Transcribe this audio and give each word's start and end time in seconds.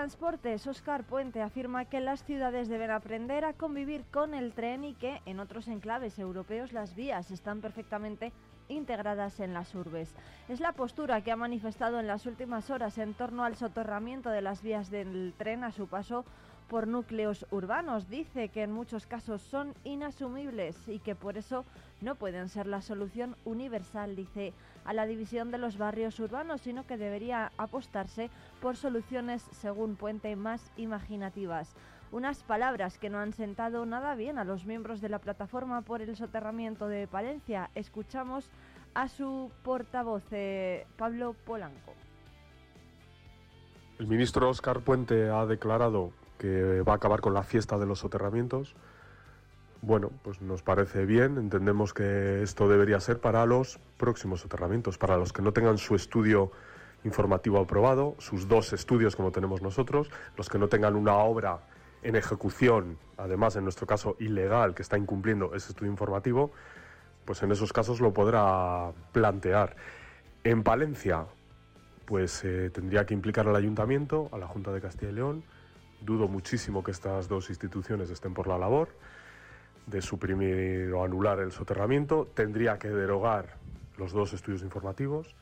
Transportes, 0.00 0.66
Óscar 0.66 1.04
Puente, 1.04 1.42
afirma 1.42 1.84
que 1.84 2.00
las 2.00 2.24
ciudades 2.24 2.70
deben 2.70 2.90
aprender 2.90 3.44
a 3.44 3.52
convivir 3.52 4.02
con 4.10 4.32
el 4.32 4.54
tren 4.54 4.82
y 4.82 4.94
que 4.94 5.20
en 5.26 5.40
otros 5.40 5.68
enclaves 5.68 6.18
europeos 6.18 6.72
las 6.72 6.94
vías 6.94 7.30
están 7.30 7.60
perfectamente 7.60 8.32
integradas 8.68 9.40
en 9.40 9.52
las 9.52 9.74
urbes. 9.74 10.14
Es 10.48 10.58
la 10.58 10.72
postura 10.72 11.20
que 11.20 11.32
ha 11.32 11.36
manifestado 11.36 12.00
en 12.00 12.06
las 12.06 12.24
últimas 12.24 12.70
horas 12.70 12.96
en 12.96 13.12
torno 13.12 13.44
al 13.44 13.56
soterramiento 13.56 14.30
de 14.30 14.40
las 14.40 14.62
vías 14.62 14.90
del 14.90 15.34
tren 15.36 15.64
a 15.64 15.70
su 15.70 15.86
paso 15.86 16.24
por 16.70 16.86
núcleos 16.86 17.44
urbanos. 17.50 18.08
Dice 18.08 18.48
que 18.48 18.62
en 18.62 18.70
muchos 18.70 19.04
casos 19.06 19.42
son 19.42 19.74
inasumibles 19.82 20.76
y 20.86 21.00
que 21.00 21.16
por 21.16 21.36
eso 21.36 21.64
no 22.00 22.14
pueden 22.14 22.48
ser 22.48 22.68
la 22.68 22.80
solución 22.80 23.34
universal, 23.44 24.14
dice, 24.14 24.54
a 24.84 24.94
la 24.94 25.04
división 25.04 25.50
de 25.50 25.58
los 25.58 25.76
barrios 25.76 26.20
urbanos, 26.20 26.60
sino 26.60 26.86
que 26.86 26.96
debería 26.96 27.50
apostarse 27.58 28.30
por 28.62 28.76
soluciones, 28.76 29.42
según 29.50 29.96
Puente, 29.96 30.34
más 30.36 30.70
imaginativas. 30.76 31.74
Unas 32.12 32.44
palabras 32.44 32.98
que 32.98 33.10
no 33.10 33.18
han 33.18 33.32
sentado 33.32 33.84
nada 33.84 34.14
bien 34.14 34.38
a 34.38 34.44
los 34.44 34.64
miembros 34.64 35.00
de 35.00 35.08
la 35.08 35.18
plataforma 35.18 35.82
por 35.82 36.02
el 36.02 36.16
soterramiento 36.16 36.86
de 36.86 37.08
Palencia. 37.08 37.70
Escuchamos 37.74 38.48
a 38.94 39.08
su 39.08 39.50
portavoz, 39.64 40.22
eh, 40.30 40.86
Pablo 40.96 41.34
Polanco. 41.44 41.94
El 43.98 44.06
ministro 44.06 44.48
Oscar 44.48 44.80
Puente 44.80 45.28
ha 45.28 45.46
declarado 45.46 46.12
que 46.40 46.80
va 46.80 46.94
a 46.94 46.96
acabar 46.96 47.20
con 47.20 47.34
la 47.34 47.42
fiesta 47.42 47.78
de 47.78 47.84
los 47.84 47.98
soterramientos. 47.98 48.74
Bueno, 49.82 50.10
pues 50.22 50.40
nos 50.40 50.62
parece 50.62 51.04
bien, 51.04 51.36
entendemos 51.36 51.92
que 51.92 52.42
esto 52.42 52.66
debería 52.66 52.98
ser 53.00 53.20
para 53.20 53.44
los 53.44 53.78
próximos 53.98 54.40
soterramientos, 54.40 54.96
para 54.96 55.18
los 55.18 55.32
que 55.32 55.42
no 55.42 55.52
tengan 55.52 55.76
su 55.76 55.94
estudio 55.94 56.50
informativo 57.04 57.58
aprobado, 57.58 58.14
sus 58.18 58.48
dos 58.48 58.72
estudios 58.72 59.16
como 59.16 59.32
tenemos 59.32 59.60
nosotros, 59.60 60.10
los 60.36 60.48
que 60.48 60.58
no 60.58 60.68
tengan 60.68 60.96
una 60.96 61.14
obra 61.14 61.60
en 62.02 62.16
ejecución, 62.16 62.96
además 63.18 63.56
en 63.56 63.64
nuestro 63.64 63.86
caso 63.86 64.16
ilegal, 64.18 64.74
que 64.74 64.82
está 64.82 64.96
incumpliendo 64.96 65.54
ese 65.54 65.72
estudio 65.72 65.92
informativo, 65.92 66.50
pues 67.26 67.42
en 67.42 67.52
esos 67.52 67.72
casos 67.72 68.00
lo 68.00 68.12
podrá 68.14 68.92
plantear. 69.12 69.76
En 70.42 70.62
Palencia, 70.62 71.26
pues 72.06 72.44
eh, 72.44 72.70
tendría 72.70 73.04
que 73.04 73.12
implicar 73.12 73.46
al 73.46 73.56
ayuntamiento, 73.56 74.30
a 74.32 74.38
la 74.38 74.46
Junta 74.46 74.72
de 74.72 74.80
Castilla 74.80 75.12
y 75.12 75.14
León. 75.14 75.44
Dudo 76.00 76.28
muchísimo 76.28 76.82
que 76.82 76.90
estas 76.90 77.28
dos 77.28 77.50
instituciones 77.50 78.10
estén 78.10 78.32
por 78.32 78.46
la 78.46 78.56
labor 78.58 78.88
de 79.86 80.00
suprimir 80.00 80.92
o 80.92 81.04
anular 81.04 81.40
el 81.40 81.52
soterramiento. 81.52 82.26
Tendría 82.34 82.78
que 82.78 82.88
derogar 82.88 83.56
los 83.98 84.12
dos 84.12 84.32
estudios 84.32 84.62
informativos, 84.62 85.34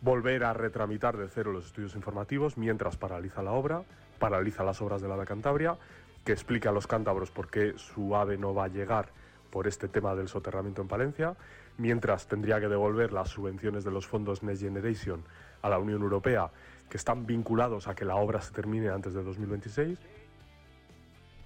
volver 0.00 0.44
a 0.44 0.52
retramitar 0.52 1.16
de 1.16 1.28
cero 1.28 1.52
los 1.52 1.66
estudios 1.66 1.96
informativos 1.96 2.56
mientras 2.56 2.96
paraliza 2.96 3.42
la 3.42 3.52
obra, 3.52 3.82
paraliza 4.18 4.62
las 4.62 4.80
obras 4.82 5.02
de 5.02 5.08
la 5.08 5.16
de 5.16 5.24
Cantabria, 5.24 5.76
que 6.24 6.32
explique 6.32 6.68
a 6.68 6.72
los 6.72 6.86
cántabros 6.86 7.30
por 7.30 7.50
qué 7.50 7.74
su 7.76 8.14
AVE 8.14 8.38
no 8.38 8.54
va 8.54 8.64
a 8.64 8.68
llegar 8.68 9.08
por 9.50 9.66
este 9.66 9.88
tema 9.88 10.14
del 10.14 10.28
soterramiento 10.28 10.82
en 10.82 10.88
Palencia, 10.88 11.36
mientras 11.78 12.26
tendría 12.26 12.60
que 12.60 12.68
devolver 12.68 13.12
las 13.12 13.30
subvenciones 13.30 13.84
de 13.84 13.90
los 13.90 14.06
fondos 14.06 14.42
Next 14.42 14.62
Generation 14.62 15.22
a 15.62 15.68
la 15.68 15.78
Unión 15.78 16.02
Europea, 16.02 16.50
que 16.94 16.98
están 16.98 17.26
vinculados 17.26 17.88
a 17.88 17.96
que 17.96 18.04
la 18.04 18.14
obra 18.14 18.40
se 18.40 18.52
termine 18.52 18.88
antes 18.88 19.14
de 19.14 19.24
2026. 19.24 19.98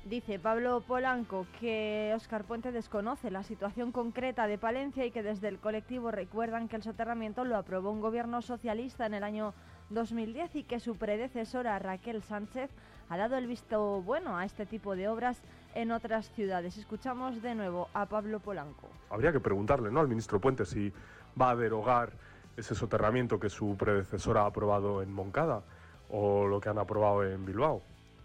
Dice 0.04 0.38
Pablo 0.38 0.82
Polanco 0.86 1.46
que 1.58 2.12
Óscar 2.14 2.44
Puente 2.44 2.70
desconoce 2.70 3.30
la 3.30 3.42
situación 3.42 3.90
concreta 3.90 4.46
de 4.46 4.58
Palencia 4.58 5.06
y 5.06 5.10
que 5.10 5.22
desde 5.22 5.48
el 5.48 5.58
colectivo 5.58 6.10
recuerdan 6.10 6.68
que 6.68 6.76
el 6.76 6.82
soterramiento 6.82 7.46
lo 7.46 7.56
aprobó 7.56 7.90
un 7.90 8.02
gobierno 8.02 8.42
socialista 8.42 9.06
en 9.06 9.14
el 9.14 9.24
año 9.24 9.54
2010 9.88 10.54
y 10.54 10.64
que 10.64 10.80
su 10.80 10.96
predecesora 10.96 11.78
Raquel 11.78 12.22
Sánchez 12.22 12.68
ha 13.08 13.16
dado 13.16 13.38
el 13.38 13.46
visto 13.46 14.02
bueno 14.02 14.36
a 14.36 14.44
este 14.44 14.66
tipo 14.66 14.96
de 14.96 15.08
obras 15.08 15.40
en 15.74 15.92
otras 15.92 16.30
ciudades. 16.32 16.76
Escuchamos 16.76 17.40
de 17.40 17.54
nuevo 17.54 17.88
a 17.94 18.04
Pablo 18.04 18.40
Polanco. 18.40 18.90
Habría 19.08 19.32
que 19.32 19.40
preguntarle 19.40 19.90
¿no? 19.90 20.00
al 20.00 20.08
ministro 20.08 20.38
Puente 20.42 20.66
si 20.66 20.92
va 21.40 21.52
a 21.52 21.56
derogar 21.56 22.12
ese 22.58 22.74
soterramiento 22.74 23.38
que 23.38 23.48
su 23.48 23.76
predecesora 23.76 24.42
ha 24.42 24.46
aprobado 24.46 25.00
en 25.02 25.12
Moncada 25.12 25.62
o 26.10 26.46
lo 26.46 26.60
que 26.60 26.68
han 26.68 26.78
aprobado 26.78 27.24
en 27.24 27.44
Bilbao. 27.44 27.82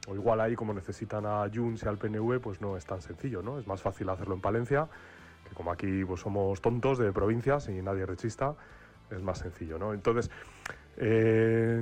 O 0.07 0.15
igual 0.15 0.41
ahí, 0.41 0.55
como 0.55 0.73
necesitan 0.73 1.25
a 1.25 1.49
Junts 1.53 1.83
y 1.83 1.87
al 1.87 1.97
PNV, 1.97 2.39
pues 2.41 2.59
no 2.59 2.75
es 2.75 2.85
tan 2.85 3.01
sencillo, 3.01 3.41
¿no? 3.41 3.59
Es 3.59 3.67
más 3.67 3.81
fácil 3.81 4.09
hacerlo 4.09 4.33
en 4.35 4.41
Palencia, 4.41 4.87
que 5.47 5.55
como 5.55 5.71
aquí 5.71 6.03
pues, 6.03 6.21
somos 6.21 6.61
tontos 6.61 6.97
de 6.97 7.13
provincias 7.13 7.69
y 7.69 7.81
nadie 7.81 8.05
rechista, 8.05 8.55
es 9.09 9.21
más 9.21 9.37
sencillo, 9.37 9.77
¿no? 9.77 9.93
Entonces, 9.93 10.29
eh, 10.97 11.81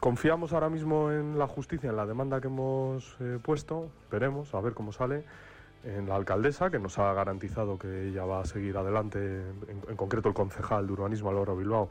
confiamos 0.00 0.52
ahora 0.52 0.68
mismo 0.68 1.10
en 1.10 1.38
la 1.38 1.46
justicia, 1.46 1.90
en 1.90 1.96
la 1.96 2.06
demanda 2.06 2.40
que 2.40 2.48
hemos 2.48 3.16
eh, 3.20 3.38
puesto, 3.42 3.90
veremos, 4.10 4.54
a 4.54 4.60
ver 4.60 4.74
cómo 4.74 4.92
sale, 4.92 5.24
en 5.86 6.08
la 6.08 6.16
alcaldesa, 6.16 6.70
que 6.70 6.78
nos 6.78 6.98
ha 6.98 7.12
garantizado 7.14 7.78
que 7.78 8.08
ella 8.08 8.24
va 8.24 8.40
a 8.40 8.44
seguir 8.44 8.76
adelante, 8.76 9.18
en, 9.18 9.82
en 9.88 9.96
concreto 9.96 10.28
el 10.28 10.34
concejal 10.34 10.86
de 10.86 10.92
urbanismo 10.92 11.30
Álvaro 11.30 11.56
Bilbao, 11.56 11.88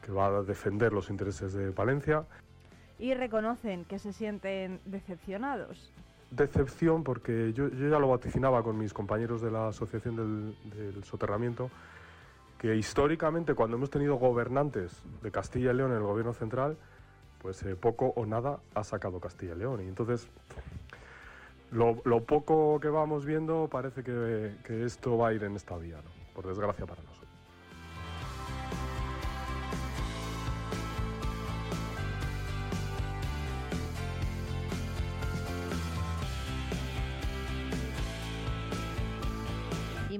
que 0.00 0.12
va 0.12 0.28
a 0.28 0.42
defender 0.42 0.92
los 0.92 1.10
intereses 1.10 1.52
de 1.52 1.72
Palencia. 1.72 2.24
Y 2.98 3.14
reconocen 3.14 3.84
que 3.84 3.98
se 3.98 4.12
sienten 4.12 4.80
decepcionados. 4.84 5.92
Decepción 6.30 7.02
porque 7.04 7.52
yo, 7.52 7.68
yo 7.68 7.88
ya 7.88 7.98
lo 7.98 8.08
vaticinaba 8.08 8.62
con 8.62 8.78
mis 8.78 8.92
compañeros 8.92 9.42
de 9.42 9.50
la 9.50 9.68
Asociación 9.68 10.16
del, 10.16 10.56
del 10.76 11.04
Soterramiento, 11.04 11.70
que 12.58 12.74
históricamente 12.74 13.54
cuando 13.54 13.76
hemos 13.76 13.90
tenido 13.90 14.16
gobernantes 14.16 15.02
de 15.22 15.30
Castilla 15.30 15.72
y 15.72 15.74
León 15.74 15.90
en 15.90 15.98
el 15.98 16.04
gobierno 16.04 16.32
central, 16.32 16.76
pues 17.42 17.62
eh, 17.64 17.76
poco 17.76 18.12
o 18.16 18.26
nada 18.26 18.60
ha 18.74 18.82
sacado 18.82 19.20
Castilla 19.20 19.54
y 19.54 19.58
León. 19.58 19.82
Y 19.84 19.88
entonces, 19.88 20.28
lo, 21.70 22.00
lo 22.04 22.24
poco 22.24 22.78
que 22.80 22.88
vamos 22.88 23.24
viendo 23.24 23.68
parece 23.68 24.02
que, 24.02 24.56
que, 24.64 24.84
esto 24.84 25.18
va 25.18 25.28
a 25.28 25.32
ir 25.32 25.42
en 25.44 25.56
esta 25.56 25.76
vía, 25.76 25.96
¿no? 25.96 26.10
por 26.34 26.46
desgracia 26.46 26.86
para 26.86 27.02
nosotros. 27.02 27.15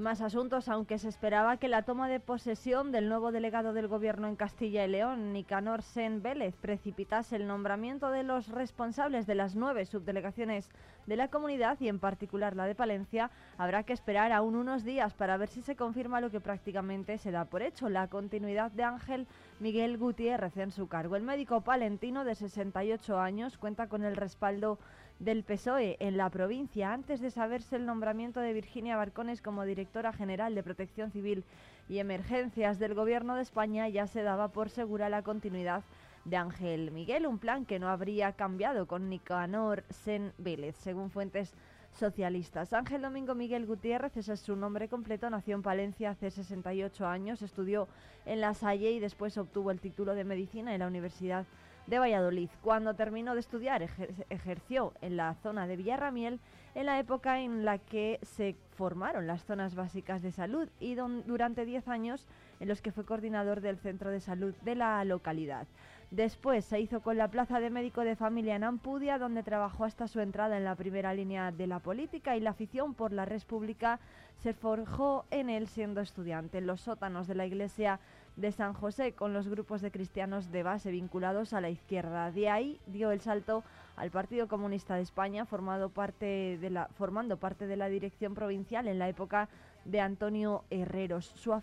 Más 0.07 0.21
asuntos, 0.21 0.69
aunque 0.69 0.99
se 0.99 1.09
esperaba 1.09 1.57
que 1.57 1.67
la 1.67 1.81
toma 1.81 2.07
de 2.07 2.21
posesión 2.21 2.93
del 2.93 3.09
nuevo 3.09 3.33
delegado 3.33 3.73
del 3.73 3.89
Gobierno 3.89 4.29
en 4.29 4.37
Castilla 4.37 4.85
y 4.85 4.87
León, 4.87 5.33
Nicanor 5.33 5.81
Sen 5.81 6.21
Vélez, 6.21 6.55
precipitase 6.55 7.35
el 7.35 7.45
nombramiento 7.45 8.09
de 8.09 8.23
los 8.23 8.47
responsables 8.47 9.27
de 9.27 9.35
las 9.35 9.57
nueve 9.57 9.85
subdelegaciones 9.85 10.69
de 11.07 11.17
la 11.17 11.27
comunidad 11.27 11.77
y 11.81 11.89
en 11.89 11.99
particular 11.99 12.55
la 12.55 12.63
de 12.63 12.73
Palencia, 12.73 13.31
habrá 13.57 13.83
que 13.83 13.91
esperar 13.91 14.31
aún 14.31 14.55
unos 14.55 14.85
días 14.85 15.13
para 15.13 15.35
ver 15.35 15.49
si 15.49 15.61
se 15.61 15.75
confirma 15.75 16.21
lo 16.21 16.31
que 16.31 16.39
prácticamente 16.39 17.17
se 17.17 17.31
da 17.31 17.43
por 17.43 17.61
hecho, 17.61 17.89
la 17.89 18.07
continuidad 18.07 18.71
de 18.71 18.83
Ángel 18.83 19.27
Miguel 19.59 19.97
Gutiérrez 19.97 20.55
en 20.55 20.71
su 20.71 20.87
cargo. 20.87 21.17
El 21.17 21.23
médico 21.23 21.59
palentino 21.59 22.23
de 22.23 22.35
68 22.35 23.19
años 23.19 23.57
cuenta 23.57 23.89
con 23.89 24.05
el 24.05 24.15
respaldo 24.15 24.79
del 25.19 25.43
PSOE 25.43 25.97
en 25.99 26.17
la 26.17 26.29
provincia 26.29 26.93
antes 26.93 27.21
de 27.21 27.31
saberse 27.31 27.75
el 27.75 27.85
nombramiento 27.85 28.39
de 28.39 28.53
Virginia 28.53 28.97
Barcones 28.97 29.41
como 29.41 29.65
directora 29.65 30.13
general 30.13 30.53
de 30.55 30.63
Protección 30.63 31.11
Civil 31.11 31.43
y 31.89 31.99
Emergencias 31.99 32.79
del 32.79 32.93
Gobierno 32.93 33.35
de 33.35 33.41
España 33.41 33.89
ya 33.89 34.07
se 34.07 34.21
daba 34.21 34.49
por 34.49 34.69
segura 34.69 35.09
la 35.09 35.23
continuidad 35.23 35.83
de 36.25 36.37
Ángel 36.37 36.91
Miguel, 36.91 37.25
un 37.25 37.39
plan 37.39 37.65
que 37.65 37.79
no 37.79 37.87
habría 37.87 38.33
cambiado 38.33 38.85
con 38.85 39.09
Nicanor 39.09 39.83
Sen 39.89 40.33
Vélez, 40.37 40.75
según 40.75 41.09
fuentes 41.09 41.53
socialistas. 41.93 42.73
Ángel 42.73 43.01
Domingo 43.01 43.33
Miguel 43.33 43.65
Gutiérrez, 43.65 44.15
ese 44.17 44.33
es 44.33 44.41
su 44.41 44.55
nombre 44.55 44.89
completo, 44.89 45.29
nació 45.29 45.55
en 45.55 45.63
Palencia 45.63 46.11
hace 46.11 46.29
68 46.29 47.07
años, 47.07 47.41
estudió 47.41 47.87
en 48.25 48.41
La 48.41 48.53
Salle 48.53 48.91
y 48.91 48.99
después 48.99 49.37
obtuvo 49.37 49.71
el 49.71 49.79
título 49.79 50.15
de 50.15 50.25
medicina 50.25 50.73
en 50.73 50.79
la 50.79 50.87
Universidad 50.87 51.45
de 51.87 51.99
Valladolid. 51.99 52.49
Cuando 52.61 52.93
terminó 52.93 53.33
de 53.33 53.39
estudiar, 53.39 53.81
ejerció 54.29 54.93
en 55.01 55.17
la 55.17 55.33
zona 55.35 55.65
de 55.67 55.77
Villarramiel 55.77 56.39
en 56.75 56.85
la 56.85 56.99
época 56.99 57.39
en 57.39 57.65
la 57.65 57.79
que 57.79 58.19
se 58.21 58.55
formaron 58.75 59.25
las 59.25 59.43
zonas 59.45 59.73
básicas 59.73 60.21
de 60.21 60.31
salud 60.31 60.69
y 60.79 60.93
durante 60.93 61.65
10 61.65 61.87
años 61.87 62.27
en 62.59 62.67
los 62.67 62.81
que 62.81 62.91
fue 62.91 63.05
coordinador 63.05 63.61
del 63.61 63.77
centro 63.77 64.11
de 64.11 64.19
salud 64.19 64.53
de 64.61 64.75
la 64.75 65.03
localidad. 65.03 65.65
Después 66.11 66.63
se 66.63 66.79
hizo 66.79 67.01
con 67.01 67.17
la 67.17 67.27
plaza 67.27 67.59
de 67.59 67.69
médico 67.69 68.01
de 68.01 68.15
familia 68.15 68.55
en 68.55 68.63
Ampudia, 68.63 69.17
donde 69.17 69.43
trabajó 69.43 69.83
hasta 69.83 70.07
su 70.07 70.21
entrada 70.21 70.55
en 70.55 70.63
la 70.63 70.75
primera 70.75 71.13
línea 71.13 71.51
de 71.51 71.67
la 71.67 71.79
política 71.79 72.37
y 72.37 72.39
la 72.39 72.51
afición 72.51 72.93
por 72.93 73.11
la 73.11 73.25
República 73.25 73.99
se 74.37 74.53
forjó 74.53 75.25
en 75.31 75.49
él 75.49 75.67
siendo 75.67 75.99
estudiante. 75.99 76.59
En 76.59 76.67
los 76.67 76.81
sótanos 76.81 77.27
de 77.27 77.35
la 77.35 77.45
iglesia 77.45 77.99
de 78.37 78.51
San 78.51 78.73
José 78.73 79.13
con 79.13 79.33
los 79.33 79.47
grupos 79.47 79.81
de 79.81 79.91
cristianos 79.91 80.51
de 80.51 80.63
base 80.63 80.91
vinculados 80.91 81.53
a 81.53 81.61
la 81.61 81.69
izquierda. 81.69 82.31
De 82.31 82.49
ahí 82.49 82.79
dio 82.85 83.11
el 83.11 83.19
salto 83.19 83.63
al 83.95 84.11
Partido 84.11 84.47
Comunista 84.47 84.95
de 84.95 85.01
España, 85.01 85.45
formado 85.45 85.89
parte 85.89 86.57
de 86.59 86.69
la, 86.69 86.87
formando 86.97 87.37
parte 87.37 87.65
de 87.65 87.75
la 87.75 87.89
dirección 87.89 88.35
provincial 88.35 88.87
en 88.87 88.99
la 88.99 89.09
época 89.09 89.49
de 89.85 90.01
Antonio 90.01 90.63
Herreros. 90.69 91.25
Su, 91.25 91.59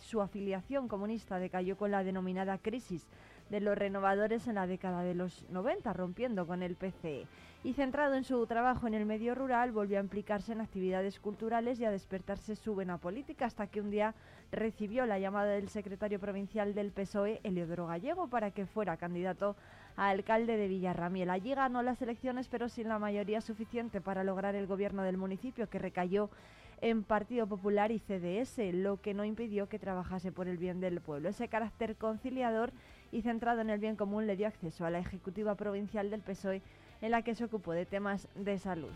su 0.00 0.20
afiliación 0.20 0.86
comunista 0.88 1.38
decayó 1.38 1.76
con 1.76 1.90
la 1.90 2.04
denominada 2.04 2.56
crisis 2.58 3.08
de 3.50 3.60
los 3.60 3.76
renovadores 3.76 4.46
en 4.46 4.54
la 4.54 4.68
década 4.68 5.02
de 5.02 5.14
los 5.14 5.44
90, 5.50 5.92
rompiendo 5.92 6.46
con 6.46 6.62
el 6.62 6.76
PCE. 6.76 7.26
Y 7.64 7.74
centrado 7.74 8.14
en 8.14 8.24
su 8.24 8.44
trabajo 8.46 8.88
en 8.88 8.94
el 8.94 9.06
medio 9.06 9.36
rural, 9.36 9.70
volvió 9.70 9.98
a 9.98 10.02
implicarse 10.02 10.50
en 10.50 10.60
actividades 10.60 11.20
culturales 11.20 11.78
y 11.78 11.84
a 11.84 11.92
despertarse 11.92 12.56
su 12.56 12.74
vena 12.74 12.98
política 12.98 13.46
hasta 13.46 13.68
que 13.68 13.80
un 13.80 13.88
día 13.88 14.16
recibió 14.50 15.06
la 15.06 15.20
llamada 15.20 15.52
del 15.52 15.68
secretario 15.68 16.18
provincial 16.18 16.74
del 16.74 16.90
PSOE, 16.90 17.40
Eliodoro 17.44 17.86
Gallego, 17.86 18.26
para 18.26 18.50
que 18.50 18.66
fuera 18.66 18.96
candidato 18.96 19.54
a 19.96 20.08
alcalde 20.08 20.56
de 20.56 20.66
Villarramiel. 20.66 21.30
Allí 21.30 21.54
ganó 21.54 21.82
las 21.82 22.02
elecciones, 22.02 22.48
pero 22.48 22.68
sin 22.68 22.88
la 22.88 22.98
mayoría 22.98 23.40
suficiente 23.40 24.00
para 24.00 24.24
lograr 24.24 24.56
el 24.56 24.66
gobierno 24.66 25.04
del 25.04 25.16
municipio, 25.16 25.68
que 25.68 25.78
recayó 25.78 26.30
en 26.80 27.04
Partido 27.04 27.46
Popular 27.46 27.92
y 27.92 28.00
CDS, 28.00 28.58
lo 28.74 29.00
que 29.00 29.14
no 29.14 29.24
impidió 29.24 29.68
que 29.68 29.78
trabajase 29.78 30.32
por 30.32 30.48
el 30.48 30.58
bien 30.58 30.80
del 30.80 31.00
pueblo. 31.00 31.28
Ese 31.28 31.46
carácter 31.46 31.94
conciliador 31.94 32.72
y 33.12 33.22
centrado 33.22 33.60
en 33.60 33.70
el 33.70 33.78
bien 33.78 33.94
común 33.94 34.26
le 34.26 34.34
dio 34.34 34.48
acceso 34.48 34.84
a 34.84 34.90
la 34.90 34.98
Ejecutiva 34.98 35.54
Provincial 35.54 36.10
del 36.10 36.22
PSOE 36.22 36.60
en 37.02 37.10
la 37.10 37.22
que 37.22 37.34
se 37.34 37.44
ocupó 37.44 37.72
de 37.72 37.84
temas 37.84 38.28
de 38.34 38.58
salud. 38.58 38.92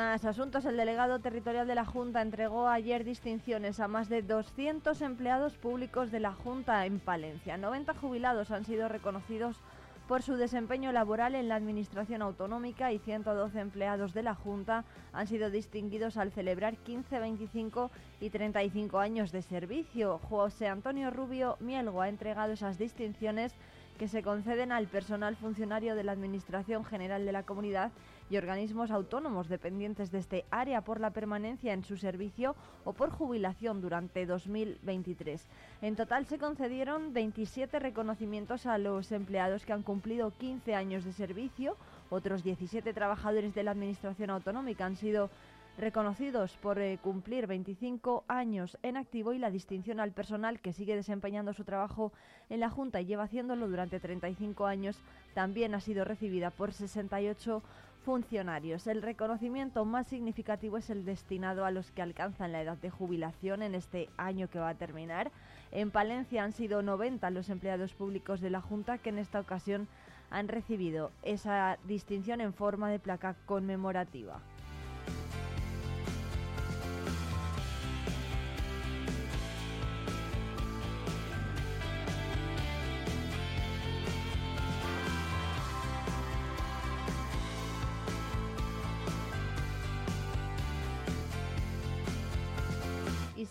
Más 0.00 0.24
asuntos, 0.24 0.64
el 0.64 0.78
delegado 0.78 1.18
territorial 1.18 1.66
de 1.66 1.74
la 1.74 1.84
Junta 1.84 2.22
entregó 2.22 2.68
ayer 2.68 3.04
distinciones 3.04 3.80
a 3.80 3.86
más 3.86 4.08
de 4.08 4.22
200 4.22 4.98
empleados 5.02 5.58
públicos 5.58 6.10
de 6.10 6.20
la 6.20 6.32
Junta 6.32 6.86
en 6.86 7.00
Palencia. 7.00 7.58
90 7.58 7.92
jubilados 7.96 8.50
han 8.50 8.64
sido 8.64 8.88
reconocidos 8.88 9.60
por 10.08 10.22
su 10.22 10.36
desempeño 10.36 10.90
laboral 10.90 11.34
en 11.34 11.48
la 11.48 11.56
Administración 11.56 12.22
Autonómica 12.22 12.92
y 12.92 12.98
112 12.98 13.60
empleados 13.60 14.14
de 14.14 14.22
la 14.22 14.34
Junta 14.34 14.84
han 15.12 15.26
sido 15.26 15.50
distinguidos 15.50 16.16
al 16.16 16.32
celebrar 16.32 16.78
15, 16.78 17.18
25 17.18 17.90
y 18.22 18.30
35 18.30 18.98
años 19.00 19.32
de 19.32 19.42
servicio. 19.42 20.18
José 20.30 20.68
Antonio 20.68 21.10
Rubio 21.10 21.58
Mielgo 21.60 22.00
ha 22.00 22.08
entregado 22.08 22.54
esas 22.54 22.78
distinciones 22.78 23.54
que 24.00 24.08
se 24.08 24.22
conceden 24.22 24.72
al 24.72 24.86
personal 24.86 25.36
funcionario 25.36 25.94
de 25.94 26.04
la 26.04 26.12
Administración 26.12 26.86
General 26.86 27.26
de 27.26 27.32
la 27.32 27.42
Comunidad 27.42 27.92
y 28.30 28.38
organismos 28.38 28.90
autónomos 28.90 29.50
dependientes 29.50 30.10
de 30.10 30.20
este 30.20 30.46
área 30.50 30.80
por 30.80 31.00
la 31.00 31.10
permanencia 31.10 31.74
en 31.74 31.84
su 31.84 31.98
servicio 31.98 32.56
o 32.84 32.94
por 32.94 33.10
jubilación 33.10 33.82
durante 33.82 34.24
2023. 34.24 35.46
En 35.82 35.96
total 35.96 36.24
se 36.24 36.38
concedieron 36.38 37.12
27 37.12 37.78
reconocimientos 37.78 38.64
a 38.64 38.78
los 38.78 39.12
empleados 39.12 39.66
que 39.66 39.74
han 39.74 39.82
cumplido 39.82 40.32
15 40.38 40.74
años 40.74 41.04
de 41.04 41.12
servicio. 41.12 41.76
Otros 42.08 42.42
17 42.42 42.94
trabajadores 42.94 43.54
de 43.54 43.64
la 43.64 43.72
Administración 43.72 44.30
Autonómica 44.30 44.86
han 44.86 44.96
sido 44.96 45.28
reconocidos 45.78 46.56
por 46.58 46.78
eh, 46.78 46.98
cumplir 47.02 47.46
25 47.46 48.24
años 48.28 48.78
en 48.82 48.96
activo 48.96 49.32
y 49.32 49.38
la 49.38 49.50
distinción 49.50 50.00
al 50.00 50.12
personal 50.12 50.60
que 50.60 50.72
sigue 50.72 50.96
desempeñando 50.96 51.52
su 51.52 51.64
trabajo 51.64 52.12
en 52.48 52.60
la 52.60 52.70
Junta 52.70 53.00
y 53.00 53.06
lleva 53.06 53.24
haciéndolo 53.24 53.68
durante 53.68 54.00
35 54.00 54.66
años 54.66 54.98
también 55.34 55.74
ha 55.74 55.80
sido 55.80 56.04
recibida 56.04 56.50
por 56.50 56.72
68 56.72 57.62
funcionarios. 58.04 58.86
El 58.86 59.02
reconocimiento 59.02 59.84
más 59.84 60.06
significativo 60.06 60.78
es 60.78 60.90
el 60.90 61.04
destinado 61.04 61.64
a 61.64 61.70
los 61.70 61.90
que 61.90 62.02
alcanzan 62.02 62.52
la 62.52 62.62
edad 62.62 62.78
de 62.78 62.90
jubilación 62.90 63.62
en 63.62 63.74
este 63.74 64.08
año 64.16 64.48
que 64.48 64.58
va 64.58 64.70
a 64.70 64.74
terminar. 64.74 65.30
En 65.70 65.90
Palencia 65.90 66.42
han 66.42 66.52
sido 66.52 66.82
90 66.82 67.30
los 67.30 67.48
empleados 67.50 67.92
públicos 67.92 68.40
de 68.40 68.50
la 68.50 68.60
Junta 68.60 68.98
que 68.98 69.10
en 69.10 69.18
esta 69.18 69.40
ocasión 69.40 69.88
han 70.30 70.48
recibido 70.48 71.10
esa 71.22 71.78
distinción 71.84 72.40
en 72.40 72.54
forma 72.54 72.90
de 72.90 72.98
placa 72.98 73.36
conmemorativa. 73.46 74.40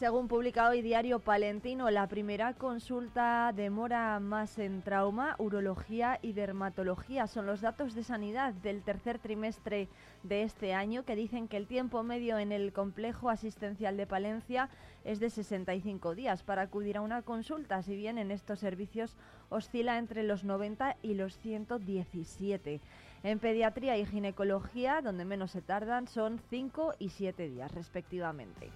Según 0.10 0.28
publica 0.28 0.68
hoy 0.68 0.82
Diario 0.82 1.20
Palentino, 1.20 1.92
la 1.92 2.08
primera 2.08 2.56
consulta 2.56 3.54
demora 3.56 4.20
más 4.20 4.58
en 4.58 4.82
trauma, 4.82 5.36
urología 5.38 6.18
y 6.24 6.34
dermatología. 6.34 7.28
Son 7.28 7.46
los 7.46 7.62
datos 7.62 7.94
de 7.94 8.04
sanidad 8.04 8.56
del 8.56 8.82
tercer 8.82 9.20
trimestre 9.20 9.88
de 10.24 10.42
este 10.42 10.74
año 10.74 11.06
que 11.06 11.16
dicen 11.16 11.48
que 11.48 11.58
el 11.58 11.68
tiempo 11.68 12.02
medio 12.02 12.40
en 12.40 12.52
el 12.52 12.74
complejo 12.74 13.30
asistencial 13.30 13.98
de 13.98 14.08
Palencia 14.08 14.70
es 15.04 15.20
de 15.20 15.30
65 15.30 16.16
días 16.16 16.42
para 16.42 16.64
acudir 16.64 16.98
a 16.98 17.02
una 17.02 17.22
consulta, 17.22 17.84
si 17.84 17.96
bien 17.96 18.18
en 18.18 18.32
estos 18.32 18.58
servicios 18.58 19.16
oscila 19.50 20.00
entre 20.00 20.24
los 20.24 20.44
90 20.44 20.98
y 21.04 21.14
los 21.14 21.38
117. 21.38 22.82
En 23.22 23.38
pediatría 23.38 23.96
y 24.00 24.08
ginecología, 24.08 25.02
donde 25.04 25.24
menos 25.24 25.52
se 25.52 25.62
tardan, 25.62 26.08
son 26.08 26.40
5 26.50 26.96
y 26.98 27.10
7 27.10 27.48
días 27.48 27.72
respectivamente. 27.76 28.72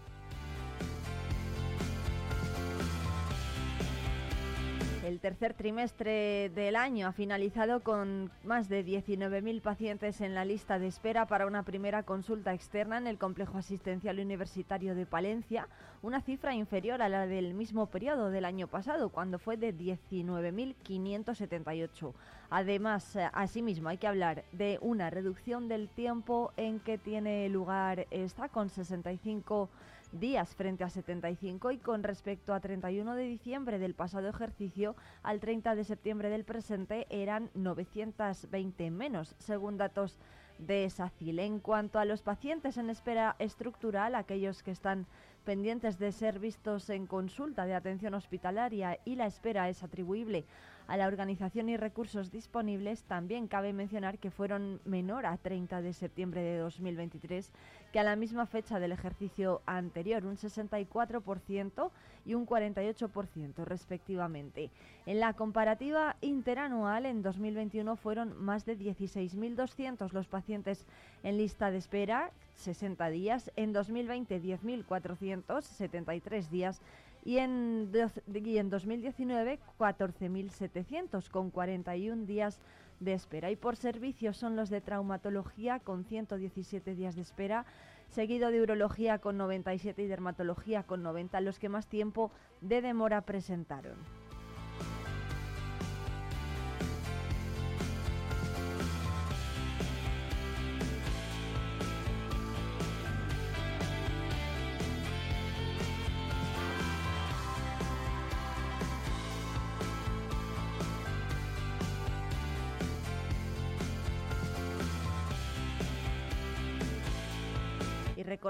El 5.03 5.19
tercer 5.19 5.53
trimestre 5.53 6.49
del 6.55 6.75
año 6.77 7.07
ha 7.07 7.11
finalizado 7.11 7.81
con 7.81 8.31
más 8.45 8.69
de 8.69 8.85
19.000 8.85 9.61
pacientes 9.61 10.21
en 10.21 10.33
la 10.33 10.45
lista 10.45 10.79
de 10.79 10.87
espera 10.87 11.27
para 11.27 11.45
una 11.45 11.63
primera 11.63 12.03
consulta 12.03 12.53
externa 12.53 12.99
en 12.99 13.07
el 13.07 13.17
complejo 13.17 13.57
asistencial 13.57 14.21
universitario 14.21 14.95
de 14.95 15.05
Palencia, 15.05 15.67
una 16.03 16.21
cifra 16.21 16.55
inferior 16.55 17.01
a 17.01 17.09
la 17.09 17.27
del 17.27 17.53
mismo 17.53 17.87
periodo 17.87 18.29
del 18.29 18.45
año 18.45 18.67
pasado, 18.67 19.09
cuando 19.09 19.39
fue 19.39 19.57
de 19.57 19.77
19.578. 19.77 22.13
Además, 22.49 23.17
eh, 23.17 23.29
asimismo, 23.33 23.89
hay 23.89 23.97
que 23.97 24.07
hablar 24.07 24.45
de 24.53 24.79
una 24.79 25.09
reducción 25.09 25.67
del 25.67 25.89
tiempo 25.89 26.53
en 26.55 26.79
que 26.79 26.97
tiene 26.97 27.49
lugar 27.49 28.07
esta, 28.09 28.47
con 28.47 28.69
65 28.69 29.69
días 30.13 30.55
frente 30.55 30.83
a 30.83 30.89
75 30.89 31.71
y 31.71 31.77
con 31.77 32.03
respecto 32.03 32.53
a 32.53 32.59
31 32.59 33.15
de 33.15 33.23
diciembre 33.23 33.79
del 33.79 33.95
pasado 33.95 34.29
ejercicio 34.29 34.95
al 35.23 35.39
30 35.39 35.75
de 35.75 35.83
septiembre 35.83 36.29
del 36.29 36.45
presente 36.45 37.07
eran 37.09 37.49
920 37.55 38.91
menos, 38.91 39.35
según 39.39 39.77
datos 39.77 40.19
de 40.59 40.89
SACIL. 40.89 41.39
En 41.39 41.59
cuanto 41.59 41.99
a 41.99 42.05
los 42.05 42.21
pacientes 42.21 42.77
en 42.77 42.89
espera 42.89 43.35
estructural, 43.39 44.15
aquellos 44.15 44.63
que 44.63 44.71
están 44.71 45.07
pendientes 45.45 45.99
de 45.99 46.11
ser 46.11 46.39
vistos 46.39 46.89
en 46.89 47.07
consulta 47.07 47.65
de 47.65 47.73
atención 47.73 48.13
hospitalaria 48.13 48.99
y 49.03 49.15
la 49.15 49.25
espera 49.25 49.67
es 49.69 49.83
atribuible 49.83 50.45
a 50.87 50.97
la 50.97 51.07
organización 51.07 51.69
y 51.69 51.77
recursos 51.77 52.31
disponibles, 52.31 53.03
también 53.03 53.47
cabe 53.47 53.73
mencionar 53.73 54.19
que 54.19 54.31
fueron 54.31 54.81
menor 54.85 55.25
a 55.25 55.37
30 55.37 55.81
de 55.81 55.93
septiembre 55.93 56.41
de 56.41 56.57
2023 56.57 57.51
que 57.91 57.99
a 57.99 58.03
la 58.03 58.15
misma 58.15 58.47
fecha 58.47 58.79
del 58.79 58.91
ejercicio 58.91 59.61
anterior, 59.65 60.25
un 60.25 60.35
64% 60.35 61.91
y 62.25 62.33
un 62.33 62.47
48% 62.47 63.65
respectivamente. 63.65 64.71
En 65.05 65.19
la 65.19 65.33
comparativa 65.33 66.15
interanual, 66.21 67.05
en 67.05 67.21
2021 67.21 67.95
fueron 67.95 68.35
más 68.43 68.65
de 68.65 68.77
16.200 68.77 70.11
los 70.11 70.27
pacientes 70.27 70.87
en 71.21 71.37
lista 71.37 71.69
de 71.69 71.77
espera, 71.77 72.31
60 72.55 73.09
días, 73.09 73.51
en 73.55 73.73
2020 73.73 74.41
10.473 74.41 76.49
días 76.49 76.81
y 77.23 77.37
en, 77.37 77.91
y 78.33 78.57
en 78.57 78.69
2019 78.69 79.59
14.700 79.79 81.29
con 81.29 81.51
41 81.51 82.25
días 82.25 82.59
de 82.99 83.13
espera. 83.13 83.51
Y 83.51 83.55
por 83.55 83.75
servicios 83.75 84.37
son 84.37 84.55
los 84.55 84.69
de 84.69 84.81
traumatología 84.81 85.79
con 85.79 86.03
117 86.03 86.95
días 86.95 87.15
de 87.15 87.21
espera, 87.21 87.65
seguido 88.09 88.51
de 88.51 88.61
urología 88.61 89.19
con 89.19 89.37
97 89.37 90.03
y 90.03 90.07
dermatología 90.07 90.83
con 90.83 91.03
90, 91.03 91.41
los 91.41 91.59
que 91.59 91.69
más 91.69 91.87
tiempo 91.87 92.31
de 92.61 92.81
demora 92.81 93.21
presentaron. 93.21 94.22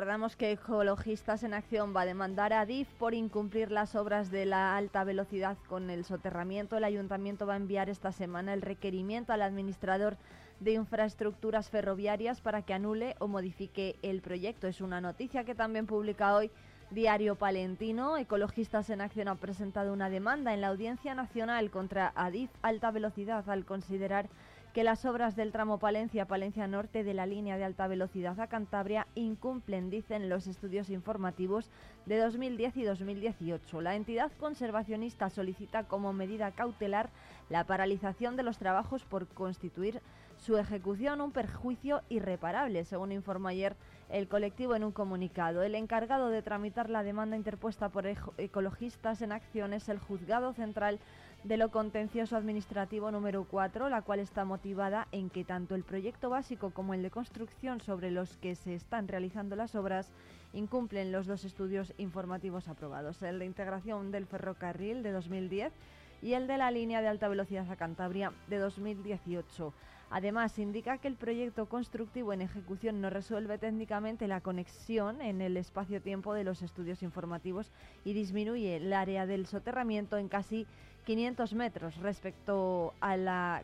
Recordamos 0.04 0.36
que 0.36 0.52
Ecologistas 0.52 1.44
en 1.44 1.54
Acción 1.54 1.96
va 1.96 2.02
a 2.02 2.06
demandar 2.06 2.52
a 2.52 2.66
DIF 2.66 2.90
por 3.00 3.14
incumplir 3.14 3.72
las 3.72 3.96
obras 3.96 4.32
de 4.32 4.46
la 4.46 4.76
alta 4.76 5.06
velocidad 5.06 5.56
con 5.70 5.90
el 5.90 6.04
soterramiento. 6.04 6.76
El 6.76 6.84
ayuntamiento 6.84 7.48
va 7.48 7.54
a 7.54 7.56
enviar 7.56 7.88
esta 7.88 8.12
semana 8.12 8.54
el 8.54 8.62
requerimiento 8.62 9.32
al 9.32 9.42
administrador 9.42 10.18
de 10.60 10.74
infraestructuras 10.74 11.70
ferroviarias 11.70 12.42
para 12.42 12.64
que 12.64 12.74
anule 12.74 13.16
o 13.20 13.30
modifique 13.30 13.96
el 14.02 14.20
proyecto. 14.20 14.68
Es 14.68 14.82
una 14.82 15.00
noticia 15.00 15.46
que 15.46 15.56
también 15.56 15.88
publica 15.88 16.36
hoy 16.36 16.52
Diario 16.92 17.36
Palentino. 17.36 18.18
Ecologistas 18.18 18.90
en 18.90 19.00
Acción 19.00 19.30
ha 19.30 19.36
presentado 19.36 19.94
una 19.94 20.10
demanda 20.10 20.54
en 20.54 20.60
la 20.60 20.68
Audiencia 20.68 21.16
Nacional 21.16 21.72
contra 21.72 22.12
Adif 22.14 22.50
Alta 22.62 22.92
Velocidad 22.92 23.50
al 23.50 23.64
considerar 23.64 24.28
que 24.74 24.84
las 24.84 25.06
obras 25.06 25.36
del 25.36 25.52
tramo 25.52 25.78
Palencia-Palencia 25.78 26.68
Norte 26.68 27.04
de 27.04 27.14
la 27.14 27.28
línea 27.28 27.58
de 27.58 27.64
alta 27.64 27.88
velocidad 27.88 28.40
a 28.40 28.48
Cantabria 28.48 29.06
incumplen, 29.14 29.92
dicen 29.92 30.30
los 30.30 30.48
estudios 30.48 30.90
informativos 30.90 31.70
de 32.08 32.18
2010 32.18 32.78
y 32.78 32.84
2018. 32.84 33.82
La 33.82 33.96
entidad 33.96 34.32
conservacionista 34.40 35.30
solicita 35.30 35.84
como 35.84 36.12
medida 36.12 36.52
cautelar 36.52 37.12
la 37.52 37.66
paralización 37.66 38.36
de 38.36 38.42
los 38.42 38.58
trabajos 38.58 39.06
por 39.06 39.28
constituir 39.28 40.02
su 40.38 40.58
ejecución 40.58 41.22
un 41.22 41.32
perjuicio 41.32 42.02
irreparable, 42.10 42.84
según 42.84 43.12
informó 43.12 43.50
ayer 43.50 43.76
el 44.10 44.28
colectivo 44.28 44.76
en 44.76 44.84
un 44.84 44.92
comunicado. 44.92 45.62
El 45.62 45.76
encargado 45.76 46.30
de 46.30 46.42
tramitar 46.42 46.90
la 46.90 47.04
demanda 47.04 47.38
interpuesta 47.38 47.90
por 47.90 48.08
ecologistas 48.38 49.22
en 49.22 49.32
acción 49.34 49.74
es 49.74 49.88
el 49.88 50.00
Juzgado 50.00 50.52
Central 50.54 51.00
de 51.44 51.58
lo 51.58 51.72
contencioso 51.72 52.38
administrativo 52.38 53.12
número 53.12 53.44
4, 53.44 53.90
la 53.90 54.02
cual 54.02 54.20
está 54.20 54.46
motivada 54.46 55.08
en 55.12 55.30
que 55.30 55.44
tanto 55.44 55.76
el 55.76 55.84
proyecto 55.84 56.30
básico 56.30 56.72
como 56.72 56.94
el 56.94 57.04
de 57.04 57.12
construcción 57.12 57.82
sobre 57.82 58.12
los 58.12 58.38
que 58.38 58.56
se 58.56 58.76
están 58.76 59.10
realizando 59.10 59.58
las 59.58 59.76
obras 59.76 60.10
incumplen 60.54 61.12
los 61.12 61.28
dos 61.28 61.44
estudios 61.44 61.94
informativos 61.98 62.70
aprobados, 62.70 63.22
el 63.24 63.40
de 63.40 63.46
integración 63.46 64.12
del 64.12 64.26
ferrocarril 64.26 65.04
de 65.04 65.12
2010 65.12 65.74
y 66.22 66.34
el 66.34 66.48
de 66.48 66.58
la 66.58 66.72
línea 66.72 67.02
de 67.02 67.10
alta 67.10 67.28
velocidad 67.28 67.70
a 67.70 67.76
Cantabria 67.76 68.32
de 68.48 68.58
2018. 68.60 69.74
Además, 70.10 70.60
indica 70.60 71.00
que 71.00 71.08
el 71.08 71.16
proyecto 71.16 71.66
constructivo 71.66 72.34
en 72.34 72.42
ejecución 72.42 73.02
no 73.02 73.10
resuelve 73.10 73.58
técnicamente 73.58 74.28
la 74.28 74.42
conexión 74.42 75.22
en 75.22 75.42
el 75.42 75.58
espacio-tiempo 75.58 76.36
de 76.36 76.44
los 76.44 76.62
estudios 76.62 77.02
informativos 77.02 77.72
y 78.06 78.14
disminuye 78.14 78.76
el 78.76 78.94
área 78.94 79.26
del 79.26 79.48
soterramiento 79.48 80.18
en 80.18 80.30
casi 80.30 80.68
500 81.04 81.54
metros 81.54 81.96
respecto 81.98 82.94
a 83.00 83.18
la, 83.18 83.64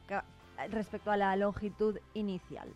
respecto 0.70 1.12
a 1.12 1.18
la 1.18 1.36
longitud 1.36 1.98
inicial. 2.14 2.70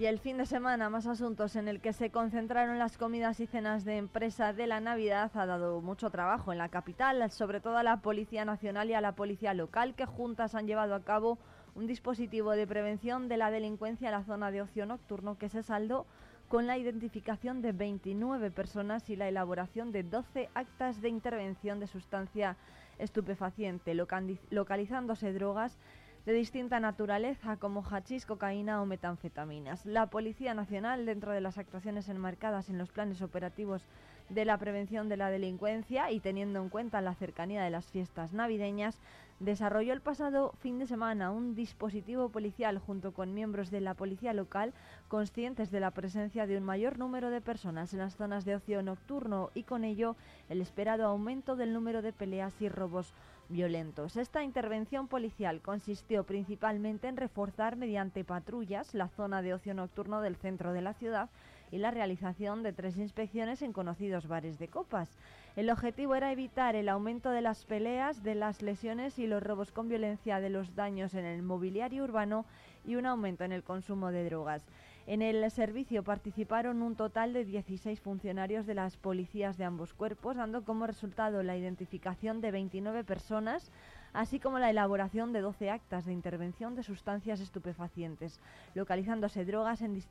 Y 0.00 0.06
el 0.06 0.18
fin 0.18 0.38
de 0.38 0.46
semana, 0.46 0.88
más 0.88 1.06
asuntos 1.06 1.56
en 1.56 1.68
el 1.68 1.82
que 1.82 1.92
se 1.92 2.10
concentraron 2.10 2.78
las 2.78 2.96
comidas 2.96 3.38
y 3.38 3.46
cenas 3.46 3.84
de 3.84 3.98
empresa 3.98 4.54
de 4.54 4.66
la 4.66 4.80
Navidad, 4.80 5.30
ha 5.34 5.44
dado 5.44 5.82
mucho 5.82 6.08
trabajo 6.08 6.52
en 6.52 6.58
la 6.58 6.70
capital, 6.70 7.30
sobre 7.30 7.60
todo 7.60 7.76
a 7.76 7.82
la 7.82 7.98
Policía 7.98 8.46
Nacional 8.46 8.88
y 8.88 8.94
a 8.94 9.02
la 9.02 9.14
Policía 9.14 9.52
Local, 9.52 9.94
que 9.94 10.06
juntas 10.06 10.54
han 10.54 10.66
llevado 10.66 10.94
a 10.94 11.04
cabo 11.04 11.38
un 11.74 11.86
dispositivo 11.86 12.52
de 12.52 12.66
prevención 12.66 13.28
de 13.28 13.36
la 13.36 13.50
delincuencia 13.50 14.08
en 14.08 14.12
la 14.12 14.24
zona 14.24 14.50
de 14.50 14.62
ocio 14.62 14.86
nocturno 14.86 15.38
que 15.38 15.48
se 15.48 15.62
saldó 15.62 16.06
con 16.48 16.66
la 16.66 16.76
identificación 16.76 17.62
de 17.62 17.72
29 17.72 18.50
personas 18.50 19.08
y 19.08 19.16
la 19.16 19.28
elaboración 19.28 19.92
de 19.92 20.02
12 20.02 20.48
actas 20.54 21.00
de 21.00 21.08
intervención 21.08 21.78
de 21.78 21.86
sustancia 21.86 22.56
estupefaciente, 22.98 23.94
localizándose 23.94 25.32
drogas 25.32 25.78
de 26.26 26.32
distinta 26.32 26.80
naturaleza 26.80 27.56
como 27.56 27.82
hachís, 27.82 28.26
cocaína 28.26 28.82
o 28.82 28.86
metanfetaminas. 28.86 29.86
La 29.86 30.10
Policía 30.10 30.52
Nacional, 30.52 31.06
dentro 31.06 31.32
de 31.32 31.40
las 31.40 31.56
actuaciones 31.56 32.08
enmarcadas 32.08 32.68
en 32.68 32.78
los 32.78 32.90
planes 32.90 33.22
operativos 33.22 33.86
de 34.28 34.44
la 34.44 34.58
prevención 34.58 35.08
de 35.08 35.16
la 35.16 35.30
delincuencia 35.30 36.10
y 36.10 36.20
teniendo 36.20 36.60
en 36.60 36.68
cuenta 36.68 37.00
la 37.00 37.14
cercanía 37.14 37.62
de 37.62 37.70
las 37.70 37.86
fiestas 37.86 38.32
navideñas, 38.32 39.00
desarrolló 39.40 39.94
el 39.94 40.02
pasado 40.02 40.52
fin 40.60 40.78
de 40.78 40.86
semana 40.86 41.30
un 41.30 41.54
dispositivo 41.54 42.28
policial 42.28 42.78
junto 42.78 43.12
con 43.12 43.34
miembros 43.34 43.70
de 43.70 43.80
la 43.80 43.94
policía 43.94 44.34
local 44.34 44.74
conscientes 45.08 45.70
de 45.70 45.80
la 45.80 45.90
presencia 45.90 46.46
de 46.46 46.58
un 46.58 46.62
mayor 46.62 46.98
número 46.98 47.30
de 47.30 47.40
personas 47.40 47.92
en 47.94 48.00
las 48.00 48.16
zonas 48.16 48.44
de 48.44 48.54
ocio 48.54 48.82
nocturno 48.82 49.50
y 49.54 49.64
con 49.64 49.84
ello 49.84 50.14
el 50.50 50.60
esperado 50.60 51.06
aumento 51.06 51.56
del 51.56 51.72
número 51.72 52.02
de 52.02 52.12
peleas 52.12 52.54
y 52.60 52.68
robos 52.68 53.14
violentos. 53.48 54.16
Esta 54.16 54.44
intervención 54.44 55.08
policial 55.08 55.60
consistió 55.62 56.24
principalmente 56.24 57.08
en 57.08 57.16
reforzar 57.16 57.76
mediante 57.76 58.24
patrullas 58.24 58.94
la 58.94 59.08
zona 59.08 59.42
de 59.42 59.54
ocio 59.54 59.74
nocturno 59.74 60.20
del 60.20 60.36
centro 60.36 60.72
de 60.72 60.82
la 60.82 60.92
ciudad 60.92 61.30
y 61.72 61.78
la 61.78 61.90
realización 61.90 62.62
de 62.62 62.72
tres 62.72 62.96
inspecciones 62.96 63.62
en 63.62 63.72
conocidos 63.72 64.28
bares 64.28 64.58
de 64.58 64.68
copas. 64.68 65.08
El 65.56 65.68
objetivo 65.68 66.14
era 66.14 66.30
evitar 66.30 66.76
el 66.76 66.88
aumento 66.88 67.30
de 67.30 67.40
las 67.40 67.64
peleas, 67.64 68.22
de 68.22 68.36
las 68.36 68.62
lesiones 68.62 69.18
y 69.18 69.26
los 69.26 69.42
robos 69.42 69.72
con 69.72 69.88
violencia, 69.88 70.38
de 70.38 70.48
los 70.48 70.76
daños 70.76 71.14
en 71.14 71.24
el 71.24 71.42
mobiliario 71.42 72.04
urbano 72.04 72.46
y 72.84 72.94
un 72.94 73.04
aumento 73.04 73.42
en 73.42 73.50
el 73.50 73.64
consumo 73.64 74.12
de 74.12 74.24
drogas. 74.24 74.64
En 75.08 75.22
el 75.22 75.50
servicio 75.50 76.04
participaron 76.04 76.82
un 76.82 76.94
total 76.94 77.32
de 77.32 77.44
16 77.44 78.00
funcionarios 78.00 78.64
de 78.64 78.74
las 78.74 78.96
policías 78.96 79.58
de 79.58 79.64
ambos 79.64 79.92
cuerpos, 79.92 80.36
dando 80.36 80.62
como 80.62 80.86
resultado 80.86 81.42
la 81.42 81.56
identificación 81.56 82.40
de 82.40 82.52
29 82.52 83.02
personas 83.02 83.72
así 84.12 84.40
como 84.40 84.58
la 84.58 84.70
elaboración 84.70 85.32
de 85.32 85.40
12 85.40 85.70
actas 85.70 86.04
de 86.04 86.12
intervención 86.12 86.74
de 86.74 86.82
sustancias 86.82 87.40
estupefacientes, 87.40 88.40
localizándose 88.74 89.44
drogas, 89.44 89.82
en 89.82 90.02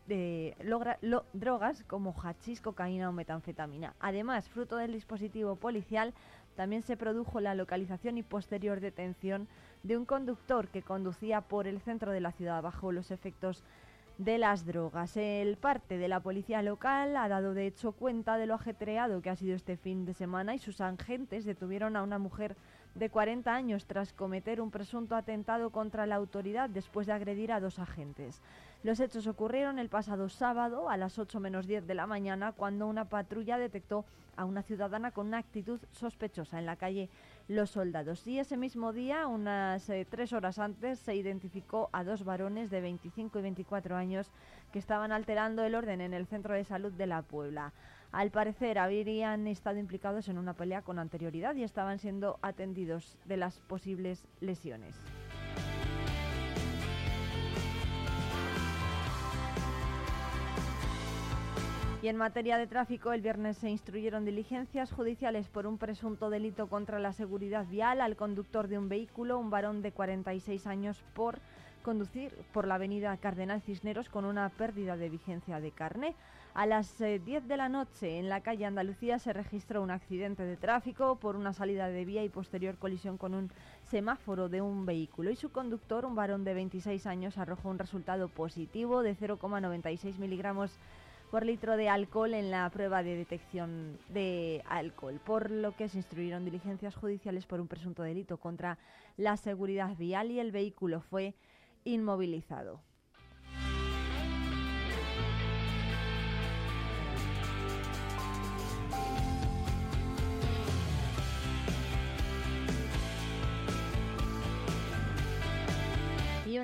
drogas 1.33 1.83
como 1.83 2.13
hachís, 2.13 2.61
cocaína 2.61 3.09
o 3.09 3.13
metanfetamina. 3.13 3.93
Además, 3.99 4.49
fruto 4.49 4.77
del 4.77 4.93
dispositivo 4.93 5.55
policial, 5.55 6.13
también 6.55 6.81
se 6.81 6.97
produjo 6.97 7.39
la 7.39 7.55
localización 7.55 8.17
y 8.17 8.23
posterior 8.23 8.81
detención 8.81 9.47
de 9.83 9.97
un 9.97 10.05
conductor 10.05 10.67
que 10.67 10.81
conducía 10.81 11.41
por 11.41 11.67
el 11.67 11.79
centro 11.79 12.11
de 12.11 12.19
la 12.19 12.33
ciudad 12.33 12.61
bajo 12.61 12.91
los 12.91 13.11
efectos 13.11 13.63
de 14.17 14.37
las 14.37 14.65
drogas. 14.65 15.15
El 15.15 15.55
parte 15.55 15.97
de 15.97 16.09
la 16.09 16.19
policía 16.19 16.61
local 16.61 17.15
ha 17.15 17.29
dado 17.29 17.53
de 17.53 17.67
hecho 17.67 17.93
cuenta 17.93 18.37
de 18.37 18.45
lo 18.45 18.55
ajetreado 18.55 19.21
que 19.21 19.29
ha 19.29 19.37
sido 19.37 19.55
este 19.55 19.77
fin 19.77 20.05
de 20.05 20.13
semana 20.13 20.53
y 20.53 20.59
sus 20.59 20.81
agentes 20.81 21.45
detuvieron 21.45 21.95
a 21.95 22.03
una 22.03 22.19
mujer 22.19 22.57
de 22.99 23.09
40 23.09 23.53
años 23.53 23.85
tras 23.85 24.11
cometer 24.11 24.59
un 24.59 24.71
presunto 24.71 25.15
atentado 25.15 25.69
contra 25.69 26.05
la 26.05 26.15
autoridad 26.15 26.69
después 26.69 27.07
de 27.07 27.13
agredir 27.13 27.53
a 27.53 27.61
dos 27.61 27.79
agentes. 27.79 28.41
Los 28.83 28.99
hechos 28.99 29.25
ocurrieron 29.25 29.79
el 29.79 29.87
pasado 29.87 30.27
sábado 30.27 30.89
a 30.89 30.97
las 30.97 31.17
8 31.17 31.39
menos 31.39 31.65
10 31.65 31.87
de 31.87 31.95
la 31.95 32.07
mañana 32.07 32.51
cuando 32.51 32.87
una 32.87 33.05
patrulla 33.05 33.57
detectó 33.57 34.05
a 34.35 34.45
una 34.45 34.63
ciudadana 34.63 35.11
con 35.11 35.27
una 35.27 35.37
actitud 35.37 35.79
sospechosa 35.91 36.59
en 36.59 36.65
la 36.65 36.75
calle 36.75 37.09
Los 37.47 37.71
Soldados. 37.71 38.27
Y 38.27 38.39
ese 38.39 38.57
mismo 38.57 38.93
día, 38.93 39.27
unas 39.27 39.89
eh, 39.89 40.05
tres 40.09 40.33
horas 40.33 40.59
antes, 40.59 40.99
se 40.99 41.15
identificó 41.15 41.89
a 41.93 42.03
dos 42.03 42.23
varones 42.23 42.69
de 42.69 42.81
25 42.81 43.39
y 43.39 43.41
24 43.41 43.95
años 43.95 44.29
que 44.71 44.79
estaban 44.79 45.11
alterando 45.11 45.63
el 45.63 45.75
orden 45.75 46.01
en 46.01 46.13
el 46.13 46.27
centro 46.27 46.53
de 46.53 46.63
salud 46.63 46.91
de 46.91 47.07
la 47.07 47.21
Puebla. 47.21 47.73
Al 48.11 48.31
parecer 48.31 48.79
habrían 48.79 49.45
estado 49.45 49.77
implicados 49.77 50.27
en 50.29 50.39
una 50.39 50.53
pelea 50.53 50.81
con 50.81 50.97
anterioridad 50.97 51.55
y 51.55 51.63
estaban 51.63 51.99
siendo 51.99 52.39
atendidos 52.41 53.17
de 53.25 53.37
las 53.37 53.59
posibles 53.59 54.25
lesiones. 54.39 54.95
Y 62.01 62.07
en 62.07 62.15
materia 62.15 62.57
de 62.57 62.65
tráfico, 62.65 63.11
el 63.11 63.21
viernes 63.21 63.57
se 63.57 63.69
instruyeron 63.69 64.23
diligencias 64.23 64.91
judiciales 64.91 65.49
por 65.49 65.67
un 65.67 65.77
presunto 65.77 66.29
delito 66.29 66.67
contra 66.67 66.97
la 66.97 67.11
seguridad 67.11 67.65
vial 67.67 67.99
al 67.99 68.15
conductor 68.15 68.69
de 68.69 68.77
un 68.77 68.87
vehículo, 68.87 69.37
un 69.37 69.49
varón 69.49 69.81
de 69.81 69.91
46 69.91 70.65
años, 70.65 71.03
por 71.13 71.39
conducir 71.83 72.33
por 72.53 72.67
la 72.67 72.75
avenida 72.75 73.17
Cardenal 73.17 73.61
Cisneros 73.61 74.09
con 74.09 74.23
una 74.23 74.47
pérdida 74.47 74.95
de 74.95 75.09
vigencia 75.09 75.59
de 75.59 75.71
carne. 75.71 76.15
A 76.59 76.65
las 76.65 76.97
10 76.97 77.25
eh, 77.25 77.41
de 77.47 77.55
la 77.55 77.69
noche 77.69 78.19
en 78.19 78.27
la 78.27 78.41
calle 78.41 78.65
Andalucía 78.65 79.17
se 79.17 79.31
registró 79.31 79.81
un 79.81 79.91
accidente 79.91 80.43
de 80.43 80.57
tráfico 80.57 81.15
por 81.15 81.37
una 81.37 81.53
salida 81.53 81.87
de 81.87 82.03
vía 82.03 82.21
y 82.25 82.27
posterior 82.27 82.75
colisión 82.75 83.17
con 83.17 83.33
un 83.33 83.49
semáforo 83.85 84.49
de 84.49 84.61
un 84.61 84.85
vehículo 84.85 85.31
y 85.31 85.37
su 85.37 85.53
conductor, 85.53 86.03
un 86.03 86.15
varón 86.15 86.43
de 86.43 86.53
26 86.53 87.05
años, 87.05 87.37
arrojó 87.37 87.69
un 87.69 87.79
resultado 87.79 88.27
positivo 88.27 89.03
de 89.03 89.15
0,96 89.15 90.17
miligramos 90.17 90.73
por 91.31 91.45
litro 91.45 91.77
de 91.77 91.87
alcohol 91.87 92.33
en 92.33 92.51
la 92.51 92.69
prueba 92.71 93.03
de 93.03 93.15
detección 93.15 93.97
de 94.09 94.61
alcohol, 94.67 95.21
por 95.25 95.51
lo 95.51 95.73
que 95.77 95.87
se 95.87 95.99
instruyeron 95.99 96.43
diligencias 96.43 96.93
judiciales 96.93 97.45
por 97.45 97.61
un 97.61 97.69
presunto 97.69 98.03
delito 98.03 98.35
contra 98.35 98.77
la 99.15 99.37
seguridad 99.37 99.95
vial 99.95 100.29
y 100.29 100.41
el 100.41 100.51
vehículo 100.51 100.99
fue 100.99 101.35
inmovilizado. 101.85 102.81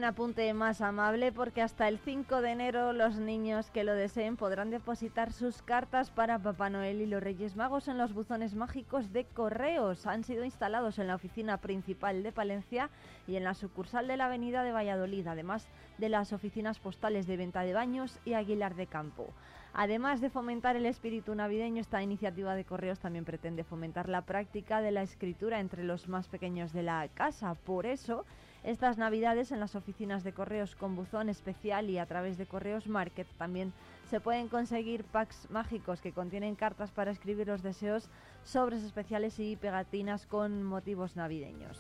Un 0.06 0.10
apunte 0.10 0.54
más 0.54 0.82
amable 0.82 1.32
porque 1.32 1.64
hasta 1.64 1.88
el 1.88 1.98
5 1.98 2.42
de 2.42 2.52
enero 2.52 2.94
los 2.94 3.18
niños 3.18 3.72
que 3.72 3.84
lo 3.84 3.96
deseen 3.96 4.38
podrán 4.38 4.70
depositar 4.70 5.34
sus 5.34 5.64
cartas 5.64 6.12
para 6.12 6.38
Papá 6.38 6.70
Noel 6.70 7.02
y 7.02 7.08
los 7.08 7.24
Reyes 7.24 7.56
Magos 7.56 7.88
en 7.88 7.98
los 7.98 8.14
buzones 8.14 8.54
mágicos 8.54 9.12
de 9.12 9.26
correos. 9.26 10.06
Han 10.06 10.24
sido 10.24 10.46
instalados 10.46 11.00
en 11.00 11.08
la 11.08 11.16
oficina 11.16 11.58
principal 11.58 12.22
de 12.22 12.32
Palencia 12.32 12.92
y 13.28 13.36
en 13.36 13.46
la 13.46 13.56
sucursal 13.56 14.08
de 14.08 14.16
la 14.16 14.28
Avenida 14.28 14.62
de 14.62 14.74
Valladolid, 14.74 15.26
además 15.26 15.68
de 15.98 16.10
las 16.10 16.34
oficinas 16.34 16.78
postales 16.78 17.26
de 17.26 17.38
Venta 17.38 17.62
de 17.62 17.74
Baños 17.74 18.20
y 18.26 18.34
Aguilar 18.34 18.76
de 18.76 18.86
Campo. 18.86 19.34
Además 19.74 20.22
de 20.22 20.30
fomentar 20.30 20.76
el 20.76 20.86
espíritu 20.86 21.34
navideño, 21.34 21.82
esta 21.82 22.04
iniciativa 22.04 22.54
de 22.54 22.64
correos 22.64 23.00
también 23.00 23.26
pretende 23.26 23.64
fomentar 23.64 24.08
la 24.08 24.22
práctica 24.22 24.82
de 24.82 24.92
la 24.92 25.02
escritura 25.02 25.60
entre 25.60 25.84
los 25.84 26.08
más 26.08 26.28
pequeños 26.28 26.74
de 26.74 26.84
la 26.84 27.08
casa. 27.16 27.56
Por 27.56 27.88
eso, 27.88 28.24
estas 28.66 28.98
navidades 28.98 29.52
en 29.52 29.60
las 29.60 29.76
oficinas 29.76 30.24
de 30.24 30.34
correos 30.34 30.76
con 30.76 30.96
buzón 30.96 31.30
especial 31.30 31.90
y 31.90 32.00
a 32.00 32.06
través 32.06 32.38
de 32.38 32.48
correos 32.48 32.88
market 32.88 33.28
también 33.38 33.72
se 34.10 34.20
pueden 34.20 34.48
conseguir 34.48 35.04
packs 35.04 35.50
mágicos 35.50 36.02
que 36.02 36.12
contienen 36.12 36.56
cartas 36.56 36.92
para 36.92 37.12
escribir 37.12 37.48
los 37.48 37.62
deseos, 37.62 38.10
sobres 38.44 38.84
especiales 38.84 39.40
y 39.40 39.56
pegatinas 39.56 40.26
con 40.26 40.64
motivos 40.64 41.16
navideños. 41.16 41.80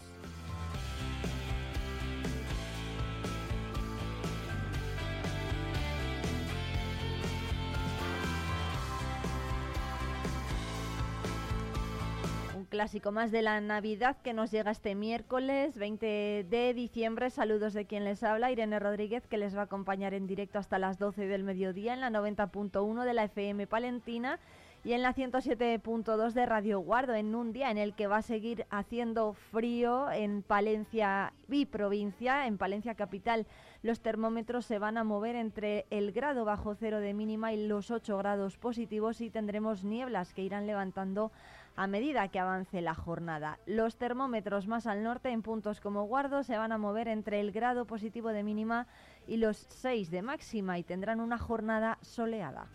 Clásico 12.75 13.13
más 13.13 13.31
de 13.31 13.41
la 13.41 13.61
Navidad 13.61 14.17
que 14.21 14.33
nos 14.33 14.51
llega 14.51 14.69
este 14.69 14.95
miércoles 14.95 15.77
20 15.77 16.45
de 16.49 16.73
diciembre. 16.73 17.29
Saludos 17.29 17.71
de 17.71 17.85
quien 17.85 18.03
les 18.03 18.21
habla, 18.21 18.51
Irene 18.51 18.79
Rodríguez, 18.79 19.25
que 19.27 19.37
les 19.37 19.55
va 19.55 19.61
a 19.61 19.63
acompañar 19.63 20.13
en 20.13 20.27
directo 20.27 20.59
hasta 20.59 20.77
las 20.77 20.99
12 20.99 21.25
del 21.25 21.45
mediodía 21.45 21.93
en 21.93 22.01
la 22.01 22.09
90.1 22.09 23.05
de 23.05 23.13
la 23.13 23.23
FM 23.23 23.65
Palentina 23.65 24.41
y 24.83 24.91
en 24.91 25.03
la 25.03 25.15
107.2 25.15 26.33
de 26.33 26.45
Radio 26.45 26.79
Guardo, 26.79 27.13
en 27.15 27.33
un 27.33 27.53
día 27.53 27.71
en 27.71 27.77
el 27.77 27.95
que 27.95 28.07
va 28.07 28.17
a 28.17 28.21
seguir 28.21 28.67
haciendo 28.69 29.31
frío 29.33 30.11
en 30.11 30.43
Palencia 30.43 31.31
y 31.49 31.67
provincia, 31.67 32.45
en 32.45 32.57
Palencia 32.57 32.93
capital. 32.95 33.47
Los 33.83 34.01
termómetros 34.01 34.65
se 34.65 34.79
van 34.79 34.97
a 34.97 35.05
mover 35.05 35.37
entre 35.37 35.85
el 35.91 36.11
grado 36.11 36.43
bajo 36.43 36.75
cero 36.75 36.99
de 36.99 37.13
mínima 37.13 37.53
y 37.53 37.67
los 37.67 37.89
8 37.89 38.17
grados 38.17 38.57
positivos 38.57 39.21
y 39.21 39.29
tendremos 39.29 39.85
nieblas 39.85 40.33
que 40.33 40.43
irán 40.43 40.67
levantando 40.67 41.31
a 41.75 41.87
medida 41.87 42.27
que 42.29 42.39
avance 42.39 42.81
la 42.81 42.95
jornada. 42.95 43.59
Los 43.65 43.97
termómetros 43.97 44.67
más 44.67 44.87
al 44.87 45.03
norte 45.03 45.29
en 45.29 45.41
puntos 45.41 45.81
como 45.81 46.03
Guardo 46.03 46.43
se 46.43 46.57
van 46.57 46.71
a 46.71 46.77
mover 46.77 47.07
entre 47.07 47.39
el 47.39 47.51
grado 47.51 47.85
positivo 47.85 48.29
de 48.29 48.43
mínima 48.43 48.87
y 49.27 49.37
los 49.37 49.65
6 49.69 50.11
de 50.11 50.21
máxima 50.21 50.79
y 50.79 50.83
tendrán 50.83 51.19
una 51.19 51.37
jornada 51.37 51.97
soleada. 52.01 52.67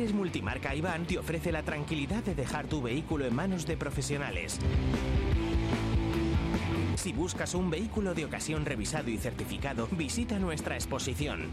Talleres 0.00 0.16
Multimarca 0.16 0.74
Iván 0.74 1.04
te 1.04 1.18
ofrece 1.18 1.52
la 1.52 1.62
tranquilidad 1.62 2.24
de 2.24 2.34
dejar 2.34 2.66
tu 2.66 2.80
vehículo 2.80 3.26
en 3.26 3.34
manos 3.34 3.66
de 3.66 3.76
profesionales. 3.76 4.58
Si 6.94 7.12
buscas 7.12 7.52
un 7.52 7.68
vehículo 7.68 8.14
de 8.14 8.24
ocasión 8.24 8.64
revisado 8.64 9.10
y 9.10 9.18
certificado, 9.18 9.88
visita 9.92 10.38
nuestra 10.38 10.76
exposición. 10.76 11.50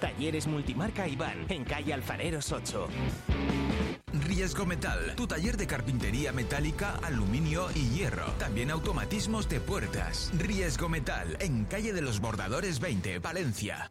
Talleres 0.00 0.46
Multimarca 0.46 1.06
Iván, 1.06 1.44
en 1.50 1.64
calle 1.64 1.92
Alfareros 1.92 2.52
8. 2.52 2.88
Riesgo 4.26 4.64
Metal, 4.64 5.14
tu 5.14 5.26
taller 5.26 5.58
de 5.58 5.66
carpintería 5.66 6.32
metálica, 6.32 6.98
aluminio 7.02 7.66
y 7.74 7.90
hierro. 7.90 8.32
También 8.38 8.70
automatismos 8.70 9.46
de 9.50 9.60
puertas. 9.60 10.32
Riesgo 10.38 10.88
Metal, 10.88 11.36
en 11.38 11.66
calle 11.66 11.92
de 11.92 12.00
los 12.00 12.20
Bordadores 12.20 12.80
20, 12.80 13.18
Valencia. 13.18 13.90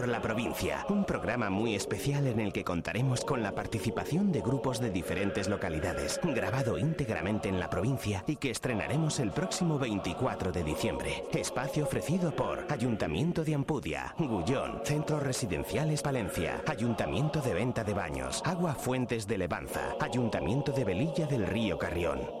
la 0.07 0.21
provincia, 0.21 0.85
un 0.89 1.05
programa 1.05 1.49
muy 1.49 1.75
especial 1.75 2.27
en 2.27 2.39
el 2.39 2.53
que 2.53 2.63
contaremos 2.63 3.25
con 3.25 3.41
la 3.43 3.53
participación 3.53 4.31
de 4.31 4.41
grupos 4.41 4.79
de 4.79 4.89
diferentes 4.89 5.47
localidades, 5.47 6.19
grabado 6.23 6.77
íntegramente 6.77 7.49
en 7.49 7.59
la 7.59 7.69
provincia 7.69 8.23
y 8.27 8.35
que 8.35 8.51
estrenaremos 8.51 9.19
el 9.19 9.31
próximo 9.31 9.77
24 9.79 10.51
de 10.51 10.63
diciembre. 10.63 11.23
Espacio 11.33 11.83
ofrecido 11.83 12.35
por 12.35 12.65
Ayuntamiento 12.69 13.43
de 13.43 13.55
Ampudia, 13.55 14.15
Gullón, 14.17 14.81
Centros 14.83 15.23
Residenciales 15.23 16.01
Palencia, 16.01 16.63
Ayuntamiento 16.67 17.41
de 17.41 17.53
Venta 17.53 17.83
de 17.83 17.93
Baños, 17.93 18.41
Agua 18.45 18.75
Fuentes 18.75 19.27
de 19.27 19.37
Levanza, 19.37 19.95
Ayuntamiento 19.99 20.71
de 20.71 20.85
Velilla 20.85 21.27
del 21.27 21.45
Río 21.45 21.77
Carrión. 21.77 22.40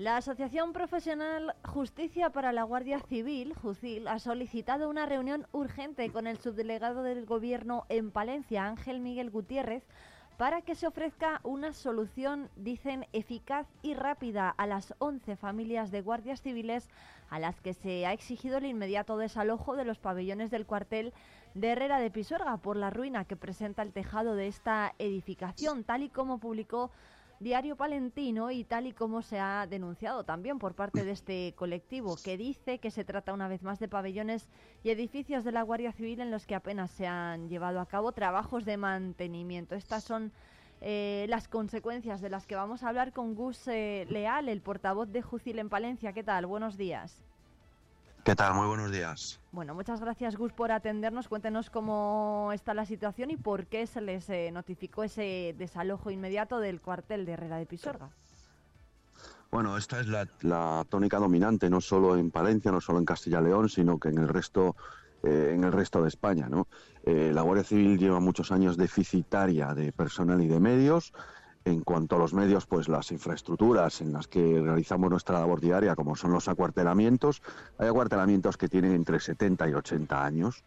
La 0.00 0.16
Asociación 0.16 0.72
Profesional 0.72 1.54
Justicia 1.62 2.30
para 2.30 2.52
la 2.52 2.62
Guardia 2.62 3.00
Civil, 3.00 3.52
JUCIL, 3.52 4.08
ha 4.08 4.18
solicitado 4.18 4.88
una 4.88 5.04
reunión 5.04 5.46
urgente 5.52 6.10
con 6.10 6.26
el 6.26 6.38
subdelegado 6.38 7.02
del 7.02 7.26
Gobierno 7.26 7.84
en 7.90 8.10
Palencia, 8.10 8.64
Ángel 8.64 9.00
Miguel 9.00 9.28
Gutiérrez, 9.28 9.84
para 10.38 10.62
que 10.62 10.74
se 10.74 10.86
ofrezca 10.86 11.42
una 11.42 11.74
solución, 11.74 12.48
dicen, 12.56 13.08
eficaz 13.12 13.66
y 13.82 13.92
rápida 13.92 14.48
a 14.48 14.66
las 14.66 14.94
11 15.00 15.36
familias 15.36 15.90
de 15.90 16.00
guardias 16.00 16.40
civiles 16.40 16.88
a 17.28 17.38
las 17.38 17.60
que 17.60 17.74
se 17.74 18.06
ha 18.06 18.14
exigido 18.14 18.56
el 18.56 18.64
inmediato 18.64 19.18
desalojo 19.18 19.76
de 19.76 19.84
los 19.84 19.98
pabellones 19.98 20.50
del 20.50 20.64
cuartel 20.64 21.12
de 21.52 21.72
Herrera 21.72 21.98
de 21.98 22.10
Pisuerga 22.10 22.56
por 22.56 22.78
la 22.78 22.88
ruina 22.88 23.26
que 23.26 23.36
presenta 23.36 23.82
el 23.82 23.92
tejado 23.92 24.34
de 24.34 24.46
esta 24.46 24.94
edificación, 24.98 25.84
tal 25.84 26.04
y 26.04 26.08
como 26.08 26.38
publicó 26.38 26.90
Diario 27.40 27.74
Palentino 27.74 28.50
y 28.50 28.64
tal 28.64 28.86
y 28.86 28.92
como 28.92 29.22
se 29.22 29.40
ha 29.40 29.66
denunciado 29.66 30.24
también 30.24 30.58
por 30.58 30.74
parte 30.74 31.04
de 31.04 31.12
este 31.12 31.54
colectivo, 31.56 32.16
que 32.22 32.36
dice 32.36 32.78
que 32.78 32.90
se 32.90 33.02
trata 33.02 33.32
una 33.32 33.48
vez 33.48 33.62
más 33.62 33.78
de 33.78 33.88
pabellones 33.88 34.46
y 34.84 34.90
edificios 34.90 35.42
de 35.42 35.52
la 35.52 35.62
Guardia 35.62 35.90
Civil 35.92 36.20
en 36.20 36.30
los 36.30 36.46
que 36.46 36.54
apenas 36.54 36.90
se 36.90 37.06
han 37.06 37.48
llevado 37.48 37.80
a 37.80 37.86
cabo 37.86 38.12
trabajos 38.12 38.66
de 38.66 38.76
mantenimiento. 38.76 39.74
Estas 39.74 40.04
son 40.04 40.32
eh, 40.82 41.24
las 41.30 41.48
consecuencias 41.48 42.20
de 42.20 42.28
las 42.28 42.46
que 42.46 42.56
vamos 42.56 42.82
a 42.82 42.90
hablar 42.90 43.14
con 43.14 43.34
Gus 43.34 43.66
eh, 43.68 44.06
Leal, 44.10 44.50
el 44.50 44.60
portavoz 44.60 45.10
de 45.10 45.22
Jucil 45.22 45.58
en 45.60 45.70
Palencia. 45.70 46.12
¿Qué 46.12 46.22
tal? 46.22 46.44
Buenos 46.44 46.76
días. 46.76 47.24
¿Qué 48.24 48.36
tal? 48.36 48.54
Muy 48.54 48.66
buenos 48.66 48.92
días. 48.92 49.40
Bueno, 49.50 49.74
muchas 49.74 50.00
gracias 50.00 50.36
Gus 50.36 50.52
por 50.52 50.72
atendernos. 50.72 51.28
Cuéntenos 51.28 51.70
cómo 51.70 52.50
está 52.52 52.74
la 52.74 52.84
situación 52.84 53.30
y 53.30 53.36
por 53.36 53.66
qué 53.66 53.86
se 53.86 54.00
les 54.00 54.28
eh, 54.28 54.50
notificó 54.52 55.04
ese 55.04 55.54
desalojo 55.56 56.10
inmediato 56.10 56.60
del 56.60 56.80
cuartel 56.80 57.24
de 57.24 57.32
Herrera 57.32 57.56
de 57.56 57.66
Pisorga. 57.66 58.10
Bueno, 59.50 59.76
esta 59.76 60.00
es 60.00 60.06
la, 60.06 60.84
tónica 60.88 61.18
dominante, 61.18 61.68
no 61.68 61.80
solo 61.80 62.16
en 62.16 62.30
Palencia, 62.30 62.70
no 62.70 62.80
solo 62.80 62.98
en 62.98 63.04
Castilla 63.04 63.40
y 63.40 63.44
León, 63.44 63.68
sino 63.68 63.98
que 63.98 64.10
en 64.10 64.18
el 64.18 64.28
resto, 64.28 64.76
eh, 65.24 65.52
en 65.54 65.64
el 65.64 65.72
resto 65.72 66.02
de 66.02 66.08
España. 66.08 66.48
¿no? 66.48 66.68
Eh, 67.04 67.32
la 67.34 67.42
Guardia 67.42 67.64
Civil 67.64 67.98
lleva 67.98 68.20
muchos 68.20 68.52
años 68.52 68.76
deficitaria 68.76 69.74
de 69.74 69.92
personal 69.92 70.40
y 70.40 70.46
de 70.46 70.60
medios. 70.60 71.12
En 71.64 71.82
cuanto 71.82 72.16
a 72.16 72.18
los 72.18 72.32
medios, 72.32 72.66
pues 72.66 72.88
las 72.88 73.12
infraestructuras 73.12 74.00
en 74.00 74.14
las 74.14 74.26
que 74.28 74.60
realizamos 74.60 75.10
nuestra 75.10 75.40
labor 75.40 75.60
diaria, 75.60 75.94
como 75.94 76.16
son 76.16 76.32
los 76.32 76.48
acuartelamientos, 76.48 77.42
hay 77.78 77.88
acuartelamientos 77.88 78.56
que 78.56 78.68
tienen 78.68 78.92
entre 78.92 79.20
70 79.20 79.68
y 79.68 79.74
80 79.74 80.24
años 80.24 80.64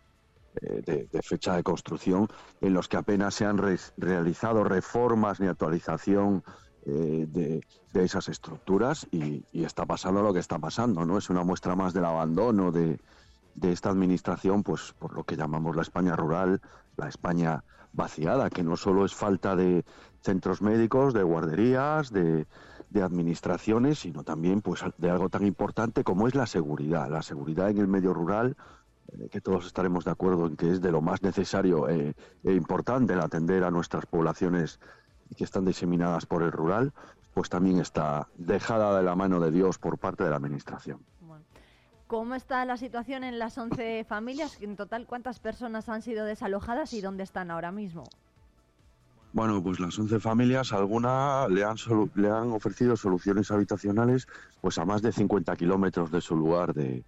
eh, 0.61 1.07
de, 1.11 1.21
fecha 1.23 1.55
de 1.55 1.63
construcción, 1.63 2.27
en 2.61 2.73
los 2.75 2.87
que 2.87 2.97
apenas 2.97 3.33
se 3.33 3.45
han 3.45 3.57
realizado 3.97 4.63
reformas 4.63 5.39
ni 5.39 5.47
actualización 5.47 6.43
eh, 6.85 7.25
de, 7.27 7.63
esas 7.93 8.29
estructuras 8.29 9.07
y, 9.11 9.43
está 9.53 9.85
pasando 9.85 10.21
lo 10.21 10.31
que 10.31 10.39
está 10.39 10.59
pasando, 10.59 11.05
¿no? 11.05 11.17
Es 11.17 11.31
una 11.31 11.43
muestra 11.43 11.75
más 11.75 11.93
del 11.93 12.05
abandono 12.05 12.71
de, 12.71 12.99
de 13.55 13.71
esta 13.71 13.89
administración, 13.89 14.61
pues 14.61 14.93
por 14.99 15.13
lo 15.13 15.23
que 15.23 15.37
llamamos 15.37 15.75
la 15.75 15.81
España 15.81 16.15
rural, 16.15 16.61
la 16.97 17.07
España 17.07 17.63
vaciada, 17.93 18.49
que 18.51 18.63
no 18.63 18.75
solo 18.77 19.05
es 19.05 19.15
falta 19.15 19.55
de 19.55 19.85
centros 20.23 20.61
médicos, 20.61 21.13
de 21.13 21.23
guarderías, 21.23 22.11
de, 22.11 22.47
administraciones, 23.01 23.99
sino 23.99 24.23
también 24.23 24.61
pues 24.61 24.83
de 24.99 25.09
algo 25.09 25.27
tan 25.27 25.47
importante 25.47 26.03
como 26.03 26.27
es 26.27 26.35
la 26.35 26.45
seguridad. 26.45 27.09
La 27.09 27.23
seguridad 27.23 27.71
en 27.71 27.79
el 27.79 27.87
medio 27.87 28.13
rural, 28.13 28.55
eh, 29.11 29.29
que 29.31 29.41
todos 29.41 29.65
estaremos 29.65 30.05
de 30.05 30.11
acuerdo 30.11 30.45
en 30.45 30.55
que 30.55 30.69
es 30.69 30.79
de 30.79 30.91
lo 30.91 31.01
más 31.01 31.23
necesario 31.23 31.89
eh, 31.89 32.13
e 32.43 32.53
importante 32.53 33.13
el 33.13 33.21
atender 33.21 33.63
a 33.63 33.71
nuestras 33.71 34.05
poblaciones 34.05 34.79
que 35.35 35.43
están 35.43 35.65
diseminadas 35.65 36.27
por 36.27 36.43
el 36.43 36.51
rural, 36.51 36.93
pues 37.33 37.49
también 37.49 37.79
está 37.79 38.27
dejada 38.35 38.95
de 38.95 39.01
la 39.01 39.15
mano 39.15 39.39
de 39.39 39.49
Dios 39.49 39.79
por 39.79 39.97
parte 39.97 40.23
de 40.23 40.29
la 40.29 40.35
Administración. 40.35 40.99
¿Cómo 42.05 42.35
está 42.35 42.63
la 42.65 42.77
situación 42.77 43.23
en 43.23 43.39
las 43.39 43.57
11 43.57 44.03
familias? 44.03 44.61
En 44.61 44.75
total, 44.75 45.07
¿cuántas 45.07 45.39
personas 45.39 45.89
han 45.89 46.03
sido 46.03 46.25
desalojadas 46.25 46.93
y 46.93 47.01
dónde 47.01 47.23
están 47.23 47.49
ahora 47.49 47.71
mismo? 47.71 48.03
Bueno, 49.33 49.63
pues 49.63 49.79
las 49.79 49.97
11 49.97 50.19
familias, 50.19 50.73
alguna 50.73 51.47
le 51.49 51.63
han, 51.63 51.75
le 52.13 52.29
han 52.29 52.51
ofrecido 52.51 52.95
soluciones 52.95 53.49
habitacionales 53.49 54.27
pues 54.61 54.77
a 54.77 54.85
más 54.85 55.01
de 55.01 55.11
50 55.11 55.55
kilómetros 55.55 56.11
de 56.11 56.21
su 56.21 56.35
lugar 56.35 56.75
de, 56.75 57.03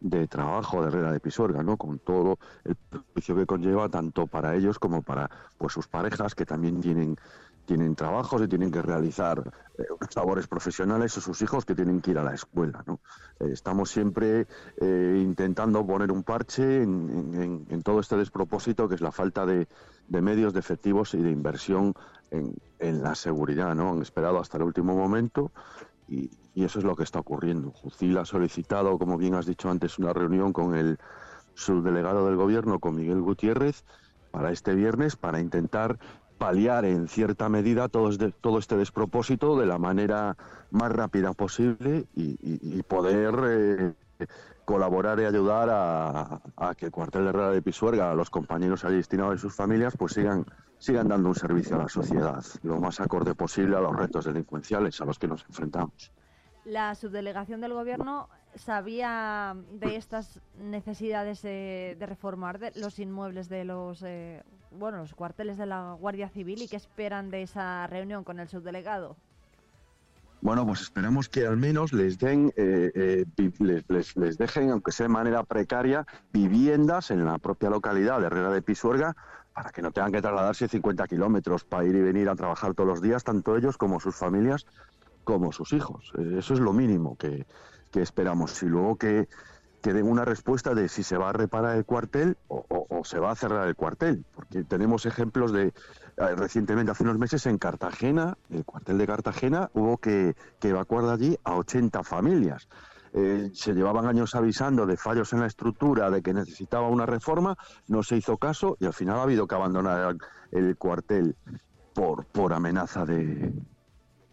de 0.00 0.26
trabajo 0.26 0.82
de 0.82 0.88
Herrera 0.88 1.12
de 1.12 1.20
Pisuerga, 1.20 1.62
¿no? 1.62 1.76
Con 1.76 2.00
todo 2.00 2.38
el 2.64 2.74
perjuicio 2.74 3.36
que 3.36 3.46
conlleva 3.46 3.88
tanto 3.88 4.26
para 4.26 4.56
ellos 4.56 4.80
como 4.80 5.02
para 5.02 5.30
pues 5.56 5.72
sus 5.72 5.86
parejas 5.86 6.34
que 6.34 6.44
también 6.44 6.80
tienen 6.80 7.16
tienen 7.68 7.94
trabajos 7.94 8.40
y 8.40 8.48
tienen 8.48 8.70
que 8.70 8.80
realizar 8.80 9.52
eh, 9.76 9.84
labores 10.16 10.46
profesionales 10.46 11.14
o 11.18 11.20
sus 11.20 11.42
hijos 11.42 11.66
que 11.66 11.74
tienen 11.74 12.00
que 12.00 12.12
ir 12.12 12.18
a 12.18 12.24
la 12.24 12.32
escuela. 12.32 12.82
¿no? 12.86 12.98
Eh, 13.38 13.50
estamos 13.52 13.90
siempre 13.90 14.46
eh, 14.80 15.20
intentando 15.22 15.86
poner 15.86 16.10
un 16.10 16.22
parche 16.22 16.82
en, 16.82 17.82
todo 17.84 18.00
este 18.00 18.16
despropósito 18.16 18.88
que 18.88 18.94
es 18.94 19.02
la 19.02 19.12
falta 19.12 19.44
de, 19.44 19.68
medios, 20.08 20.52
de 20.52 20.60
efectivos 20.60 21.14
y 21.14 21.18
de 21.18 21.30
inversión 21.30 21.94
en, 22.30 23.02
la 23.02 23.14
seguridad. 23.14 23.74
¿no? 23.74 23.90
Han 23.92 24.02
esperado 24.02 24.38
hasta 24.38 24.56
el 24.56 24.64
último 24.64 24.94
momento 24.94 25.50
y, 26.08 26.30
y, 26.54 26.64
eso 26.64 26.78
es 26.78 26.84
lo 26.84 26.96
que 26.96 27.04
está 27.04 27.20
ocurriendo. 27.20 27.70
Jucil 27.70 28.16
ha 28.18 28.24
solicitado, 28.24 28.98
como 28.98 29.18
bien 29.18 29.34
has 29.34 29.46
dicho 29.46 29.70
antes, 29.70 29.98
una 29.98 30.12
reunión 30.12 30.52
con 30.52 30.74
el 30.74 30.98
subdelegado 31.54 32.26
del 32.26 32.36
gobierno, 32.36 32.78
con 32.78 32.96
Miguel 32.96 33.20
Gutiérrez, 33.20 33.84
para 34.30 34.52
este 34.52 34.74
viernes 34.74 35.16
para 35.16 35.40
intentar 35.40 35.98
paliar 36.38 36.84
en 36.84 37.08
cierta 37.08 37.48
medida 37.48 37.88
todo 37.88 38.10
todo 38.40 38.58
este 38.58 38.76
despropósito 38.76 39.58
de 39.58 39.66
la 39.66 39.78
manera 39.78 40.36
más 40.70 40.92
rápida 40.92 41.32
posible 41.32 42.06
y, 42.14 42.82
poder 42.84 43.34
eh, 44.20 44.28
colaborar 44.68 45.18
y 45.18 45.24
ayudar 45.24 45.70
a, 45.70 46.74
que 46.74 46.84
el 46.84 46.92
cuartel 46.92 47.22
de 47.22 47.30
Herrera 47.30 47.50
de 47.52 47.62
Pisuerga, 47.62 48.10
a 48.10 48.14
los 48.14 48.28
compañeros 48.28 48.84
allí 48.84 48.96
destinados 48.96 49.36
y 49.36 49.38
sus 49.38 49.54
familias, 49.54 49.96
pues 49.96 50.12
sigan, 50.12 50.44
sigan 50.76 51.08
dando 51.08 51.30
un 51.30 51.34
servicio 51.34 51.76
a 51.76 51.84
la 51.84 51.88
sociedad, 51.88 52.44
lo 52.62 52.78
más 52.78 53.00
acorde 53.00 53.34
posible 53.34 53.78
a 53.78 53.80
los 53.80 53.96
retos 53.96 54.26
delincuenciales 54.26 55.00
a 55.00 55.06
los 55.06 55.18
que 55.18 55.26
nos 55.26 55.42
enfrentamos. 55.46 56.12
La 56.66 56.94
subdelegación 56.94 57.62
del 57.62 57.72
Gobierno 57.72 58.28
sabía 58.56 59.56
de 59.72 59.96
estas 59.96 60.38
necesidades 60.60 61.40
de 61.40 61.96
reformar 62.06 62.60
los 62.74 62.98
inmuebles 62.98 63.48
de 63.48 63.64
los 63.64 64.02
eh, 64.02 64.42
bueno 64.70 64.98
los 64.98 65.14
cuarteles 65.14 65.56
de 65.56 65.64
la 65.64 65.96
Guardia 65.98 66.28
Civil 66.28 66.60
y 66.60 66.68
qué 66.68 66.76
esperan 66.76 67.30
de 67.30 67.40
esa 67.40 67.86
reunión 67.86 68.22
con 68.22 68.38
el 68.38 68.48
subdelegado. 68.48 69.16
Bueno, 70.40 70.64
pues 70.66 70.82
esperamos 70.82 71.28
que 71.28 71.46
al 71.46 71.56
menos 71.56 71.92
les 71.92 72.18
den, 72.18 72.52
eh, 72.56 72.90
eh, 72.94 73.24
les, 73.58 74.38
dejen, 74.38 74.70
aunque 74.70 74.92
sea 74.92 75.04
de 75.06 75.12
manera 75.12 75.42
precaria, 75.42 76.06
viviendas 76.32 77.10
en 77.10 77.24
la 77.24 77.38
propia 77.38 77.70
localidad 77.70 78.20
de 78.20 78.26
Herrera 78.26 78.50
de 78.50 78.62
Pisuerga 78.62 79.16
para 79.52 79.70
que 79.70 79.82
no 79.82 79.90
tengan 79.90 80.12
que 80.12 80.22
trasladarse 80.22 80.68
50 80.68 81.08
kilómetros 81.08 81.64
para 81.64 81.84
ir 81.84 81.96
y 81.96 82.02
venir 82.02 82.28
a 82.28 82.36
trabajar 82.36 82.74
todos 82.74 82.88
los 82.88 83.02
días, 83.02 83.24
tanto 83.24 83.56
ellos 83.56 83.76
como 83.76 83.98
sus 83.98 84.14
familias, 84.14 84.66
como 85.24 85.50
sus 85.50 85.72
hijos. 85.72 86.12
Eso 86.36 86.54
es 86.54 86.60
lo 86.60 86.72
mínimo 86.72 87.16
que 87.16 87.44
esperamos. 87.94 88.62
Y 88.62 88.66
luego 88.66 88.96
que, 88.96 89.28
que, 89.88 89.94
den 89.94 90.06
una 90.06 90.24
respuesta 90.24 90.74
de 90.74 90.86
si 90.88 91.02
se 91.02 91.16
va 91.16 91.30
a 91.30 91.32
reparar 91.32 91.76
el 91.76 91.86
cuartel 91.86 92.36
o, 92.48 92.66
se 93.04 93.18
va 93.18 93.30
a 93.30 93.34
cerrar 93.34 93.66
el 93.68 93.74
cuartel. 93.74 94.24
Porque 94.34 94.62
tenemos 94.64 95.06
ejemplos 95.06 95.50
de, 95.50 95.68
eh, 95.68 96.34
recientemente, 96.36 96.92
hace 96.92 97.04
unos 97.04 97.18
meses, 97.18 97.46
en 97.46 97.56
Cartagena, 97.56 98.36
el 98.50 98.66
cuartel 98.66 98.98
de 98.98 99.06
Cartagena, 99.06 99.70
hubo 99.72 99.96
que, 99.96 100.34
evacuar 100.62 101.06
de 101.06 101.12
allí 101.12 101.38
a 101.42 101.54
80 101.54 102.02
familias. 102.02 102.68
Eh, 103.14 103.50
se 103.54 103.72
llevaban 103.72 104.06
años 104.06 104.34
avisando 104.34 104.84
de 104.84 104.98
fallos 104.98 105.32
en 105.32 105.40
la 105.40 105.46
estructura, 105.46 106.10
de 106.10 106.20
que 106.20 106.34
necesitaba 106.34 106.88
una 106.88 107.06
reforma, 107.06 107.56
no 107.86 108.02
se 108.02 108.16
hizo 108.16 108.36
caso 108.36 108.76
y 108.80 108.84
al 108.84 108.92
final 108.92 109.18
ha 109.18 109.22
habido 109.22 109.46
que 109.46 109.54
abandonar 109.54 110.16
el, 110.52 110.76
cuartel 110.76 111.34
por, 111.94 112.26
por 112.26 112.52
amenaza 112.52 113.06
de, 113.06 113.54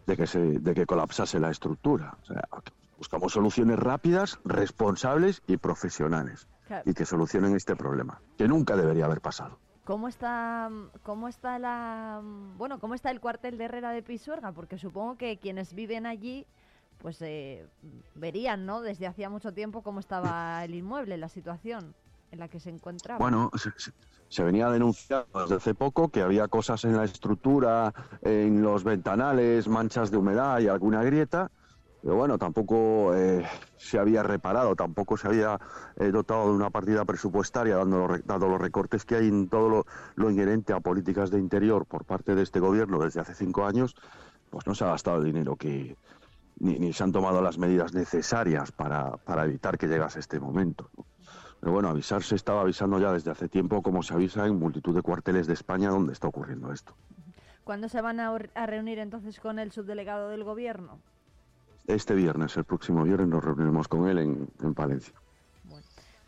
de, 0.06 0.16
que 0.16 0.26
se, 0.26 0.40
de 0.58 0.74
que 0.74 0.84
colapsase 0.84 1.40
la 1.40 1.50
estructura. 1.50 2.18
O 2.22 2.26
sea, 2.26 2.46
Buscamos 2.98 3.32
soluciones 3.32 3.78
rápidas, 3.78 4.38
responsables 4.44 5.42
y 5.46 5.58
profesionales. 5.58 6.48
Y 6.84 6.94
que 6.94 7.04
solucionen 7.04 7.54
este 7.54 7.76
problema, 7.76 8.20
que 8.36 8.48
nunca 8.48 8.76
debería 8.76 9.04
haber 9.04 9.20
pasado. 9.20 9.58
¿Cómo 9.84 10.08
está, 10.08 10.68
cómo 11.04 11.28
está 11.28 11.60
la, 11.60 12.20
bueno, 12.56 12.80
cómo 12.80 12.94
está 12.94 13.12
el 13.12 13.20
cuartel 13.20 13.56
de 13.56 13.66
Herrera 13.66 13.92
de 13.92 14.02
Pisuerga? 14.02 14.50
Porque 14.50 14.78
supongo 14.78 15.16
que 15.16 15.38
quienes 15.38 15.74
viven 15.74 16.06
allí, 16.06 16.44
pues 16.98 17.22
eh, 17.22 17.68
verían, 18.16 18.66
¿no? 18.66 18.80
Desde 18.80 19.06
hacía 19.06 19.30
mucho 19.30 19.52
tiempo 19.52 19.82
cómo 19.82 20.00
estaba 20.00 20.64
el 20.64 20.74
inmueble, 20.74 21.16
la 21.18 21.28
situación 21.28 21.94
en 22.32 22.40
la 22.40 22.48
que 22.48 22.58
se 22.58 22.70
encontraba. 22.70 23.20
Bueno, 23.20 23.52
se, 23.54 23.70
se 24.28 24.42
venía 24.42 24.68
denunciando 24.70 25.26
desde 25.42 25.54
hace 25.54 25.74
poco 25.74 26.08
que 26.08 26.22
había 26.22 26.48
cosas 26.48 26.84
en 26.84 26.96
la 26.96 27.04
estructura, 27.04 27.94
en 28.22 28.62
los 28.62 28.82
ventanales, 28.82 29.68
manchas 29.68 30.10
de 30.10 30.16
humedad 30.16 30.58
y 30.58 30.66
alguna 30.66 31.04
grieta 31.04 31.52
pero 32.06 32.18
bueno, 32.18 32.38
tampoco 32.38 33.16
eh, 33.16 33.44
se 33.76 33.98
había 33.98 34.22
reparado, 34.22 34.76
tampoco 34.76 35.16
se 35.16 35.26
había 35.26 35.58
eh, 35.96 36.12
dotado 36.12 36.46
de 36.46 36.52
una 36.52 36.70
partida 36.70 37.04
presupuestaria, 37.04 37.74
dando 37.74 38.06
los, 38.06 38.24
dado 38.24 38.46
los 38.46 38.60
recortes 38.60 39.04
que 39.04 39.16
hay 39.16 39.26
en 39.26 39.48
todo 39.48 39.84
lo, 40.14 40.30
inherente 40.30 40.72
a 40.72 40.78
políticas 40.78 41.32
de 41.32 41.40
interior 41.40 41.84
por 41.84 42.04
parte 42.04 42.36
de 42.36 42.44
este 42.44 42.60
gobierno 42.60 43.00
desde 43.00 43.18
hace 43.18 43.34
cinco 43.34 43.66
años, 43.66 43.96
pues 44.50 44.64
no 44.68 44.76
se 44.76 44.84
ha 44.84 44.86
gastado 44.86 45.18
el 45.18 45.24
dinero 45.24 45.56
que, 45.56 45.96
ni, 46.60 46.92
se 46.92 47.02
han 47.02 47.10
tomado 47.10 47.42
las 47.42 47.58
medidas 47.58 47.92
necesarias 47.92 48.70
para, 48.70 49.18
evitar 49.44 49.76
que 49.76 49.88
llegase 49.88 50.20
este 50.20 50.38
momento. 50.38 50.88
Pero 51.58 51.72
bueno, 51.72 51.88
avisar 51.88 52.22
se 52.22 52.36
estaba 52.36 52.60
avisando 52.60 53.00
ya 53.00 53.10
desde 53.10 53.32
hace 53.32 53.48
tiempo, 53.48 53.82
como 53.82 54.04
se 54.04 54.14
avisa 54.14 54.46
en 54.46 54.56
multitud 54.60 54.94
de 54.94 55.02
cuarteles 55.02 55.48
de 55.48 55.54
España 55.54 55.90
donde 55.90 56.12
está 56.12 56.28
ocurriendo 56.28 56.72
esto. 56.72 56.94
¿Cuándo 57.64 57.88
se 57.88 58.00
van 58.00 58.20
a 58.20 58.66
reunir 58.66 59.00
entonces 59.00 59.40
con 59.40 59.58
el 59.58 59.72
subdelegado 59.72 60.28
del 60.28 60.44
gobierno? 60.44 61.00
Este 61.86 62.14
viernes, 62.14 62.56
el 62.56 62.64
próximo 62.64 63.04
viernes, 63.04 63.28
nos 63.28 63.44
reuniremos 63.44 63.88
con 63.88 64.08
él 64.08 64.18
en, 64.18 64.74
Palencia. 64.74 65.14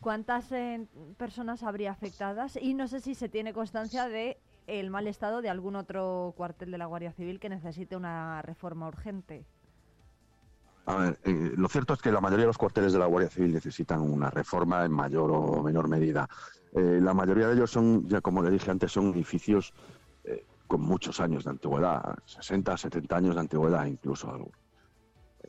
¿Cuántas 0.01 0.51
eh, 0.53 0.87
personas 1.17 1.63
habría 1.63 1.91
afectadas? 1.91 2.59
Y 2.61 2.75
no 2.75 2.87
sé 2.87 3.01
si 3.01 3.15
se 3.15 3.29
tiene 3.29 3.53
constancia 3.53 4.09
de 4.09 4.39
el 4.67 4.91
mal 4.91 5.09
estado 5.09 5.43
de 5.43 5.49
algún 5.49 5.77
otro 5.77 6.35
cuartel 6.37 6.71
de 6.71 6.79
la 6.79 6.87
Guardia 6.87 7.13
Civil 7.13 7.41
que 7.41 7.49
necesite 7.49 7.97
una 7.97 8.43
reforma 8.43 8.87
urgente. 8.87 9.45
A 10.87 10.97
ver, 10.97 11.19
eh, 11.25 11.53
lo 11.57 11.69
cierto 11.69 11.95
es 11.95 12.01
que 12.01 12.13
la 12.13 12.21
mayoría 12.21 12.45
de 12.45 12.49
los 12.49 12.59
cuarteles 12.59 12.93
de 12.93 12.99
la 12.99 13.07
Guardia 13.07 13.31
Civil 13.31 13.53
necesitan 13.53 14.01
una 14.01 14.31
reforma 14.31 14.85
en 14.85 14.93
mayor 14.93 15.31
o 15.33 15.63
menor 15.63 15.89
medida. 15.89 16.29
Eh, 16.73 17.01
la 17.03 17.13
mayoría 17.13 17.49
de 17.49 17.55
ellos 17.55 17.71
son, 17.71 18.07
ya 18.07 18.21
como 18.21 18.43
le 18.43 18.51
dije 18.51 18.71
antes, 18.71 18.93
son 18.93 19.13
edificios 19.13 19.75
con 20.67 20.83
muchos 20.83 21.19
años 21.19 21.45
de 21.45 21.51
antigüedad, 21.51 22.15
60, 22.27 22.77
70 22.77 23.17
años 23.17 23.35
de 23.35 23.41
antigüedad 23.41 23.87
incluso 23.87 24.31
algo. 24.31 24.51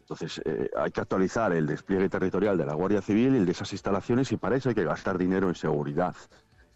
Entonces, 0.09 0.41
eh, 0.43 0.71
hay 0.75 0.89
que 0.89 1.01
actualizar 1.01 1.53
el 1.53 1.67
despliegue 1.67 2.09
territorial 2.09 2.57
de 2.57 2.65
la 2.65 2.73
Guardia 2.73 2.99
Civil 2.99 3.35
y 3.35 3.37
el 3.37 3.45
de 3.45 3.51
esas 3.51 3.71
instalaciones 3.73 4.31
y 4.31 4.37
para 4.37 4.55
eso 4.55 4.69
hay 4.69 4.75
que 4.75 4.83
gastar 4.83 5.19
dinero 5.19 5.49
en 5.49 5.53
seguridad. 5.53 6.15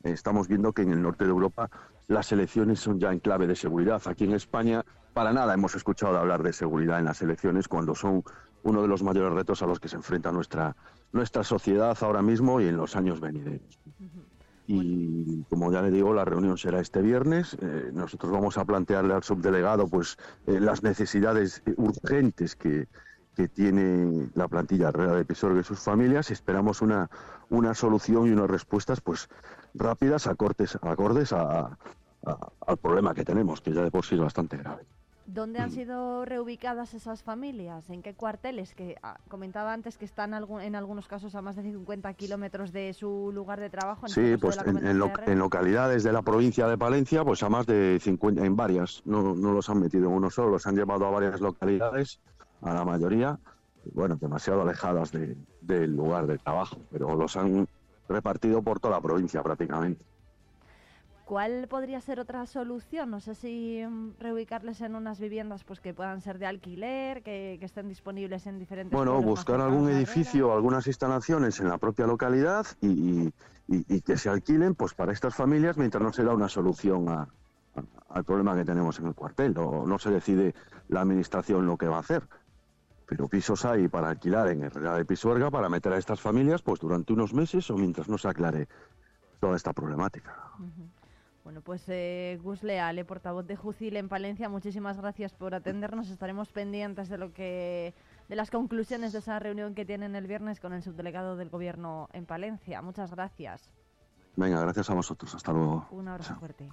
Eh, 0.03 0.11
estamos 0.11 0.47
viendo 0.47 0.71
que 0.71 0.83
en 0.83 0.91
el 0.91 1.01
norte 1.01 1.23
de 1.23 1.31
Europa 1.31 1.67
las 2.07 2.31
elecciones 2.31 2.79
son 2.79 2.99
ya 2.99 3.11
en 3.11 3.17
clave 3.17 3.47
de 3.47 3.55
seguridad. 3.55 4.03
Aquí 4.05 4.25
en 4.25 4.33
España, 4.33 4.85
para 5.15 5.33
nada 5.33 5.55
hemos 5.55 5.73
escuchado 5.73 6.15
hablar 6.19 6.43
de 6.43 6.53
seguridad 6.53 6.99
en 6.99 7.05
las 7.05 7.23
elecciones 7.23 7.67
cuando 7.67 7.95
son 7.95 8.23
uno 8.61 8.83
de 8.83 8.87
los 8.87 9.01
mayores 9.01 9.33
retos 9.33 9.63
a 9.63 9.65
los 9.65 9.79
que 9.79 9.87
se 9.87 9.95
enfrenta 9.95 10.31
nuestra, 10.31 10.75
nuestra 11.11 11.43
sociedad 11.43 11.97
ahora 12.01 12.21
mismo 12.21 12.61
y 12.61 12.67
en 12.67 12.77
los 12.77 12.95
años 12.95 13.19
venideros. 13.19 13.79
Y 14.67 15.43
como 15.49 15.71
ya 15.71 15.81
le 15.81 15.89
digo, 15.89 16.13
la 16.13 16.23
reunión 16.23 16.59
será 16.59 16.79
este 16.79 17.01
viernes. 17.01 17.57
Eh, 17.59 17.89
nosotros 17.93 18.31
vamos 18.31 18.59
a 18.59 18.63
plantearle 18.63 19.15
al 19.15 19.23
subdelegado 19.23 19.87
pues 19.87 20.17
las 20.45 20.83
necesidades 20.83 21.63
urgentes 21.75 22.55
que, 22.55 22.87
que 23.35 23.47
tiene 23.47 24.29
la 24.35 24.47
plantilla 24.47 24.89
Herrera 24.89 25.15
de 25.15 25.25
Pisuerga 25.25 25.61
y 25.61 25.63
sus 25.63 25.79
familias 25.79 26.29
y 26.29 26.33
esperamos 26.33 26.81
una, 26.81 27.09
una 27.49 27.73
solución 27.73 28.27
y 28.27 28.31
unas 28.31 28.49
respuestas 28.49 29.01
pues 29.01 29.29
rápidas, 29.73 30.27
acordes, 30.27 30.77
acordes 30.81 31.33
a, 31.33 31.77
al 32.65 32.77
problema 32.77 33.13
que 33.13 33.25
tenemos, 33.25 33.61
que 33.61 33.73
ya 33.73 33.83
de 33.83 33.91
por 33.91 34.05
sí 34.05 34.15
es 34.15 34.21
bastante 34.21 34.57
grave. 34.57 34.83
¿Dónde 35.25 35.59
han 35.59 35.71
sido 35.71 36.25
reubicadas 36.25 36.93
esas 36.93 37.23
familias? 37.23 37.89
¿En 37.89 38.01
qué 38.01 38.13
cuarteles? 38.13 38.75
Que 38.75 38.97
ah, 39.01 39.17
comentaba 39.29 39.71
antes 39.71 39.97
que 39.97 40.03
están 40.03 40.33
en 40.33 40.75
algunos 40.75 41.07
casos 41.07 41.33
a 41.35 41.41
más 41.41 41.55
de 41.55 41.63
50 41.63 42.13
kilómetros 42.15 42.73
de 42.73 42.93
su 42.93 43.31
lugar 43.33 43.61
de 43.61 43.69
trabajo. 43.69 44.09
sí, 44.09 44.35
pues 44.35 44.59
en, 44.65 44.85
en, 44.85 45.39
localidades 45.39 46.03
de 46.03 46.11
la 46.11 46.23
provincia 46.23 46.67
de 46.67 46.77
Palencia, 46.77 47.23
pues 47.23 47.41
a 47.41 47.47
más 47.47 47.65
de 47.65 47.99
50, 48.01 48.45
en 48.45 48.55
varias. 48.57 49.01
No, 49.05 49.33
no 49.33 49.53
los 49.53 49.69
han 49.69 49.79
metido 49.79 50.09
en 50.09 50.13
uno 50.13 50.29
solo, 50.29 50.49
los 50.49 50.67
han 50.67 50.75
llevado 50.75 51.05
a 51.05 51.09
varias 51.09 51.39
localidades 51.39 52.19
a 52.63 52.73
la 52.73 52.85
mayoría, 52.85 53.39
bueno, 53.93 54.15
demasiado 54.15 54.61
alejadas 54.61 55.11
del 55.11 55.95
lugar 55.95 56.27
de 56.27 56.37
trabajo, 56.37 56.77
pero 56.91 57.15
los 57.15 57.35
han 57.35 57.67
repartido 58.07 58.61
por 58.61 58.79
toda 58.79 58.95
la 58.95 59.01
provincia 59.01 59.41
prácticamente. 59.43 60.03
¿Cuál 61.25 61.67
podría 61.69 62.01
ser 62.01 62.19
otra 62.19 62.45
solución? 62.45 63.09
No 63.09 63.21
sé 63.21 63.33
si 63.33 63.81
mm, 63.87 64.19
reubicarles 64.19 64.81
en 64.81 64.95
unas 64.95 65.19
viviendas 65.19 65.63
pues 65.63 65.79
que 65.79 65.93
puedan 65.93 66.19
ser 66.19 66.37
de 66.37 66.45
alquiler, 66.45 67.23
que, 67.23 67.57
estén 67.61 67.87
disponibles 67.87 68.45
en 68.45 68.59
diferentes. 68.59 68.95
Bueno, 68.95 69.21
buscar 69.21 69.61
algún 69.61 69.89
edificio, 69.89 70.49
o 70.49 70.53
algunas 70.53 70.85
instalaciones 70.85 71.59
en 71.61 71.69
la 71.69 71.77
propia 71.77 72.07
localidad 72.07 72.65
y, 72.81 73.31
que 74.01 74.17
se 74.17 74.29
alquilen 74.29 74.75
pues 74.75 74.93
para 74.93 75.13
estas 75.13 75.33
familias 75.33 75.77
mientras 75.77 76.03
no 76.03 76.11
se 76.11 76.23
da 76.23 76.33
una 76.33 76.49
solución 76.49 77.07
al 77.07 78.23
problema 78.25 78.55
que 78.55 78.65
tenemos 78.65 78.99
en 78.99 79.07
el 79.07 79.15
cuartel. 79.15 79.57
O 79.57 79.87
no 79.87 79.97
se 79.99 80.11
decide 80.11 80.53
la 80.89 81.01
administración 81.01 81.65
lo 81.65 81.77
que 81.77 81.87
va 81.87 81.97
a 81.97 82.01
hacer 82.01 82.23
pero 83.07 83.27
pisos 83.27 83.65
hay 83.65 83.87
para 83.87 84.09
alquilar 84.09 84.49
en 84.49 84.63
Herrera 84.63 84.95
de 84.95 85.05
Pisuerga 85.05 85.51
para 85.51 85.69
meter 85.69 85.93
a 85.93 85.97
estas 85.97 86.21
familias 86.21 86.61
pues 86.61 86.79
durante 86.79 87.13
unos 87.13 87.33
meses 87.33 87.69
o 87.69 87.77
mientras 87.77 88.07
no 88.09 88.17
se 88.17 88.27
aclare 88.27 88.67
toda 89.39 89.55
esta 89.55 89.73
problemática. 89.73 90.35
Bueno, 91.43 91.61
pues 91.61 91.83
eh, 91.89 92.39
Gus 92.41 92.63
Leale, 92.63 93.03
portavoz 93.03 93.45
de 93.45 93.57
Jucil 93.57 93.97
en 93.97 94.07
Palencia, 94.07 94.47
muchísimas 94.47 94.97
gracias 94.97 95.33
por 95.33 95.53
atendernos. 95.53 96.09
Estaremos 96.09 96.49
pendientes 96.49 97.09
de 97.09 97.17
lo 97.17 97.33
que 97.33 97.93
de 98.29 98.35
las 98.35 98.49
conclusiones 98.49 99.11
de 99.11 99.19
esa 99.19 99.39
reunión 99.39 99.75
que 99.75 99.85
tienen 99.85 100.15
el 100.15 100.25
viernes 100.25 100.61
con 100.61 100.71
el 100.71 100.81
subdelegado 100.81 101.35
del 101.35 101.49
Gobierno 101.49 102.07
en 102.13 102.25
Palencia. 102.25 102.81
Muchas 102.81 103.11
gracias. 103.11 103.69
Venga, 104.37 104.61
gracias 104.61 104.89
a 104.89 104.93
vosotros. 104.93 105.35
Hasta 105.35 105.51
luego. 105.51 105.85
Un 105.91 106.07
abrazo 106.07 106.35
fuerte. 106.35 106.69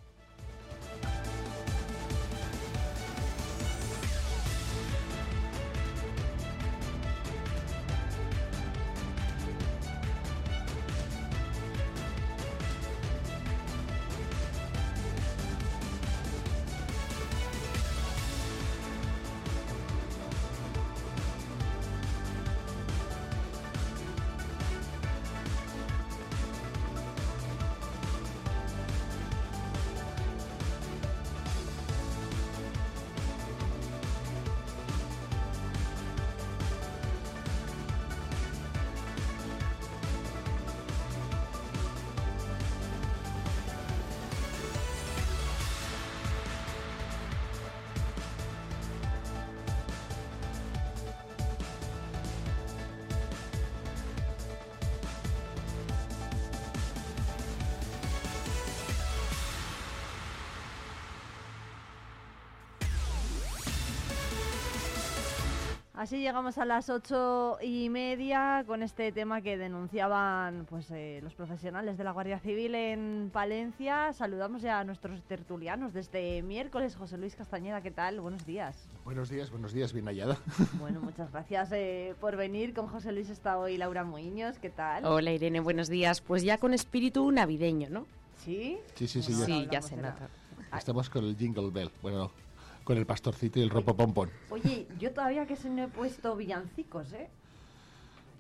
Así 66.00 66.18
llegamos 66.18 66.56
a 66.56 66.64
las 66.64 66.88
ocho 66.88 67.58
y 67.60 67.90
media 67.90 68.64
con 68.66 68.82
este 68.82 69.12
tema 69.12 69.42
que 69.42 69.58
denunciaban 69.58 70.64
pues 70.64 70.90
eh, 70.90 71.20
los 71.22 71.34
profesionales 71.34 71.98
de 71.98 72.04
la 72.04 72.12
Guardia 72.12 72.38
Civil 72.38 72.74
en 72.74 73.28
Palencia. 73.30 74.14
Saludamos 74.14 74.62
ya 74.62 74.80
a 74.80 74.84
nuestros 74.84 75.22
tertulianos 75.24 75.92
de 75.92 76.00
este 76.00 76.40
miércoles. 76.40 76.96
José 76.96 77.18
Luis 77.18 77.36
Castañeda, 77.36 77.82
¿qué 77.82 77.90
tal? 77.90 78.18
Buenos 78.22 78.46
días. 78.46 78.88
Buenos 79.04 79.28
días, 79.28 79.50
buenos 79.50 79.74
días, 79.74 79.92
bien 79.92 80.06
hallada. 80.06 80.38
Bueno, 80.80 81.02
muchas 81.02 81.30
gracias 81.32 81.70
eh, 81.72 82.14
por 82.18 82.34
venir. 82.34 82.72
Con 82.72 82.86
José 82.86 83.12
Luis 83.12 83.28
está 83.28 83.58
hoy 83.58 83.76
Laura 83.76 84.02
Moiños, 84.02 84.56
¿qué 84.58 84.70
tal? 84.70 85.04
Hola 85.04 85.32
Irene, 85.32 85.60
buenos 85.60 85.90
días. 85.90 86.22
Pues 86.22 86.42
ya 86.42 86.56
con 86.56 86.72
espíritu 86.72 87.30
navideño, 87.30 87.90
¿no? 87.90 88.06
¿Sí? 88.38 88.78
Sí, 88.94 89.06
sí, 89.06 89.20
sí. 89.20 89.34
Bueno, 89.34 89.48
ya. 89.48 89.60
sí, 89.60 89.68
ya 89.70 89.82
se 89.82 89.96
nota. 89.98 90.30
Estamos 90.74 91.10
con 91.10 91.26
el 91.26 91.36
Jingle 91.36 91.70
Bell. 91.70 91.90
Bueno, 92.00 92.30
con 92.90 92.98
el 92.98 93.06
pastorcito 93.06 93.60
y 93.60 93.62
el 93.62 93.70
ropo 93.70 93.94
pompón. 93.96 94.30
Oye, 94.50 94.88
yo 94.98 95.12
todavía 95.12 95.46
que 95.46 95.54
se 95.54 95.70
no 95.70 95.84
he 95.84 95.86
puesto 95.86 96.34
villancicos, 96.34 97.12
¿eh? 97.12 97.28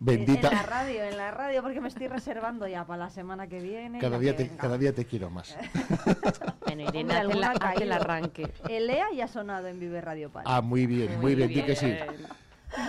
Bendita. 0.00 0.48
En 0.48 0.54
la 0.56 0.62
radio, 0.64 1.04
en 1.04 1.16
la 1.16 1.30
radio, 1.30 1.62
porque 1.62 1.80
me 1.80 1.86
estoy 1.86 2.08
reservando 2.08 2.66
ya 2.66 2.84
para 2.84 3.04
la 3.04 3.10
semana 3.10 3.46
que 3.46 3.60
viene. 3.60 4.00
Cada 4.00 4.18
día, 4.18 4.34
que 4.34 4.46
te, 4.46 4.56
cada 4.56 4.76
día 4.76 4.92
te 4.92 5.04
quiero 5.04 5.30
más. 5.30 5.56
Bueno, 6.66 6.82
Irene, 6.82 7.14
hace, 7.14 7.34
la- 7.34 7.50
hace 7.52 7.82
el 7.84 7.92
arranque. 7.92 8.52
El 8.68 8.90
EA 8.90 9.06
ya 9.14 9.24
ha 9.26 9.28
sonado 9.28 9.66
en 9.68 9.78
Vive 9.78 10.00
Radio 10.00 10.30
Pal. 10.30 10.44
Ah, 10.46 10.60
muy 10.60 10.86
bien, 10.86 11.20
muy, 11.20 11.34
bien, 11.36 11.48
di 11.48 11.62
que 11.62 11.74
sí. 11.76 11.86
bien. 11.86 12.04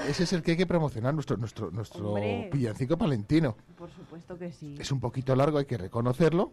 Ese 0.07 0.23
es 0.23 0.33
el 0.33 0.41
que 0.43 0.51
hay 0.51 0.57
que 0.57 0.67
promocionar, 0.67 1.13
nuestro, 1.13 1.35
nuestro, 1.37 1.69
nuestro 1.71 2.09
Hombre. 2.09 2.49
villancico 2.53 2.97
palentino. 2.97 3.55
Por 3.77 3.89
supuesto 3.91 4.37
que 4.37 4.51
sí. 4.51 4.77
Es 4.79 4.91
un 4.91 4.99
poquito 4.99 5.35
largo, 5.35 5.57
hay 5.59 5.65
que 5.65 5.77
reconocerlo. 5.77 6.51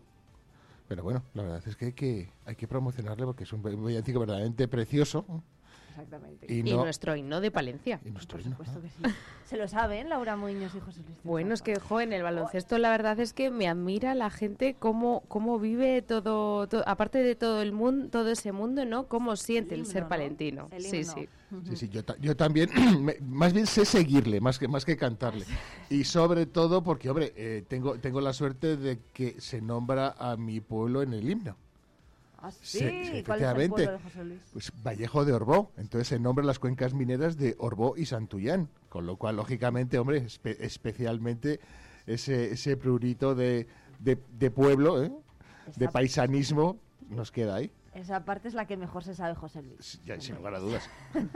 Pero 0.88 1.02
bueno, 1.02 1.22
la 1.34 1.42
verdad 1.42 1.62
es 1.66 1.76
que 1.76 1.86
hay 1.86 1.92
que, 1.92 2.32
hay 2.46 2.56
que 2.56 2.66
promocionarle 2.66 3.26
porque 3.26 3.44
es 3.44 3.52
un 3.52 3.62
villancico 3.62 4.20
verdaderamente 4.20 4.66
precioso. 4.68 5.24
Exactamente. 5.90 6.46
Y 6.48 6.60
Y 6.60 6.62
no- 6.74 6.84
nuestro 6.84 7.14
himno 7.16 7.40
de 7.40 7.50
Palencia. 7.50 8.00
Y 8.04 8.10
nuestro 8.10 8.38
Por 8.38 8.46
himno, 8.46 8.56
supuesto 8.56 8.78
¿no? 8.78 8.82
que 8.84 8.90
sí. 8.90 9.14
¿Se 9.44 9.56
lo 9.56 9.66
saben, 9.68 10.08
Laura 10.08 10.36
Muñoz 10.36 10.74
y 10.74 10.80
José 10.80 11.02
Luis? 11.02 11.18
Bueno, 11.24 11.52
es 11.54 11.60
que, 11.62 11.78
jo, 11.78 12.00
en 12.00 12.12
el 12.12 12.22
baloncesto 12.22 12.78
la 12.78 12.90
verdad 12.90 13.18
es 13.20 13.32
que 13.32 13.50
me 13.50 13.68
admira 13.68 14.14
la 14.14 14.30
gente 14.30 14.76
cómo, 14.78 15.24
cómo 15.28 15.58
vive 15.58 16.00
todo, 16.02 16.66
to- 16.68 16.84
aparte 16.86 17.18
de 17.22 17.34
todo 17.34 17.60
el 17.62 17.72
mundo, 17.72 18.08
todo 18.10 18.30
ese 18.30 18.52
mundo, 18.52 18.84
¿no? 18.84 19.08
Cómo 19.08 19.36
siente 19.36 19.74
el, 19.74 19.80
himno, 19.80 19.92
ser 19.92 20.02
¿no? 20.04 20.08
palentino. 20.08 20.68
El 20.70 20.82
Sí, 20.84 21.04
sí. 21.04 21.28
Sí, 21.68 21.76
sí, 21.76 21.88
yo, 21.88 22.04
ta- 22.04 22.16
yo 22.20 22.36
también, 22.36 22.68
me- 23.04 23.16
más 23.20 23.52
bien 23.52 23.66
sé 23.66 23.84
seguirle, 23.84 24.40
más 24.40 24.58
que, 24.58 24.68
más 24.68 24.84
que 24.84 24.96
cantarle. 24.96 25.44
Y 25.90 26.04
sobre 26.04 26.44
todo 26.46 26.82
porque, 26.84 27.08
hombre, 27.08 27.32
eh, 27.36 27.64
tengo, 27.66 27.98
tengo 27.98 28.20
la 28.20 28.32
suerte 28.34 28.76
de 28.76 28.98
que 29.14 29.40
se 29.40 29.62
nombra 29.62 30.14
a 30.18 30.36
mi 30.36 30.60
pueblo 30.60 31.00
en 31.02 31.14
el 31.14 31.28
himno. 31.30 31.56
Ah, 32.40 32.50
Sí, 32.52 32.78
sí. 32.78 32.78
sí, 32.78 32.84
¿Cuál 32.84 33.02
es 33.02 33.10
el 33.10 33.18
efectivamente. 33.20 33.74
pueblo 33.84 33.92
de 33.92 33.98
José 34.04 34.24
Luis? 34.24 34.40
Pues 34.52 34.72
Vallejo 34.84 35.24
de 35.24 35.32
Orbó, 35.32 35.72
entonces 35.78 36.08
se 36.08 36.18
nombran 36.20 36.46
las 36.46 36.58
cuencas 36.58 36.92
mineras 36.94 37.36
de 37.38 37.56
Orbó 37.58 37.96
y 37.96 38.04
Santullán, 38.06 38.68
con 38.90 39.06
lo 39.06 39.16
cual, 39.16 39.36
lógicamente, 39.36 39.98
hombre, 39.98 40.24
espe- 40.24 40.56
especialmente 40.60 41.58
ese, 42.06 42.52
ese 42.52 42.76
prurito 42.76 43.34
de, 43.34 43.66
de, 43.98 44.18
de 44.38 44.50
pueblo, 44.50 45.02
¿eh? 45.02 45.10
de 45.76 45.88
paisanismo, 45.88 46.78
nos 47.08 47.32
queda 47.32 47.56
ahí, 47.56 47.72
Esa 47.94 48.24
parte 48.24 48.48
es 48.48 48.54
la 48.54 48.66
que 48.66 48.76
mejor 48.76 49.02
se 49.02 49.14
sabe 49.14 49.34
José 49.34 49.62
Luis. 49.62 50.00
ya, 50.04 50.20
sin 50.20 50.36
lugar 50.36 50.54
a 50.54 50.58
dudas. 50.58 50.88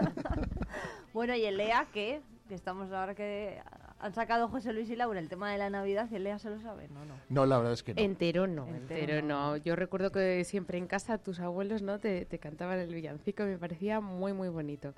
Bueno, 1.13 1.35
y 1.37 1.45
el 1.45 1.61
EA, 1.61 1.87
que 1.93 2.23
que 2.49 2.55
estamos 2.55 2.91
ahora 2.93 3.15
que 3.15 3.61
han 3.99 4.13
sacado 4.15 4.49
José 4.49 4.73
Luis 4.73 4.91
y 4.91 4.97
Laura 4.97 5.21
el 5.21 5.29
tema 5.29 5.51
de 5.53 5.59
la 5.59 5.71
Navidad, 5.71 6.09
y 6.11 6.17
el 6.17 6.27
EA 6.27 6.39
se 6.39 6.51
lo 6.51 6.61
sabe, 6.61 6.89
¿no? 6.89 7.05
no. 7.05 7.15
No, 7.29 7.47
la 7.47 7.57
verdad 7.59 7.73
es 7.73 7.83
que 7.83 7.95
no. 7.95 8.01
Entero 8.01 8.47
no, 8.47 8.67
Entero 8.67 9.01
entero 9.01 9.23
no. 9.23 9.53
no. 9.53 9.57
Yo 9.59 9.77
recuerdo 9.77 10.11
que 10.11 10.45
siempre 10.45 10.79
en 10.79 10.87
casa 10.87 11.19
tus 11.19 11.41
abuelos 11.41 11.83
no 11.83 11.99
te, 11.99 12.25
te 12.25 12.39
cantaban 12.39 12.79
el 12.79 12.93
villancico, 12.95 13.45
me 13.45 13.59
parecía 13.59 14.01
muy, 14.01 14.33
muy 14.33 14.49
bonito. 14.49 14.93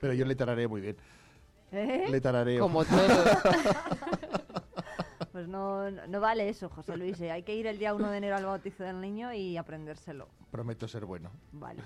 Pero 0.00 0.12
yo 0.12 0.24
le 0.24 0.34
tararé 0.34 0.66
muy 0.66 0.80
bien. 0.80 0.96
¿Eh? 1.72 2.06
Le 2.10 2.20
tarareo. 2.20 2.62
Como 2.62 2.84
todo. 2.86 2.98
Pues 5.32 5.46
no, 5.46 5.90
no, 5.90 6.20
vale 6.20 6.48
eso, 6.48 6.68
José 6.68 6.96
Luis. 6.96 7.20
¿eh? 7.20 7.30
Hay 7.30 7.42
que 7.44 7.54
ir 7.54 7.66
el 7.66 7.78
día 7.78 7.94
1 7.94 8.10
de 8.10 8.18
enero 8.18 8.36
al 8.36 8.44
bautizo 8.46 8.82
del 8.84 9.00
niño 9.00 9.32
y 9.32 9.56
aprendérselo. 9.56 10.28
Prometo 10.50 10.88
ser 10.88 11.04
bueno. 11.04 11.30
Vale. 11.52 11.82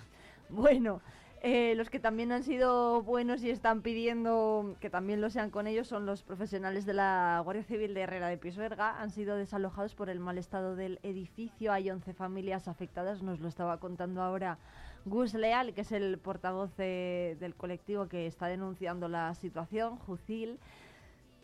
Bueno, 0.49 1.03
eh, 1.43 1.75
los 1.77 1.91
que 1.91 2.01
también 2.01 2.33
han 2.33 2.43
sido 2.43 3.03
buenos 3.03 3.43
y 3.45 3.51
están 3.51 3.83
pidiendo 3.83 4.77
que 4.81 4.89
también 4.89 5.21
lo 5.21 5.29
sean 5.29 5.51
con 5.51 5.67
ellos 5.67 5.87
son 5.89 6.07
los 6.07 6.23
profesionales 6.23 6.87
de 6.87 6.95
la 6.95 7.41
Guardia 7.45 7.65
Civil 7.65 7.93
de 7.93 8.01
Herrera 8.01 8.29
de 8.29 8.39
Pisuerga. 8.39 8.99
Han 9.01 9.11
sido 9.11 9.37
desalojados 9.37 9.95
por 9.95 10.09
el 10.09 10.21
mal 10.21 10.39
estado 10.39 10.75
del 10.75 10.99
edificio. 11.03 11.71
Hay 11.73 11.91
11 11.91 12.15
familias 12.15 12.67
afectadas. 12.67 13.23
Nos 13.23 13.41
lo 13.41 13.49
estaba 13.49 13.79
contando 13.79 14.23
ahora 14.23 14.57
Gus 15.05 15.35
Leal, 15.35 15.75
que 15.75 15.83
es 15.83 15.93
el 15.93 16.17
portavoz 16.19 16.75
de- 16.79 17.37
del 17.41 17.55
colectivo 17.55 18.09
que 18.09 18.27
está 18.27 18.47
denunciando 18.47 19.09
la 19.09 19.35
situación, 19.35 19.99
Jucil. 19.99 20.59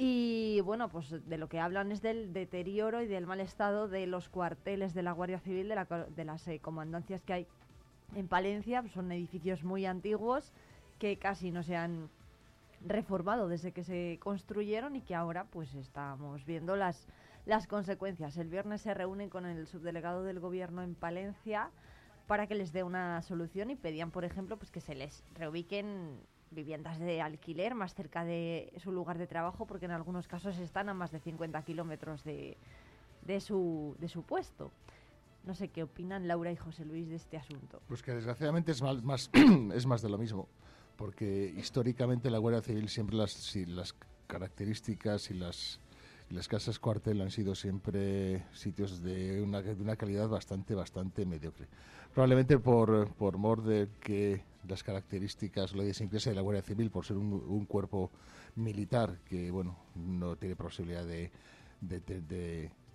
Y 0.02 0.62
bueno, 0.62 0.88
pues 0.88 1.10
de 1.10 1.36
lo 1.36 1.50
que 1.50 1.60
hablan 1.60 1.92
es 1.92 2.00
del 2.00 2.32
deterioro 2.32 3.02
y 3.02 3.06
del 3.06 3.26
mal 3.26 3.38
estado 3.38 3.86
de 3.86 4.06
los 4.06 4.30
cuarteles 4.30 4.94
de 4.94 5.02
la 5.02 5.12
Guardia 5.12 5.40
Civil, 5.40 5.68
de, 5.68 5.74
la 5.74 5.84
de 5.84 6.24
las 6.24 6.48
eh, 6.48 6.58
comandancias 6.58 7.22
que 7.22 7.34
hay 7.34 7.46
en 8.14 8.26
Palencia. 8.26 8.82
Son 8.94 9.12
edificios 9.12 9.62
muy 9.62 9.84
antiguos 9.84 10.54
que 10.98 11.18
casi 11.18 11.50
no 11.50 11.62
se 11.62 11.76
han 11.76 12.08
reformado 12.82 13.46
desde 13.46 13.72
que 13.72 13.84
se 13.84 14.18
construyeron 14.22 14.96
y 14.96 15.02
que 15.02 15.14
ahora 15.14 15.44
pues 15.44 15.74
estamos 15.74 16.46
viendo 16.46 16.76
las, 16.76 17.06
las 17.44 17.66
consecuencias. 17.66 18.38
El 18.38 18.48
viernes 18.48 18.80
se 18.80 18.94
reúnen 18.94 19.28
con 19.28 19.44
el 19.44 19.66
subdelegado 19.66 20.24
del 20.24 20.40
gobierno 20.40 20.80
en 20.80 20.94
Palencia 20.94 21.68
para 22.26 22.46
que 22.46 22.54
les 22.54 22.72
dé 22.72 22.84
una 22.84 23.20
solución 23.20 23.70
y 23.70 23.76
pedían, 23.76 24.12
por 24.12 24.24
ejemplo, 24.24 24.56
pues 24.56 24.70
que 24.70 24.80
se 24.80 24.94
les 24.94 25.22
reubiquen 25.34 26.20
viviendas 26.50 26.98
de 26.98 27.20
alquiler 27.20 27.74
más 27.74 27.94
cerca 27.94 28.24
de 28.24 28.72
su 28.82 28.92
lugar 28.92 29.18
de 29.18 29.26
trabajo, 29.26 29.66
porque 29.66 29.86
en 29.86 29.92
algunos 29.92 30.26
casos 30.26 30.58
están 30.58 30.88
a 30.88 30.94
más 30.94 31.10
de 31.12 31.20
50 31.20 31.62
kilómetros 31.62 32.24
de, 32.24 32.56
de, 33.22 33.40
su, 33.40 33.96
de 33.98 34.08
su 34.08 34.22
puesto. 34.22 34.70
No 35.44 35.54
sé 35.54 35.68
qué 35.68 35.82
opinan 35.82 36.28
Laura 36.28 36.52
y 36.52 36.56
José 36.56 36.84
Luis 36.84 37.08
de 37.08 37.16
este 37.16 37.36
asunto. 37.36 37.80
Pues 37.88 38.02
que 38.02 38.12
desgraciadamente 38.12 38.72
es 38.72 38.82
más, 38.82 39.02
más 39.02 39.30
es 39.74 39.86
más 39.86 40.02
de 40.02 40.10
lo 40.10 40.18
mismo, 40.18 40.48
porque 40.96 41.54
históricamente 41.56 42.30
la 42.30 42.38
Guardia 42.38 42.62
Civil 42.62 42.88
siempre 42.88 43.16
las, 43.16 43.32
si 43.32 43.64
las 43.64 43.94
características 44.26 45.30
y 45.30 45.34
las, 45.34 45.80
las 46.30 46.48
casas 46.48 46.78
cuartel 46.78 47.20
han 47.20 47.30
sido 47.30 47.54
siempre 47.54 48.44
sitios 48.52 49.02
de 49.02 49.42
una, 49.42 49.62
de 49.62 49.82
una 49.82 49.96
calidad 49.96 50.28
bastante, 50.28 50.74
bastante 50.74 51.26
mediocre. 51.26 51.66
Probablemente 52.14 52.58
por, 52.58 53.12
por 53.14 53.36
mor 53.36 53.62
que 54.00 54.42
las 54.68 54.82
características, 54.82 55.74
la 55.74 55.82
idiosincrasia 55.82 56.32
de 56.32 56.36
la 56.36 56.42
Guardia 56.42 56.62
Civil, 56.62 56.90
por 56.90 57.04
ser 57.04 57.16
un, 57.16 57.64
cuerpo 57.66 58.10
militar 58.56 59.18
que, 59.24 59.50
bueno, 59.50 59.76
no 59.94 60.36
tiene 60.36 60.56
posibilidad 60.56 61.04
de- 61.04 61.30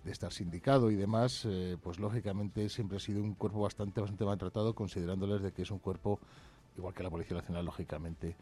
de 0.06 0.12
estar 0.12 0.32
sindicado 0.32 0.90
y 0.90 0.96
demás, 0.96 1.44
eh, 1.44 1.76
pues 1.82 1.98
lógicamente 1.98 2.68
siempre 2.68 2.96
ha 2.96 3.00
sido 3.00 3.22
un 3.22 3.34
cuerpo 3.34 3.60
bastante, 3.60 4.00
bastante 4.00 4.24
maltratado, 4.24 4.72
considerándoles 4.74 5.42
de 5.42 5.52
que 5.52 5.62
es 5.62 5.70
un 5.70 5.80
cuerpo, 5.80 6.20
igual 6.78 6.94
que 6.94 7.02
la 7.02 7.10
Policía 7.10 7.36
Nacional, 7.36 7.64
lógicamente, 7.64 8.36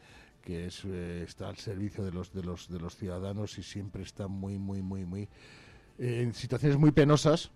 que 0.45 0.67
es, 0.67 0.85
eh, 0.85 1.25
está 1.27 1.49
al 1.49 1.57
servicio 1.57 2.05
de 2.05 2.13
los, 2.13 2.33
de, 2.33 2.43
los, 2.43 2.69
de 2.69 2.79
los 2.79 2.97
ciudadanos 2.97 3.59
y 3.59 3.63
siempre 3.63 4.03
está 4.03 4.29
muy, 4.29 4.59
muy, 4.59 4.83
muy, 4.83 5.05
muy 5.05 5.23
eh, 5.99 6.21
en 6.23 6.35
situaciones 6.35 6.77
muy 6.77 6.93
penosas, 6.93 7.51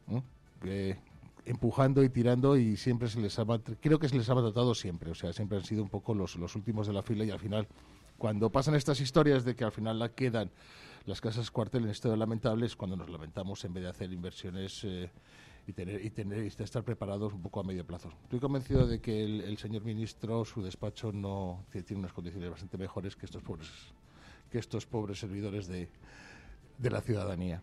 empujando 1.44 2.03
y 2.03 2.09
tirando 2.09 2.57
y 2.57 2.77
siempre 2.77 3.09
se 3.09 3.20
les 3.20 3.38
ha 3.38 3.44
creo 3.81 3.98
que 3.98 4.09
se 4.09 4.16
les 4.16 4.29
ha 4.31 4.35
maltratado 4.35 4.74
siempre, 4.74 5.11
o 5.11 5.14
sea, 5.14 5.33
siempre 5.33 5.59
han 5.59 5.64
sido 5.64 5.83
un 5.83 5.90
poco 5.90 6.14
los, 6.14 6.37
los 6.37 6.57
últimos 6.57 6.87
de 6.87 6.94
la 6.94 7.03
fila 7.03 7.24
y 7.24 7.31
al 7.31 7.40
final 7.40 7.68
cuando 8.16 8.51
pasan 8.51 8.74
estas 8.74 9.01
historias 9.01 9.44
de 9.44 9.55
que 9.55 9.64
al 9.64 9.72
final 9.72 9.98
la 9.98 10.09
quedan 10.09 10.51
las 11.05 11.21
casas 11.21 11.50
cuartel 11.50 11.85
en 11.85 11.90
estado 11.90 12.17
lamentable 12.17 12.67
es 12.67 12.75
cuando 12.75 12.96
nos 12.96 13.10
lamentamos 13.10 13.65
en 13.65 13.75
vez 13.75 13.85
de 13.85 13.90
hacer 13.90 14.13
inversiones 14.13 14.83
eh, 14.85 15.10
y 15.69 15.73
tener 15.75 16.04
y 16.04 16.10
tener 16.10 16.42
y 16.42 16.46
estar 16.46 16.83
preparados 16.83 17.35
un 17.35 17.42
poco 17.42 17.60
a 17.60 17.62
medio 17.62 17.87
plazo. 17.87 18.10
Estoy 18.25 18.40
convencido 18.40 18.87
de 18.87 19.00
que 19.00 19.23
el, 19.23 19.42
el 19.42 19.58
señor 19.58 19.85
ministro, 19.85 20.44
su 20.46 20.62
despacho 20.62 21.12
no 21.12 21.64
tiene 21.71 22.00
unas 22.00 22.12
condiciones 22.12 22.50
bastante 22.50 22.79
mejores 22.79 23.14
que 23.14 23.27
estos 23.27 23.42
pobres 23.42 23.69
que 24.50 24.58
estos 24.58 24.87
pobres 24.87 25.19
servidores 25.19 25.69
de, 25.69 25.90
de 26.79 26.90
la 26.90 27.02
ciudadanía. 27.02 27.60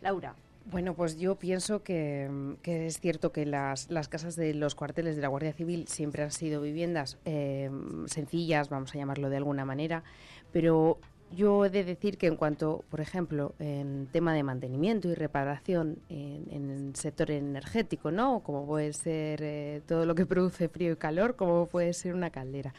Laura. 0.00 0.34
Bueno, 0.70 0.94
pues 0.94 1.18
yo 1.18 1.34
pienso 1.36 1.82
que, 1.82 2.56
que 2.62 2.86
es 2.86 3.00
cierto 3.00 3.32
que 3.32 3.46
las, 3.46 3.90
las 3.90 4.08
casas 4.08 4.36
de 4.36 4.54
los 4.54 4.74
cuarteles 4.74 5.16
de 5.16 5.22
la 5.22 5.28
Guardia 5.28 5.52
Civil 5.52 5.88
siempre 5.88 6.22
han 6.22 6.30
sido 6.30 6.60
viviendas 6.60 7.18
eh, 7.24 7.70
sencillas, 8.06 8.68
vamos 8.68 8.94
a 8.94 8.98
llamarlo 8.98 9.30
de 9.30 9.38
alguna 9.38 9.64
manera, 9.64 10.04
pero 10.52 10.98
yo 11.34 11.64
he 11.64 11.70
de 11.70 11.84
decir 11.84 12.18
que 12.18 12.26
en 12.26 12.36
cuanto, 12.36 12.84
por 12.90 13.00
ejemplo, 13.00 13.54
en 13.58 14.08
tema 14.12 14.34
de 14.34 14.42
mantenimiento 14.42 15.08
y 15.08 15.14
reparación 15.14 15.98
en, 16.08 16.46
en 16.50 16.70
el 16.70 16.96
sector 16.96 17.30
energético, 17.30 18.10
¿no? 18.10 18.40
Como 18.40 18.66
puede 18.66 18.92
ser 18.92 19.40
eh, 19.42 19.82
todo 19.86 20.06
lo 20.06 20.14
que 20.14 20.26
produce 20.26 20.68
frío 20.68 20.92
y 20.92 20.96
calor, 20.96 21.36
como 21.36 21.66
puede 21.66 21.92
ser 21.92 22.14
una 22.14 22.30
caldera. 22.30 22.74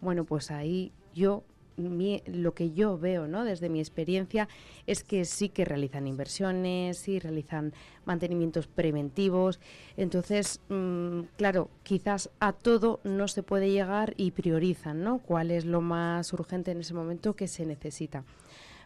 Bueno, 0.00 0.24
pues 0.24 0.50
ahí 0.50 0.92
yo 1.14 1.42
lo 1.78 2.54
que 2.54 2.72
yo 2.72 2.98
veo, 2.98 3.28
¿no? 3.28 3.44
Desde 3.44 3.68
mi 3.68 3.78
experiencia 3.78 4.48
es 4.86 5.04
que 5.04 5.24
sí 5.24 5.48
que 5.48 5.64
realizan 5.64 6.06
inversiones, 6.06 6.98
sí 6.98 7.18
realizan 7.18 7.72
mantenimientos 8.04 8.66
preventivos. 8.66 9.60
Entonces, 9.96 10.60
mm, 10.68 11.20
claro, 11.36 11.70
quizás 11.82 12.30
a 12.40 12.52
todo 12.52 13.00
no 13.04 13.28
se 13.28 13.42
puede 13.42 13.70
llegar 13.70 14.14
y 14.16 14.32
priorizan, 14.32 15.02
¿no? 15.02 15.18
Cuál 15.18 15.50
es 15.50 15.64
lo 15.64 15.80
más 15.80 16.32
urgente 16.32 16.72
en 16.72 16.80
ese 16.80 16.94
momento 16.94 17.34
que 17.34 17.48
se 17.48 17.64
necesita. 17.64 18.24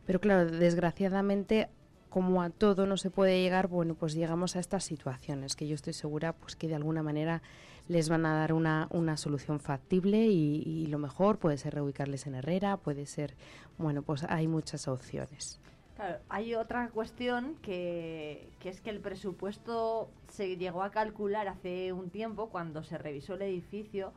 Pero 0.05 0.20
claro, 0.20 0.51
desgraciadamente 0.51 1.68
como 2.12 2.43
a 2.43 2.51
todo 2.51 2.86
no 2.86 2.99
se 2.99 3.09
puede 3.09 3.40
llegar, 3.40 3.68
bueno, 3.68 3.95
pues 3.95 4.12
llegamos 4.12 4.55
a 4.55 4.61
estas 4.61 4.84
situaciones 4.84 5.57
que 5.57 5.66
yo 5.66 5.74
estoy 5.74 5.95
segura 5.95 6.34
pues 6.34 6.57
que 6.57 6.68
de 6.68 6.74
alguna 6.74 7.03
manera 7.03 7.43
les 7.88 8.08
van 8.08 8.26
a 8.26 8.34
dar 8.34 8.52
una, 8.52 8.88
una 8.90 9.16
solución 9.16 9.60
factible 9.60 10.26
y, 10.26 10.86
lo 10.86 10.98
mejor 10.98 11.38
puede 11.38 11.56
ser 11.56 11.74
reubicarles 11.74 12.26
en 12.26 12.34
Herrera, 12.34 12.76
puede 12.76 13.06
ser, 13.06 13.34
bueno, 13.78 14.02
pues 14.02 14.24
hay 14.24 14.46
muchas 14.46 14.88
opciones. 14.88 15.58
Claro, 15.96 16.18
hay 16.28 16.54
otra 16.54 16.88
cuestión 16.88 17.56
que, 17.62 18.50
que, 18.58 18.68
es 18.68 18.80
que 18.80 18.90
el 18.90 19.00
presupuesto 19.00 20.10
se 20.28 20.56
llegó 20.56 20.82
a 20.82 20.90
calcular 20.90 21.48
hace 21.48 21.92
un 21.92 22.10
tiempo, 22.10 22.48
cuando 22.50 22.82
se 22.82 22.98
revisó 22.98 23.34
el 23.34 23.42
edificio, 23.42 24.12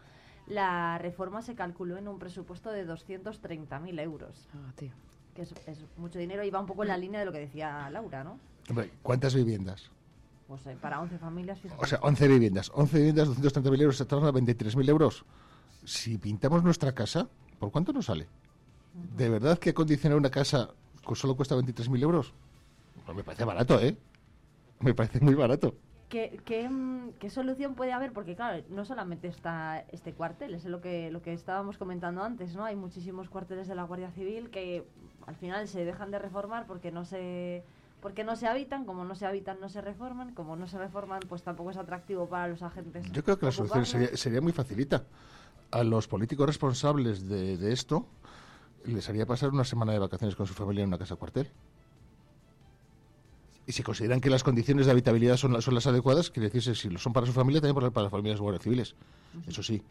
la 0.47 0.97
reforma 0.97 1.41
se 1.41 1.55
calculó 1.55 1.97
en 1.97 2.07
un 2.07 2.19
presupuesto 2.19 2.71
de 2.71 2.87
230.000 2.87 3.99
euros. 4.01 4.47
Ah, 4.53 4.71
tío 4.75 4.91
que 5.35 5.41
es, 5.41 5.53
mucho 5.97 6.17
dinero 6.17 6.43
y 6.43 6.49
va 6.49 6.61
un 6.61 6.65
poco 6.65 6.83
en 6.83 6.89
la 6.89 6.97
línea 6.97 7.19
de 7.19 7.25
lo 7.25 7.31
que 7.31 7.39
decía 7.39 7.89
Laura, 7.89 8.23
¿no? 8.23 8.39
¿cuántas 9.03 9.35
viviendas? 9.35 9.91
Pues 10.47 10.65
eh, 10.67 10.77
para 10.79 11.01
11 11.01 11.17
familias. 11.17 11.59
O 11.77 11.85
sea, 11.85 11.99
11 12.01 12.27
viviendas. 12.27 12.71
11 12.73 12.97
viviendas, 12.97 13.29
230.000 13.29 13.81
euros, 13.81 13.97
se 13.97 14.05
torna 14.05 14.29
a 14.29 14.31
23.000 14.31 14.89
euros. 14.89 15.25
Si 15.83 16.17
pintamos 16.17 16.63
nuestra 16.63 16.93
casa, 16.93 17.27
¿por 17.59 17.71
cuánto 17.71 17.93
nos 17.93 18.05
sale? 18.05 18.27
¿De 19.17 19.29
verdad 19.29 19.57
que 19.57 19.71
acondicionar 19.71 20.17
una 20.17 20.29
casa 20.29 20.69
solo 21.13 21.35
cuesta 21.35 21.55
23.000 21.55 22.01
euros? 22.01 22.33
Pues 23.05 23.17
me 23.17 23.23
parece 23.23 23.43
barato, 23.43 23.79
¿eh? 23.79 23.97
Me 24.79 24.93
parece 24.93 25.19
muy 25.19 25.35
barato. 25.35 25.75
Mm, 26.15 27.09
¿Qué, 27.19 27.29
solución 27.29 27.75
puede 27.75 27.91
haber? 27.91 28.13
Porque 28.13 28.35
claro, 28.35 28.63
no 28.69 28.85
solamente 28.85 29.27
está 29.27 29.83
este 29.91 30.13
cuartel, 30.13 30.53
es 30.53 30.65
lo 30.65 30.79
que, 30.79 31.11
lo 31.11 31.21
que 31.21 31.33
estábamos 31.33 31.77
comentando 31.77 32.23
antes, 32.23 32.55
¿no? 32.55 32.63
Hay 32.63 32.75
muchísimos 32.75 33.29
cuarteles 33.29 33.67
de 33.67 33.75
la 33.75 33.83
Guardia 33.83 34.11
Civil 34.11 34.49
que 34.49 34.85
al 35.25 35.35
final 35.35 35.67
se 35.67 35.83
dejan 35.83 36.11
de 36.11 36.19
reformar 36.19 36.67
porque 36.67 36.91
no 36.91 37.03
se 37.05 37.63
porque 38.05 38.23
no 38.23 38.35
se 38.35 38.45
habitan, 38.45 38.85
como 38.85 39.03
no 39.03 39.15
se 39.15 39.25
habitan 39.25 39.59
no 39.59 39.67
se 39.67 39.81
reforman, 39.81 40.35
como 40.35 40.55
no 40.55 40.67
se 40.67 40.77
reforman 40.77 41.21
pues 41.27 41.41
tampoco 41.41 41.71
es 41.71 41.77
atractivo 41.77 42.29
para 42.29 42.47
los 42.47 42.61
agentes. 42.61 43.11
Yo 43.11 43.23
creo 43.23 43.39
que 43.39 43.47
la 43.47 43.51
solución 43.51 43.83
sería, 43.83 44.41
muy 44.41 44.51
facilita. 44.51 45.05
A 45.71 45.83
los 45.83 46.07
políticos 46.07 46.45
responsables 46.45 47.27
de, 47.27 47.57
de 47.57 47.73
esto 47.73 48.05
les 48.83 49.09
haría 49.09 49.25
pasar 49.25 49.49
una 49.49 49.63
semana 49.63 49.91
de 49.91 49.97
vacaciones 49.97 50.35
con 50.35 50.45
su 50.45 50.53
familia 50.53 50.83
en 50.83 50.89
una 50.89 50.99
casa 50.99 51.15
cuartel 51.15 51.49
y 53.65 53.71
si 53.71 53.81
consideran 53.81 54.21
que 54.21 54.29
las 54.29 54.43
condiciones 54.43 54.85
de 54.85 54.91
habitabilidad 54.91 55.37
son, 55.37 55.59
son 55.59 55.73
las 55.73 55.87
adecuadas, 55.87 56.29
quiere 56.29 56.49
decirse, 56.49 56.75
si 56.75 56.91
lo 56.91 56.99
son 56.99 57.11
para 57.11 57.25
su 57.25 57.33
familia, 57.33 57.59
también 57.59 57.91
para, 57.91 58.03
las 58.03 58.11
familias 58.11 58.39
guardias 58.39 58.61
civiles. 58.61 58.95
Eso 59.47 59.63
sí, 59.63 59.81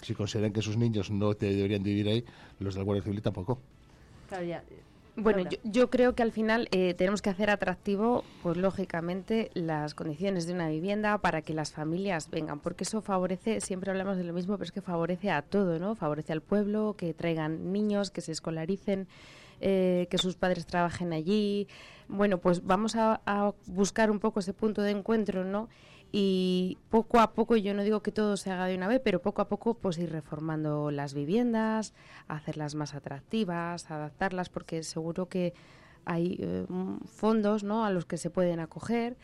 si 0.00 0.14
consideran 0.14 0.52
que 0.52 0.62
sus 0.62 0.76
niños 0.76 1.10
no 1.10 1.34
deberían 1.34 1.82
vivir 1.82 2.06
ahí, 2.06 2.24
los 2.60 2.76
del 2.76 2.84
Guardia 2.84 3.02
Civil 3.02 3.20
tampoco. 3.20 3.58
Bueno, 5.20 5.50
yo, 5.64 5.90
creo 5.90 6.14
que 6.14 6.22
al 6.22 6.30
final 6.30 6.68
eh, 6.70 6.94
tenemos 6.94 7.22
que 7.22 7.30
hacer 7.30 7.50
atractivo, 7.50 8.22
pues 8.40 8.56
lógicamente, 8.56 9.50
las 9.52 9.96
condiciones 9.96 10.46
de 10.46 10.52
una 10.52 10.68
vivienda 10.68 11.18
para 11.18 11.42
que 11.42 11.54
las 11.54 11.72
familias 11.72 12.30
vengan, 12.30 12.60
porque 12.60 12.84
eso 12.84 13.02
favorece, 13.02 13.60
siempre 13.60 13.90
hablamos 13.90 14.16
de 14.16 14.22
lo 14.22 14.32
mismo, 14.32 14.56
pero 14.56 14.66
es 14.66 14.72
que 14.72 14.80
favorece 14.80 15.32
a 15.32 15.42
todo, 15.42 15.80
¿no? 15.80 15.96
Favorece 15.96 16.32
al 16.32 16.40
pueblo, 16.40 16.94
que 16.96 17.14
traigan 17.14 17.72
niños, 17.72 18.12
que 18.12 18.20
se 18.20 18.30
escolaricen, 18.30 19.08
eh, 19.60 20.06
que 20.08 20.18
sus 20.18 20.36
padres 20.36 20.66
trabajen 20.66 21.12
allí. 21.12 21.66
Bueno, 22.06 22.38
pues 22.38 22.64
vamos 22.64 22.94
a, 22.94 23.20
buscar 23.66 24.12
un 24.12 24.20
poco 24.20 24.38
ese 24.38 24.54
punto 24.54 24.82
de 24.82 24.92
encuentro, 24.92 25.44
¿no? 25.44 25.68
Y 26.10 26.78
poco 26.88 27.20
a 27.20 27.34
poco, 27.34 27.56
yo 27.56 27.74
no 27.74 27.82
digo 27.82 28.02
que 28.02 28.12
todo 28.12 28.36
se 28.36 28.50
haga 28.50 28.66
de 28.66 28.74
una 28.74 28.88
vez, 28.88 29.00
pero 29.04 29.20
poco 29.20 29.42
a 29.42 29.48
poco 29.48 29.74
pues 29.74 29.98
ir 29.98 30.10
reformando 30.10 30.90
las 30.90 31.12
viviendas, 31.12 31.92
hacerlas 32.28 32.74
más 32.74 32.94
atractivas, 32.94 33.90
adaptarlas, 33.90 34.48
porque 34.48 34.82
seguro 34.82 35.28
que 35.28 35.52
hay 36.06 36.38
eh, 36.40 36.66
fondos 37.04 37.62
¿no? 37.62 37.84
a 37.84 37.90
los 37.90 38.06
que 38.06 38.16
se 38.16 38.30
pueden 38.30 38.60
acoger. 38.60 39.16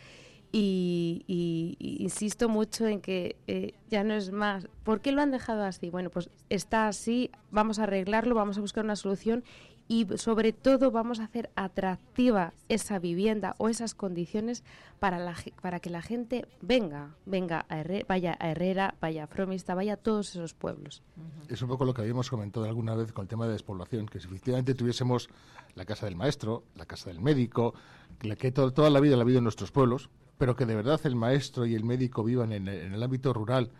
Y, 0.57 1.77
insisto 1.81 2.49
mucho 2.49 2.87
en 2.87 3.01
que 3.01 3.35
eh, 3.49 3.75
ya 3.91 4.05
no 4.05 4.15
es 4.15 4.31
más. 4.31 4.69
¿Por 4.85 5.01
qué 5.01 5.11
lo 5.11 5.21
han 5.21 5.33
dejado 5.33 5.65
así? 5.65 5.91
Bueno, 5.91 6.11
pues 6.11 6.31
está 6.49 6.87
así, 6.87 7.33
vamos 7.51 7.81
a 7.81 7.85
arreglarlo, 7.85 8.37
vamos 8.37 8.59
a 8.59 8.61
buscar 8.61 8.85
una 8.85 8.95
solución 8.95 9.43
y 9.89 10.07
sobre 10.17 10.53
todo 10.53 10.91
vamos 10.91 11.21
a 11.21 11.25
hacer 11.25 11.51
atractiva 11.57 12.55
esa 12.69 12.99
vivienda 12.99 13.55
o 13.59 13.69
esas 13.69 13.95
condiciones 13.95 14.65
para, 14.99 15.19
la, 15.19 15.35
para 15.61 15.81
que 15.81 15.91
la 15.91 16.03
gente 16.03 16.47
venga, 16.63 17.15
venga 17.27 17.67
a 17.69 17.85
vaya 18.09 18.37
a 18.41 18.51
Herrera, 18.51 18.95
vaya 19.01 19.25
a 19.25 19.27
Fromista, 19.27 19.75
vaya 19.75 19.95
a 19.95 19.97
todos 19.97 20.31
esos 20.31 20.55
pueblos. 20.55 21.03
Es 21.49 21.61
un 21.61 21.69
poco 21.69 21.85
lo 21.85 21.93
que 21.93 22.03
habíamos 22.03 22.31
comentado 22.31 22.67
alguna 22.67 22.95
vez 22.95 23.13
con 23.13 23.25
el 23.25 23.29
tema 23.29 23.47
de 23.47 23.53
despoblación, 23.53 24.07
que 24.07 24.21
si 24.21 24.27
efectivamente 24.27 24.75
tuviésemos 24.75 25.29
la 25.75 25.85
casa 25.85 26.07
del 26.07 26.17
maestro, 26.17 26.65
la 26.77 26.87
casa 26.87 27.11
del 27.11 27.21
médico, 27.21 27.75
la 28.23 28.37
que 28.37 28.53
toda 28.53 28.91
la 28.91 29.01
vida 29.01 29.17
la 29.17 29.25
vida 29.25 29.39
en 29.39 29.45
nuestros 29.45 29.71
pueblos, 29.71 30.09
pero 30.39 30.57
que 30.57 30.67
de 30.67 30.75
verdad 30.75 31.01
el 31.05 31.17
maestro 31.17 31.67
y 31.67 31.75
el 31.75 31.85
médico 31.85 32.25
vivan 32.25 32.53
en 32.53 32.69
el 32.69 33.03
ámbito 33.03 33.33
rural, 33.33 33.71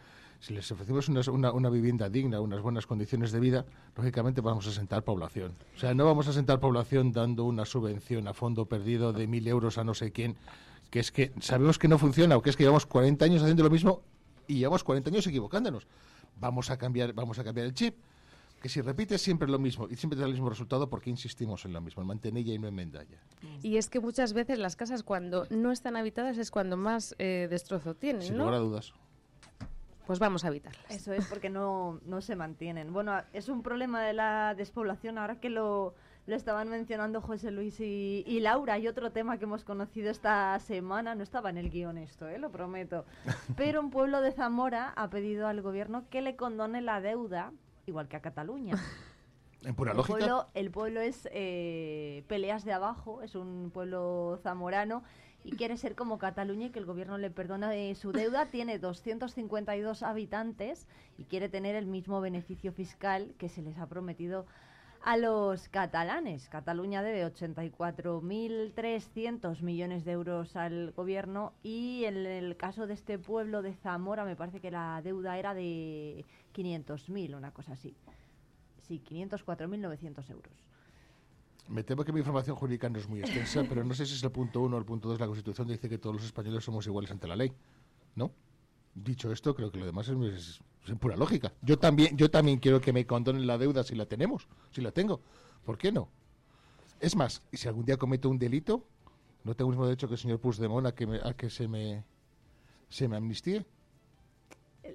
si 0.45 0.53
les 0.53 0.71
ofrecemos 0.71 1.09
una, 1.09 1.53
una, 1.53 1.71
vivienda 1.71 2.11
digna, 2.11 2.39
unas 2.39 2.61
buenas 2.61 2.87
condiciones 2.87 3.33
de 3.33 3.41
vida, 3.41 3.65
lógicamente 3.97 4.43
vamos 4.43 4.67
a 4.67 4.73
sentar 4.73 5.03
población. 5.03 5.55
O 5.75 5.79
sea, 5.79 5.95
no 5.95 6.05
vamos 6.05 6.29
a 6.29 6.35
sentar 6.35 6.61
población 6.61 7.13
dando 7.13 7.45
una 7.45 7.65
subvención 7.65 8.29
a 8.29 8.35
fondo 8.35 8.67
perdido 8.67 9.15
de 9.15 9.27
mil 9.27 9.49
euros 9.49 9.79
a 9.79 9.85
no 9.85 9.95
sé 9.95 10.13
quién, 10.13 10.37
que 10.91 11.01
es 11.01 11.11
que 11.11 11.33
sabemos 11.41 11.79
que 11.79 11.89
no 11.89 11.97
funciona 11.97 12.37
o 12.37 12.43
que 12.43 12.51
es 12.51 12.57
que 12.57 12.65
llevamos 12.65 12.85
40 12.85 13.25
años 13.25 13.41
haciendo 13.41 13.63
lo 13.63 13.71
mismo 13.71 14.03
y 14.47 14.59
llevamos 14.59 14.85
40 14.85 15.09
años 15.09 15.27
equivocándonos. 15.27 15.87
Vamos 16.39 16.69
a 16.69 16.77
cambiar, 16.77 17.15
vamos 17.15 17.39
a 17.39 17.45
cambiar 17.45 17.67
el 17.67 17.73
chip. 17.73 17.97
Que 18.61 18.69
si 18.69 18.83
repites 18.83 19.23
siempre 19.23 19.49
lo 19.49 19.59
mismo 19.59 19.89
y 19.91 19.97
siempre 19.97 20.19
da 20.19 20.27
el 20.27 20.33
mismo 20.33 20.51
resultado, 20.51 20.91
porque 20.91 21.09
insistimos 21.09 21.65
en 21.65 21.73
lo 21.73 21.81
mismo? 21.81 22.03
En 22.03 22.09
mantenella 22.09 22.53
y 22.53 22.59
no 22.59 22.69
en 22.69 22.75
mendalla. 22.75 23.19
Y 23.63 23.79
es 23.79 23.89
que 23.89 24.01
muchas 24.01 24.35
veces 24.35 24.59
las 24.59 24.77
casas 24.77 25.03
cuando 25.03 25.47
no 25.49 25.73
están 25.73 25.97
habitadas 25.97 26.37
es 26.37 26.51
cuando 26.51 26.77
más 26.77 27.15
eh, 27.19 27.47
destrozo 27.49 27.95
tienen, 27.95 28.23
Sin 28.23 28.37
lugar 28.37 28.55
a 28.55 28.59
dudas 28.59 28.93
pues 30.07 30.19
vamos 30.19 30.45
a 30.45 30.49
evitarlas. 30.49 30.85
Eso 30.91 31.13
es 31.13 31.27
porque 31.27 31.51
no, 31.51 32.01
no 32.05 32.21
se 32.21 32.37
mantienen. 32.37 32.93
Bueno, 32.93 33.23
es 33.33 33.49
un 33.49 33.63
problema 33.63 34.03
de 34.03 34.13
la 34.13 34.55
despoblación 34.55 35.19
ahora 35.19 35.41
que 35.41 35.51
lo, 35.51 35.95
lo 36.27 36.37
estaban 36.37 36.69
mencionando 36.69 37.21
José 37.21 37.51
Luis 37.51 37.81
y, 37.81 38.25
y, 38.27 38.41
Laura. 38.41 38.79
Y 38.79 38.89
otro 38.89 39.13
tema 39.13 39.39
que 39.39 39.45
hemos 39.45 39.65
conocido 39.65 40.11
esta 40.11 40.59
semana, 40.61 41.15
no 41.15 41.23
estaba 41.23 41.51
en 41.51 41.59
el 41.59 41.71
guion 41.71 41.99
esto, 41.99 42.29
¿eh? 42.29 42.39
lo 42.39 42.51
prometo, 42.51 43.05
pero 43.57 43.81
un 43.81 43.91
pueblo 43.91 44.21
de 44.21 44.33
Zamora 44.33 44.93
ha 44.97 45.09
pedido 45.11 45.49
al 45.49 45.63
gobierno 45.63 46.09
que 46.11 46.23
le 46.23 46.37
condone 46.37 46.81
la 46.81 47.01
deuda, 47.01 47.53
igual 47.87 48.09
que 48.09 48.17
a 48.17 48.21
Cataluña. 48.21 48.77
¿En 49.63 49.75
pura 49.75 49.93
el 49.93 49.97
lógica? 49.97 50.19
Pueblo, 50.19 50.47
el 50.53 50.71
pueblo 50.71 51.01
es 51.01 51.27
eh, 51.33 52.23
Peleas 52.29 52.67
de 52.67 52.75
Abajo, 52.75 53.23
es 53.23 53.35
un 53.35 53.71
pueblo 53.73 54.39
zamorano 54.43 55.03
y 55.45 55.53
quiere 55.53 55.77
ser 55.77 55.95
como 55.95 56.19
Cataluña 56.19 56.67
y 56.67 56.71
que 56.71 56.79
el 56.79 56.87
gobierno 56.87 57.19
le 57.19 57.31
perdone 57.31 57.95
su 57.95 58.13
deuda. 58.13 58.47
Tiene 58.51 58.79
252 58.79 60.03
habitantes 60.03 60.89
y 61.19 61.25
quiere 61.25 61.51
tener 61.51 61.77
el 61.77 61.87
mismo 61.87 62.21
beneficio 62.21 62.73
fiscal 62.73 63.35
que 63.39 63.49
se 63.49 63.63
les 63.63 63.79
ha 63.79 63.87
prometido 63.87 64.47
a 65.03 65.17
los 65.19 65.69
catalanes. 65.69 66.49
Cataluña 66.49 67.03
debe 67.03 67.27
84.300 67.27 69.61
millones 69.61 70.07
de 70.07 70.13
euros 70.13 70.57
al 70.57 70.93
gobierno 70.93 71.53
y 71.63 72.05
en 72.05 72.25
el 72.25 72.57
caso 72.57 72.87
de 72.87 72.95
este 72.95 73.19
pueblo 73.19 73.61
de 73.61 73.75
Zamora 73.75 74.25
me 74.25 74.35
parece 74.35 74.61
que 74.61 74.71
la 74.71 75.03
deuda 75.03 75.37
era 75.39 75.53
de 75.53 76.25
500.000, 76.55 77.37
una 77.37 77.51
cosa 77.51 77.75
así. 77.75 77.95
Sí, 78.81 79.03
504.900 79.07 80.31
euros. 80.31 80.74
Me 81.69 81.83
temo 81.83 82.05
que 82.05 82.13
mi 82.13 82.21
información 82.21 82.57
jurídica 82.57 82.89
no 82.89 82.99
es 82.99 83.09
muy 83.09 83.21
extensa, 83.21 83.65
pero 83.69 83.85
no 83.85 83.95
sé 83.95 84.05
si 84.07 84.15
es 84.15 84.23
el 84.23 84.31
punto 84.31 84.61
uno 84.61 84.77
o 84.77 84.79
el 84.79 84.85
punto 84.85 85.09
dos 85.09 85.19
de 85.19 85.23
la 85.23 85.27
Constitución 85.27 85.67
dice 85.67 85.89
que 85.89 85.99
todos 85.99 86.15
los 86.15 86.25
españoles 86.25 86.63
somos 86.65 86.87
iguales 86.87 87.11
ante 87.11 87.27
la 87.27 87.37
ley, 87.37 87.53
¿no? 88.15 88.31
Dicho 88.95 89.33
esto, 89.33 89.55
creo 89.55 89.73
que 89.73 89.79
lo 89.79 89.87
demás 89.87 90.09
es, 90.09 90.61
pura 91.01 91.17
lógica. 91.17 91.53
Yo 91.63 91.79
también, 91.79 92.17
yo 92.17 92.31
también 92.31 92.59
quiero 92.59 92.81
que 92.81 92.93
me 92.93 93.07
condonen 93.07 93.47
la 93.47 93.59
deuda 93.59 93.83
si 93.83 93.95
la 93.95 94.07
tenemos, 94.07 94.47
si 94.71 94.83
la 94.83 94.93
tengo. 94.93 95.21
¿Por 95.65 95.79
qué 95.79 95.91
no? 95.91 96.09
Es 97.01 97.17
más, 97.17 97.43
si 97.53 97.67
algún 97.67 97.87
día 97.87 97.97
cometo 97.97 98.29
un 98.29 98.39
delito, 98.39 98.85
no 99.43 99.55
tengo 99.55 99.71
el 99.71 99.77
mismo 99.77 99.87
derecho 99.87 100.07
que 100.07 100.15
el 100.15 100.21
señor 100.21 100.41
Puigdemont 100.41 100.87
a 100.87 100.95
que, 100.95 101.21
a 101.23 101.35
que 101.35 101.51
se 101.51 101.67
me 101.67 102.05
se 102.95 103.09
me 103.09 103.17
amnistíe. 103.17 103.67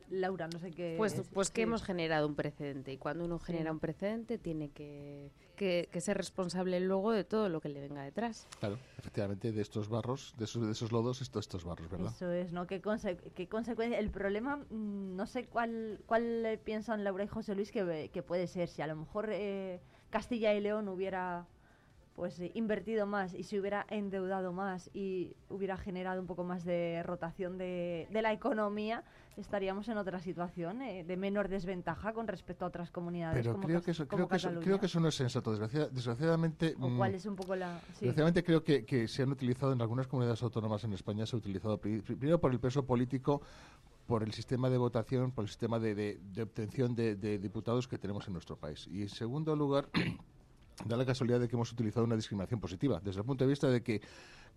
Laura, 0.10 0.48
no 0.48 0.60
sé 0.60 0.72
qué. 0.72 0.96
Pues, 0.98 1.22
pues 1.34 1.52
que 1.52 1.64
hemos 1.64 1.84
generado 1.84 2.28
un 2.28 2.36
precedente 2.36 2.94
y 2.94 2.98
cuando 2.98 3.26
uno 3.26 3.40
genera 3.40 3.72
un 3.72 3.80
precedente 3.80 4.38
tiene 4.38 4.70
que, 4.70 5.32
ser 6.00 6.18
responsable 6.18 6.80
luego 6.80 7.12
de 7.12 7.24
todo 7.24 7.50
lo 7.50 7.62
que 7.62 7.70
le 7.70 7.82
venga 7.82 8.04
detrás. 8.04 8.48
Claro, 8.60 8.78
efectivamente, 8.98 9.52
de 9.52 9.62
estos 9.62 9.90
barros, 9.90 10.34
de 10.38 10.46
esos, 10.46 10.66
de 10.66 10.72
esos 10.72 10.92
lodos, 10.92 11.22
estos, 11.22 11.46
estos 11.46 11.64
barros, 11.64 11.90
¿verdad? 11.90 12.12
Eso 12.16 12.32
es, 12.32 12.52
¿no? 12.54 12.68
¿Qué, 12.68 12.82
qué 13.36 13.48
consecuencia? 13.48 14.00
El 14.00 14.10
problema, 14.10 14.58
mm, 14.58 15.16
no 15.16 15.26
sé 15.28 15.46
cuál, 15.48 16.00
cuál 16.06 16.60
piensan 16.64 17.04
Laura 17.04 17.24
y 17.24 17.28
José 17.28 17.56
Luis 17.56 17.72
que, 17.72 18.10
que 18.14 18.24
puede 18.24 18.48
ser. 18.48 18.70
Si 18.70 18.82
a 18.82 18.88
lo 18.88 18.96
mejor. 18.96 19.30
Eh, 19.32 19.80
Castilla 20.10 20.54
y 20.54 20.62
León 20.62 20.88
hubiera 20.88 21.48
pues 22.20 22.38
eh, 22.42 22.52
invertido 22.54 23.06
más 23.06 23.34
y 23.34 23.44
se 23.44 23.58
hubiera 23.58 23.86
endeudado 23.90 24.52
más 24.52 24.90
y 24.94 25.38
hubiera 25.48 25.78
generado 25.78 26.20
un 26.20 26.28
poco 26.28 26.44
más 26.44 26.66
de 26.66 27.02
rotación 27.04 27.58
de, 27.58 28.10
la 28.12 28.34
economía, 28.34 29.06
estaríamos 29.38 29.88
en 29.88 29.98
otra 29.98 30.20
situación 30.20 30.82
eh, 30.82 31.06
de 31.06 31.16
menor 31.16 31.48
desventaja 31.48 32.12
con 32.12 32.28
respecto 32.28 32.66
a 32.66 32.68
otras 32.68 32.92
comunidades. 32.92 33.48
Pero 33.48 33.58
creo, 33.62 33.82
que 33.82 33.92
eso, 33.92 34.06
creo, 34.06 34.28
que 34.28 34.36
eso, 34.36 34.52
creo 34.60 34.80
que 34.82 34.88
eso 34.88 35.00
no 35.00 35.08
es 35.08 35.16
sensato. 35.16 35.56
desgraciadamente. 35.56 36.76
¿O 36.78 36.98
cuál 36.98 37.14
mm, 37.14 37.16
es 37.16 37.26
un 37.26 37.38
poco 37.38 37.56
la.? 37.56 37.80
Desgraciadamente 37.88 38.44
creo 38.44 38.66
que, 38.66 38.84
que 38.84 39.08
se 39.08 39.24
han 39.24 39.32
utilizado 39.32 39.72
en 39.72 39.82
algunas 39.82 40.06
comunidades 40.08 40.44
autónomas 40.44 40.84
en 40.84 40.92
España, 40.92 41.26
se 41.26 41.38
ha 41.38 41.40
utilizado 41.40 41.80
primero 41.80 42.42
por 42.42 42.52
el 42.52 42.60
peso 42.60 42.86
político 42.86 43.42
por 44.08 44.24
el 44.24 44.34
sistema 44.34 44.70
de 44.70 44.78
votación, 44.78 45.32
por 45.32 45.46
el 45.46 45.50
sistema 45.50 45.80
de, 45.80 46.20
de 46.20 46.42
obtención 46.42 46.96
de, 46.96 47.16
diputados 47.38 47.88
que 47.88 47.98
tenemos 47.98 48.28
en 48.28 48.34
nuestro 48.34 48.58
país. 48.58 48.88
Y 48.92 49.04
en 49.04 49.10
segundo 49.10 49.56
lugar, 49.56 49.88
da 50.86 50.98
la 50.98 51.06
casualidad 51.06 51.40
de 51.40 51.48
que 51.48 51.56
hemos 51.56 51.72
utilizado 51.72 52.06
una 52.06 52.16
discriminación 52.16 52.60
positiva, 52.60 53.02
desde 53.04 53.20
el 53.20 53.26
punto 53.26 53.44
de 53.44 53.50
vista 53.50 53.68
de 53.68 53.82
que 53.82 54.02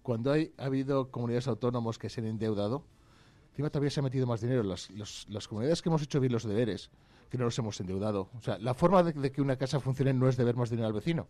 cuando 0.02 0.32
hay, 0.32 0.52
ha 0.58 0.64
habido 0.64 1.10
comunidades 1.10 1.48
autónomas 1.48 1.98
que 1.98 2.08
se 2.08 2.20
han 2.20 2.26
endeudado, 2.26 2.84
encima 3.50 3.70
todavía 3.70 3.90
se 3.90 4.00
ha 4.00 4.02
metido 4.02 4.26
más 4.26 4.40
dinero. 4.40 4.62
Las, 4.62 4.90
las 5.28 5.48
comunidades 5.48 5.82
que 5.82 5.88
hemos 5.88 6.02
hecho 6.02 6.20
bien 6.20 6.32
los 6.32 6.44
deberes, 6.44 6.90
que 7.30 7.38
no 7.38 7.44
nos 7.44 7.58
hemos 7.58 7.80
endeudado. 7.80 8.28
O 8.36 8.42
sea, 8.42 8.58
la 8.58 8.74
forma 8.74 9.02
de, 9.02 9.32
que 9.32 9.40
una 9.40 9.56
casa 9.56 9.80
funcione 9.80 10.12
no 10.12 10.28
es 10.28 10.36
deber 10.36 10.54
más 10.56 10.68
dinero 10.68 10.88
al 10.88 10.92
vecino, 10.92 11.28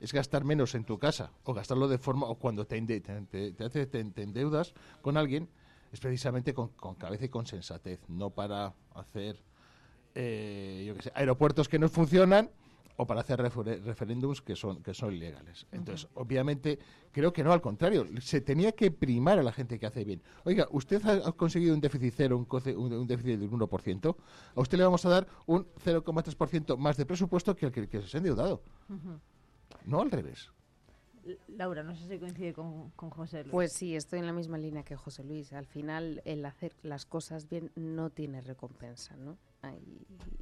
es 0.00 0.12
gastar 0.12 0.44
menos 0.44 0.74
en 0.74 0.84
tu 0.84 0.98
casa 0.98 1.30
o 1.44 1.54
gastarlo 1.54 1.88
de 1.88 1.98
forma, 1.98 2.26
o 2.26 2.34
cuando 2.34 2.66
te, 2.66 2.78
te, 2.82 4.00
endeudas 4.22 4.74
con 5.00 5.16
alguien, 5.16 5.48
es 5.92 6.00
precisamente 6.00 6.52
con, 6.52 6.68
cabeza 6.98 7.24
y 7.24 7.28
con 7.28 7.46
sensatez, 7.46 8.00
no 8.08 8.28
para 8.30 8.74
hacer, 8.94 9.42
eh, 10.14 10.84
yo 10.86 10.94
qué 10.96 11.02
sé, 11.02 11.12
aeropuertos 11.14 11.68
que 11.68 11.78
no 11.78 11.88
funcionan 11.88 12.50
o 13.00 13.06
para 13.06 13.20
hacer 13.22 13.40
referéndums 13.40 14.42
que 14.42 14.54
son, 14.54 14.82
que 14.82 14.92
son 14.92 15.14
ilegales. 15.14 15.66
Entonces, 15.72 16.06
obviamente, 16.14 16.78
creo 17.10 17.32
que 17.32 17.42
no, 17.42 17.50
al 17.50 17.62
contrario, 17.62 18.06
se 18.20 18.42
tenía 18.42 18.72
que 18.72 18.90
primar 18.90 19.38
a 19.38 19.42
la 19.42 19.52
gente 19.52 19.78
que 19.78 19.86
hace 19.86 20.04
bien. 20.04 20.22
Oiga, 20.44 20.68
usted 20.70 21.02
ha 21.06 21.32
conseguido 21.32 21.74
un 21.74 21.80
déficit 21.80 22.12
cero, 22.14 22.36
un, 22.36 22.92
un 22.92 23.06
déficit 23.06 23.38
del 23.38 23.50
1%, 23.50 24.16
a 24.54 24.60
usted 24.60 24.76
le 24.76 24.84
vamos 24.84 25.04
a 25.06 25.08
dar 25.08 25.26
un 25.46 25.66
0,3% 25.82 26.76
más 26.76 26.98
de 26.98 27.06
presupuesto 27.06 27.56
que 27.56 27.66
el 27.66 27.88
que, 27.88 28.02
se 28.02 28.16
ha 28.16 28.18
endeudado. 28.18 28.62
No 29.86 30.02
al 30.02 30.10
revés. 30.10 30.52
Laura, 31.48 31.82
no 31.82 31.94
sé 31.94 32.06
si 32.06 32.18
coincide 32.18 32.52
con, 32.52 32.90
con, 32.90 33.08
José 33.10 33.42
Luis. 33.42 33.52
Pues 33.52 33.72
sí, 33.72 33.96
estoy 33.96 34.18
en 34.18 34.26
la 34.26 34.32
misma 34.32 34.58
línea 34.58 34.82
que 34.82 34.96
José 34.96 35.24
Luis. 35.24 35.52
Al 35.52 35.66
final, 35.66 36.20
el 36.24 36.44
hacer 36.44 36.74
las 36.82 37.06
cosas 37.06 37.48
bien 37.48 37.70
no 37.76 38.10
tiene 38.10 38.40
recompensa, 38.40 39.16
¿no? 39.16 39.38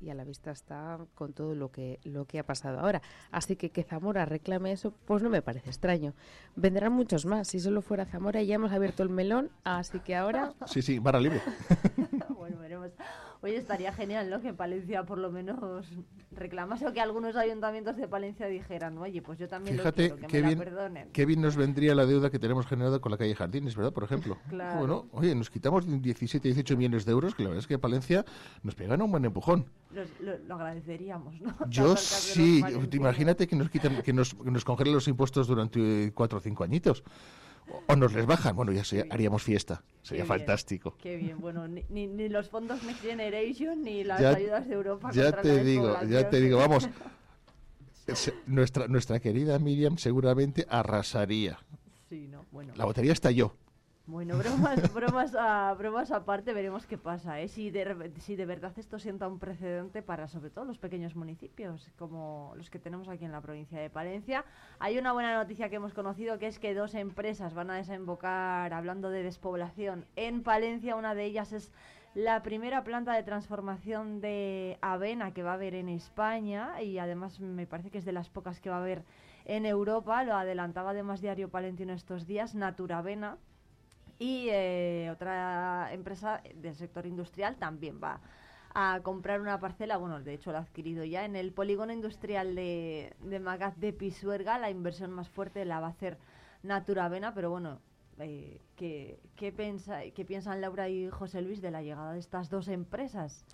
Y, 0.00 0.10
a 0.10 0.14
la 0.14 0.24
vista 0.24 0.50
está 0.50 0.98
con 1.14 1.32
todo 1.34 1.54
lo 1.54 1.70
que 1.70 2.00
lo 2.04 2.24
que 2.24 2.38
ha 2.38 2.46
pasado 2.46 2.78
ahora. 2.80 3.02
Así 3.30 3.56
que 3.56 3.70
que 3.70 3.82
Zamora 3.82 4.24
reclame 4.24 4.72
eso, 4.72 4.92
pues 5.04 5.22
no 5.22 5.28
me 5.28 5.42
parece 5.42 5.68
extraño. 5.68 6.14
Vendrán 6.56 6.92
muchos 6.92 7.26
más. 7.26 7.48
Si 7.48 7.60
solo 7.60 7.82
fuera 7.82 8.06
Zamora 8.06 8.42
ya 8.42 8.54
hemos 8.54 8.72
abierto 8.72 9.02
el 9.02 9.10
melón, 9.10 9.50
así 9.64 10.00
que 10.00 10.14
ahora. 10.16 10.54
Sí, 10.66 10.82
sí, 10.82 10.98
barra 10.98 11.20
libre. 11.20 11.42
bueno, 12.38 12.58
veremos. 12.58 12.90
Oye, 13.40 13.56
estaría 13.56 13.92
genial, 13.92 14.30
¿no? 14.30 14.40
Que 14.40 14.52
Palencia 14.52 15.04
por 15.04 15.18
lo 15.18 15.30
menos 15.30 15.86
reclamase 16.32 16.86
o 16.86 16.92
que 16.92 17.00
algunos 17.00 17.36
ayuntamientos 17.36 17.96
de 17.96 18.08
Palencia 18.08 18.46
dijeran, 18.46 18.98
oye, 18.98 19.22
pues 19.22 19.38
yo 19.38 19.48
también 19.48 19.76
Fíjate 19.76 20.08
lo 20.08 20.16
quiero, 20.16 20.28
que 20.28 20.32
qué 20.32 20.42
me 20.42 20.48
bien, 20.48 20.58
la 20.58 20.64
perdonen. 20.64 21.08
Qué 21.12 21.24
bien 21.24 21.40
nos 21.40 21.56
vendría 21.56 21.94
la 21.94 22.04
deuda 22.04 22.30
que 22.30 22.40
tenemos 22.40 22.66
generada 22.66 22.98
con 22.98 23.12
la 23.12 23.18
calle 23.18 23.34
Jardines, 23.36 23.76
¿verdad? 23.76 23.92
Por 23.92 24.02
ejemplo. 24.02 24.38
claro. 24.48 24.78
Bueno, 24.80 25.06
oye, 25.12 25.34
nos 25.36 25.50
quitamos 25.50 25.86
17, 25.86 26.48
18 26.48 26.76
millones 26.76 27.04
de 27.04 27.12
euros, 27.12 27.34
que 27.36 27.44
la 27.44 27.50
verdad 27.50 27.60
es 27.60 27.68
que 27.68 27.78
Palencia 27.78 28.24
nos 28.62 28.74
pegan 28.74 29.00
un 29.02 29.10
buen 29.12 29.24
empujón. 29.24 29.66
lo, 30.20 30.54
agradeceríamos, 30.54 31.40
¿no? 31.40 31.54
Yo 31.68 31.96
sí, 31.96 32.64
imagínate 32.92 33.46
que 33.46 33.54
nos, 33.54 33.70
quitan, 33.70 34.02
que 34.02 34.12
nos, 34.12 34.34
que 34.34 34.50
nos 34.50 34.64
congelen 34.64 34.94
los 34.94 35.06
impuestos 35.06 35.46
durante 35.46 36.12
cuatro 36.12 36.38
o 36.38 36.40
cinco 36.40 36.64
añitos 36.64 37.04
o 37.86 37.96
nos 37.96 38.12
les 38.12 38.26
bajan, 38.26 38.54
bueno, 38.56 38.72
ya 38.72 38.82
haríamos 39.10 39.42
fiesta. 39.42 39.82
Sería 40.02 40.24
fantástico. 40.24 40.96
Qué 41.00 41.16
bien, 41.16 41.40
bueno, 41.40 41.68
ni, 41.68 41.84
ni, 41.88 42.28
los 42.28 42.48
fondos 42.48 42.82
Next 42.82 43.02
Generation 43.02 43.82
ni 43.82 44.04
las 44.04 44.20
ayudas 44.20 44.66
de 44.66 44.74
Europa. 44.74 45.10
Ya 45.12 45.32
te 45.32 45.62
digo, 45.62 45.96
ya 46.08 46.28
te 46.28 46.40
digo, 46.40 46.58
vamos. 46.58 46.88
nuestra, 48.46 48.88
nuestra 48.88 49.20
querida 49.20 49.58
Miriam 49.58 49.98
seguramente 49.98 50.66
arrasaría. 50.68 51.58
Sí, 52.08 52.26
no, 52.28 52.46
bueno. 52.50 52.72
La 52.76 52.84
batería 52.86 53.12
estalló. 53.12 53.54
Bueno, 54.08 54.38
bromas, 54.38 54.80
bromas, 54.94 55.34
a, 55.34 55.74
bromas 55.74 56.10
aparte, 56.12 56.54
veremos 56.54 56.86
qué 56.86 56.96
pasa. 56.96 57.42
¿eh? 57.42 57.48
Si, 57.48 57.70
de, 57.70 58.10
si 58.20 58.36
de 58.36 58.46
verdad 58.46 58.72
esto 58.78 58.98
sienta 58.98 59.28
un 59.28 59.38
precedente 59.38 60.00
para, 60.00 60.28
sobre 60.28 60.48
todo, 60.48 60.64
los 60.64 60.78
pequeños 60.78 61.14
municipios, 61.14 61.92
como 61.98 62.54
los 62.56 62.70
que 62.70 62.78
tenemos 62.78 63.06
aquí 63.08 63.26
en 63.26 63.32
la 63.32 63.42
provincia 63.42 63.78
de 63.78 63.90
Palencia. 63.90 64.46
Hay 64.78 64.98
una 64.98 65.12
buena 65.12 65.34
noticia 65.34 65.68
que 65.68 65.76
hemos 65.76 65.92
conocido, 65.92 66.38
que 66.38 66.46
es 66.46 66.58
que 66.58 66.72
dos 66.72 66.94
empresas 66.94 67.52
van 67.52 67.70
a 67.70 67.74
desembocar, 67.74 68.72
hablando 68.72 69.10
de 69.10 69.22
despoblación, 69.22 70.06
en 70.16 70.42
Palencia. 70.42 70.96
Una 70.96 71.14
de 71.14 71.26
ellas 71.26 71.52
es 71.52 71.70
la 72.14 72.42
primera 72.42 72.84
planta 72.84 73.12
de 73.12 73.22
transformación 73.24 74.22
de 74.22 74.78
avena 74.80 75.34
que 75.34 75.42
va 75.42 75.50
a 75.50 75.54
haber 75.54 75.74
en 75.74 75.90
España 75.90 76.80
y 76.80 76.98
además 76.98 77.40
me 77.40 77.66
parece 77.66 77.90
que 77.90 77.98
es 77.98 78.06
de 78.06 78.12
las 78.12 78.30
pocas 78.30 78.58
que 78.58 78.70
va 78.70 78.76
a 78.76 78.80
haber 78.80 79.04
en 79.44 79.66
Europa. 79.66 80.24
Lo 80.24 80.34
adelantaba 80.34 80.92
además 80.92 81.20
Diario 81.20 81.50
Palentino 81.50 81.92
estos 81.92 82.26
días, 82.26 82.54
Naturavena 82.54 83.36
y 84.18 84.48
eh, 84.50 85.10
otra 85.12 85.92
empresa 85.92 86.42
del 86.54 86.74
sector 86.74 87.06
industrial 87.06 87.56
también 87.56 88.00
va 88.02 88.20
a 88.74 89.00
comprar 89.02 89.40
una 89.40 89.58
parcela, 89.58 89.96
bueno, 89.96 90.20
de 90.20 90.34
hecho 90.34 90.52
lo 90.52 90.58
ha 90.58 90.60
adquirido 90.60 91.04
ya, 91.04 91.24
en 91.24 91.36
el 91.36 91.52
polígono 91.52 91.92
industrial 91.92 92.54
de, 92.54 93.14
de 93.20 93.40
Magaz 93.40 93.76
de 93.76 93.92
Pisuerga. 93.92 94.58
La 94.58 94.70
inversión 94.70 95.10
más 95.10 95.28
fuerte 95.28 95.64
la 95.64 95.80
va 95.80 95.88
a 95.88 95.90
hacer 95.90 96.18
Naturavena, 96.62 97.34
pero 97.34 97.50
bueno, 97.50 97.80
eh, 98.18 98.60
¿qué, 98.76 99.20
qué, 99.36 99.54
¿qué 100.14 100.24
piensan 100.24 100.60
Laura 100.60 100.88
y 100.88 101.08
José 101.08 101.40
Luis 101.40 101.62
de 101.62 101.70
la 101.70 101.82
llegada 101.82 102.12
de 102.12 102.18
estas 102.18 102.50
dos 102.50 102.68
empresas? 102.68 103.44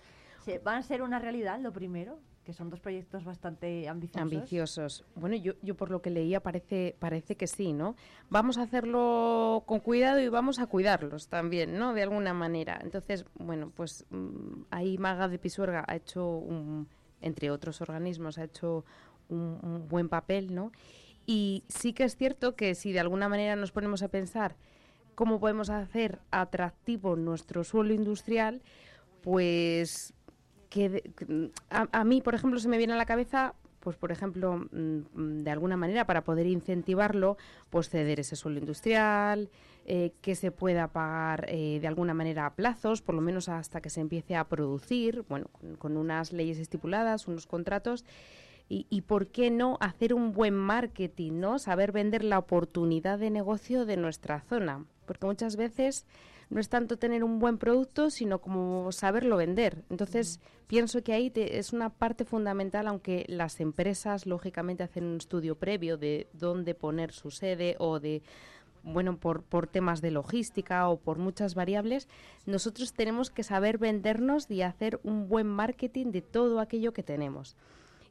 ¿Van 0.63 0.77
a 0.77 0.83
ser 0.83 1.01
una 1.01 1.19
realidad 1.19 1.59
lo 1.59 1.71
primero? 1.71 2.19
Que 2.45 2.53
son 2.53 2.69
dos 2.69 2.79
proyectos 2.79 3.25
bastante 3.25 3.89
ambiciosos. 3.89 4.21
Ambiciosos. 4.21 5.05
Bueno, 5.15 5.35
yo, 5.35 5.53
yo 5.61 5.75
por 5.75 5.89
lo 5.89 6.01
que 6.01 6.11
leía 6.11 6.41
parece, 6.41 6.95
parece 6.99 7.35
que 7.35 7.47
sí, 7.47 7.73
¿no? 7.73 7.95
Vamos 8.29 8.57
a 8.57 8.61
hacerlo 8.61 9.63
con 9.65 9.79
cuidado 9.79 10.19
y 10.19 10.29
vamos 10.29 10.59
a 10.59 10.67
cuidarlos 10.67 11.27
también, 11.27 11.77
¿no? 11.77 11.93
De 11.93 12.03
alguna 12.03 12.33
manera. 12.33 12.79
Entonces, 12.81 13.25
bueno, 13.33 13.71
pues 13.75 14.05
mm, 14.11 14.65
ahí 14.69 14.97
Maga 14.97 15.27
de 15.27 15.39
Pisuerga 15.39 15.83
ha 15.87 15.95
hecho, 15.95 16.37
un, 16.37 16.87
entre 17.19 17.49
otros 17.49 17.81
organismos, 17.81 18.37
ha 18.37 18.43
hecho 18.43 18.85
un, 19.27 19.87
buen 19.89 20.07
papel, 20.07 20.53
¿no? 20.53 20.71
Y 21.25 21.63
sí 21.67 21.93
que 21.93 22.03
es 22.03 22.15
cierto 22.15 22.55
que 22.55 22.75
si 22.75 22.91
de 22.91 22.99
alguna 22.99 23.27
manera 23.27 23.55
nos 23.55 23.71
ponemos 23.71 24.03
a 24.03 24.09
pensar 24.09 24.55
cómo 25.15 25.39
podemos 25.39 25.71
hacer 25.71 26.19
atractivo 26.29 27.15
nuestro 27.15 27.63
suelo 27.63 27.93
industrial, 27.93 28.61
pues 29.23 30.13
que 30.75 31.51
a, 31.69 32.03
mí, 32.03 32.21
por 32.21 32.35
ejemplo, 32.35 32.59
se 32.59 32.67
me 32.67 32.77
viene 32.77 32.93
a 32.93 32.97
la 32.97 33.05
cabeza 33.05 33.53
pues 33.79 33.97
por 33.97 34.11
ejemplo, 34.11 34.67
mm, 34.71 35.43
de 35.43 35.51
alguna 35.51 35.77
manera 35.77 36.07
para 36.07 36.23
poder 36.23 36.47
incentivarlo, 36.47 37.37
pues 37.69 37.87
ceder 37.87 38.19
ese 38.19 38.35
suelo 38.35 38.57
industrial, 38.57 39.51
eh, 39.85 40.11
que 40.21 40.33
se 40.33 40.49
pueda 40.49 40.87
pagar 40.87 41.45
eh, 41.47 41.77
de 41.79 41.87
alguna 41.87 42.15
manera 42.15 42.47
a 42.47 42.55
plazos, 42.55 43.03
por 43.03 43.13
lo 43.13 43.21
menos 43.21 43.47
hasta 43.47 43.81
que 43.81 43.91
se 43.91 44.01
empiece 44.01 44.35
a 44.35 44.45
producir, 44.45 45.23
bueno, 45.29 45.51
con, 45.77 45.97
unas 45.97 46.33
leyes 46.33 46.57
estipuladas, 46.57 47.27
unos 47.27 47.45
contratos. 47.45 48.05
Y, 48.67 48.87
y, 48.89 49.01
por 49.01 49.27
qué 49.27 49.51
no 49.51 49.77
hacer 49.79 50.15
un 50.15 50.33
buen 50.33 50.55
marketing, 50.55 51.33
¿no? 51.33 51.59
Saber 51.59 51.91
vender 51.91 52.23
la 52.23 52.39
oportunidad 52.39 53.19
de 53.19 53.29
negocio 53.29 53.85
de 53.85 53.97
nuestra 53.97 54.41
zona. 54.41 54.83
Porque 55.05 55.27
muchas 55.27 55.55
veces 55.55 56.07
no 56.49 56.59
es 56.59 56.69
tanto 56.69 56.97
tener 56.97 57.23
un 57.23 57.39
buen 57.39 57.57
producto, 57.57 58.09
sino 58.09 58.39
como 58.39 58.91
saberlo 58.91 59.37
vender. 59.37 59.83
Entonces, 59.89 60.39
pienso 60.67 61.03
que 61.03 61.13
ahí 61.13 61.31
es 61.35 61.73
una 61.73 61.89
parte 61.89 62.25
fundamental, 62.25 62.87
aunque 62.87 63.25
las 63.27 63.59
empresas, 63.59 64.25
lógicamente, 64.25 64.83
hacen 64.83 65.05
un 65.05 65.17
estudio 65.17 65.55
previo 65.55 65.97
de 65.97 66.27
dónde 66.33 66.75
poner 66.75 67.11
su 67.11 67.31
sede 67.31 67.75
o 67.79 67.99
de 67.99 68.21
bueno, 68.83 69.17
por, 69.17 69.41
por 69.41 69.65
temas 69.65 69.99
de 70.01 70.11
logística 70.11 70.87
o 70.89 70.97
por 70.97 71.17
muchas 71.17 71.55
variables, 71.55 72.07
nosotros 72.45 72.93
tenemos 72.93 73.31
que 73.31 73.41
saber 73.41 73.79
vendernos 73.79 74.49
y 74.49 74.61
hacer 74.61 74.99
un 75.03 75.27
buen 75.27 75.47
marketing 75.47 76.11
de 76.11 76.21
todo 76.21 76.59
aquello 76.59 76.93
que 76.93 77.01
tenemos. 77.01 77.55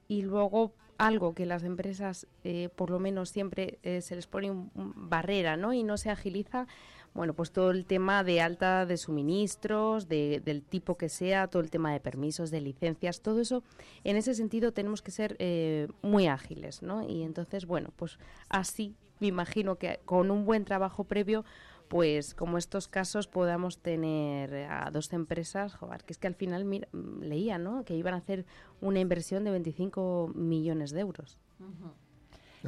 Y 0.09 0.22
luego 0.22 0.72
algo 0.99 1.35
que 1.35 1.47
las 1.47 1.62
empresas, 1.62 2.26
eh, 2.43 2.68
por 2.74 2.91
lo 2.91 2.99
menos 2.99 3.30
siempre 3.30 3.78
eh, 3.82 4.01
se 4.01 4.16
les 4.16 4.26
pone 4.26 4.51
un, 4.51 4.70
barrera, 4.74 5.57
¿no? 5.57 5.72
Y 5.72 5.82
no 5.82 5.97
se 5.97 6.11
agiliza, 6.11 6.66
bueno, 7.14 7.32
pues 7.32 7.52
todo 7.52 7.70
el 7.70 7.86
tema 7.86 8.24
de 8.24 8.40
alta 8.40 8.86
de 8.86 8.96
suministros, 8.96 10.08
de, 10.08 10.42
del 10.44 10.62
tipo 10.62 10.96
que 10.96 11.08
sea, 11.08 11.46
todo 11.46 11.62
el 11.62 11.70
tema 11.70 11.92
de 11.92 12.00
permisos, 12.00 12.50
de 12.50 12.60
licencias, 12.60 13.20
todo 13.20 13.40
eso, 13.40 13.62
en 14.02 14.16
ese 14.16 14.34
sentido 14.34 14.72
tenemos 14.72 15.00
que 15.00 15.12
ser 15.12 15.36
eh, 15.38 15.88
muy 16.02 16.26
ágiles, 16.26 16.82
¿no? 16.82 17.08
Y 17.08 17.22
entonces, 17.22 17.66
bueno, 17.66 17.90
pues 17.96 18.18
así 18.48 18.96
me 19.20 19.28
imagino 19.28 19.76
que 19.76 20.00
con 20.04 20.32
un 20.32 20.44
buen 20.44 20.64
trabajo 20.64 21.04
previo, 21.04 21.44
pues 21.88 22.34
como 22.34 22.58
estos 22.58 22.88
casos 22.88 23.28
podamos 23.28 23.78
tener 23.78 24.66
a 24.68 24.90
dos 24.90 25.12
empresas, 25.12 25.74
joder, 25.74 26.02
que 26.02 26.12
es 26.14 26.18
que 26.18 26.26
al 26.26 26.34
final 26.34 26.88
leía, 27.20 27.58
¿no? 27.58 27.84
Que 27.84 27.94
iban 27.94 28.14
a 28.14 28.18
hacer 28.18 28.44
una 28.80 28.98
inversión 28.98 29.44
de 29.44 29.52
25 29.52 30.32
millones 30.34 30.90
de 30.90 31.00
euros. 31.00 31.38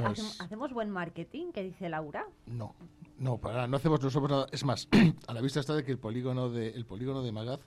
¿Hacemos 0.04 0.72
buen 0.72 0.90
marketing? 0.90 1.52
¿Qué 1.52 1.62
dice 1.62 1.88
Laura? 1.88 2.26
No, 2.46 2.74
no, 3.18 3.38
para 3.38 3.54
nada, 3.54 3.66
no 3.68 3.76
hacemos, 3.76 4.02
nosotros 4.02 4.30
nada. 4.30 4.46
Es 4.52 4.64
más, 4.64 4.88
a 5.26 5.32
la 5.32 5.40
vista 5.40 5.60
está 5.60 5.74
de 5.74 5.84
que 5.84 5.92
el 5.92 5.98
polígono 5.98 6.50
de, 6.50 6.68
el 6.68 6.84
polígono 6.84 7.22
de 7.22 7.32
Magaz, 7.32 7.60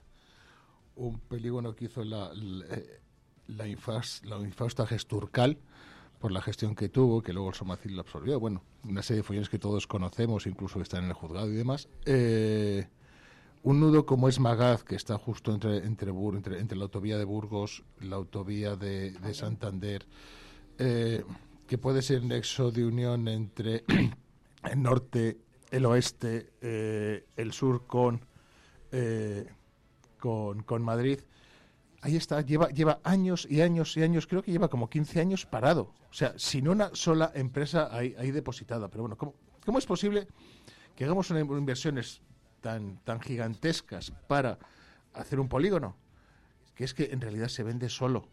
un 0.96 1.18
polígono 1.18 1.74
que 1.74 1.86
hizo 1.86 2.04
la, 2.04 2.32
la, 2.34 2.66
eh, 2.66 3.00
la, 3.48 3.66
infausta 3.66 4.86
Gesturcal, 4.86 5.58
por 6.18 6.30
la 6.32 6.42
gestión 6.42 6.74
que 6.74 6.88
tuvo, 6.88 7.22
que 7.22 7.32
luego 7.32 7.48
el 7.48 7.54
Somacil 7.54 7.94
lo 7.94 8.02
absorbió, 8.02 8.38
bueno, 8.38 8.62
una 8.84 9.02
serie 9.02 9.18
de 9.18 9.22
follones 9.24 9.48
que 9.48 9.58
todos 9.58 9.86
conocemos, 9.86 10.46
incluso 10.46 10.76
que 10.76 10.82
están 10.82 11.04
en 11.04 11.10
el 11.10 11.14
juzgado 11.14 11.50
y 11.50 11.56
demás. 11.56 11.88
Eh, 12.04 12.86
un 13.62 13.80
nudo 13.80 14.06
como 14.06 14.28
es 14.28 14.38
Magaz, 14.38 14.84
que 14.84 14.96
está 14.96 15.18
justo 15.18 15.52
entre, 15.52 15.78
entre, 15.78 16.10
entre, 16.10 16.60
entre 16.60 16.78
la 16.78 16.84
autovía 16.84 17.18
de 17.18 17.24
Burgos, 17.24 17.82
la 18.00 18.16
autovía 18.16 18.76
de, 18.76 19.12
de 19.12 19.34
Santander, 19.34 20.06
eh, 20.78 21.24
que 21.70 21.78
puede 21.78 22.02
ser 22.02 22.24
nexo 22.24 22.72
de 22.72 22.84
unión 22.84 23.28
entre 23.28 23.84
el 24.72 24.82
norte, 24.82 25.38
el 25.70 25.86
oeste, 25.86 26.50
eh, 26.60 27.26
el 27.36 27.52
sur 27.52 27.86
con, 27.86 28.26
eh, 28.90 29.46
con, 30.18 30.64
con, 30.64 30.82
Madrid. 30.82 31.20
Ahí 32.00 32.16
está, 32.16 32.40
lleva, 32.40 32.70
lleva 32.70 32.98
años 33.04 33.46
y 33.48 33.60
años 33.60 33.96
y 33.96 34.02
años, 34.02 34.26
creo 34.26 34.42
que 34.42 34.50
lleva 34.50 34.66
como 34.66 34.90
15 34.90 35.20
años 35.20 35.46
parado. 35.46 35.94
O 36.10 36.12
sea, 36.12 36.34
sin 36.36 36.66
una 36.66 36.90
sola 36.92 37.30
empresa 37.36 37.88
ahí, 37.96 38.16
ahí 38.18 38.32
depositada. 38.32 38.88
Pero 38.88 39.04
bueno, 39.04 39.16
¿cómo, 39.16 39.34
¿cómo 39.64 39.78
es 39.78 39.86
posible 39.86 40.26
que 40.96 41.04
hagamos 41.04 41.30
unas 41.30 41.44
inversiones 41.44 42.20
tan, 42.60 42.98
tan 43.04 43.20
gigantescas 43.20 44.10
para 44.26 44.58
hacer 45.12 45.38
un 45.38 45.48
polígono? 45.48 45.96
Que 46.74 46.82
es 46.82 46.94
que 46.94 47.10
en 47.12 47.20
realidad 47.20 47.46
se 47.46 47.62
vende 47.62 47.88
solo. 47.88 48.26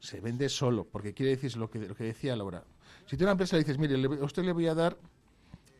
Se 0.00 0.20
vende 0.20 0.48
solo, 0.48 0.88
porque 0.90 1.14
quiere 1.14 1.36
decir 1.36 1.56
lo 1.56 1.70
que, 1.70 1.78
lo 1.78 1.94
que 1.94 2.02
decía 2.02 2.34
Laura. 2.34 2.64
Si 3.10 3.16
tú 3.16 3.24
a 3.24 3.26
una 3.26 3.32
empresa 3.32 3.56
le 3.56 3.64
dices, 3.64 3.76
mire, 3.76 3.96
a 3.96 4.24
usted 4.24 4.44
le 4.44 4.52
voy 4.52 4.68
a 4.68 4.74
dar 4.76 4.96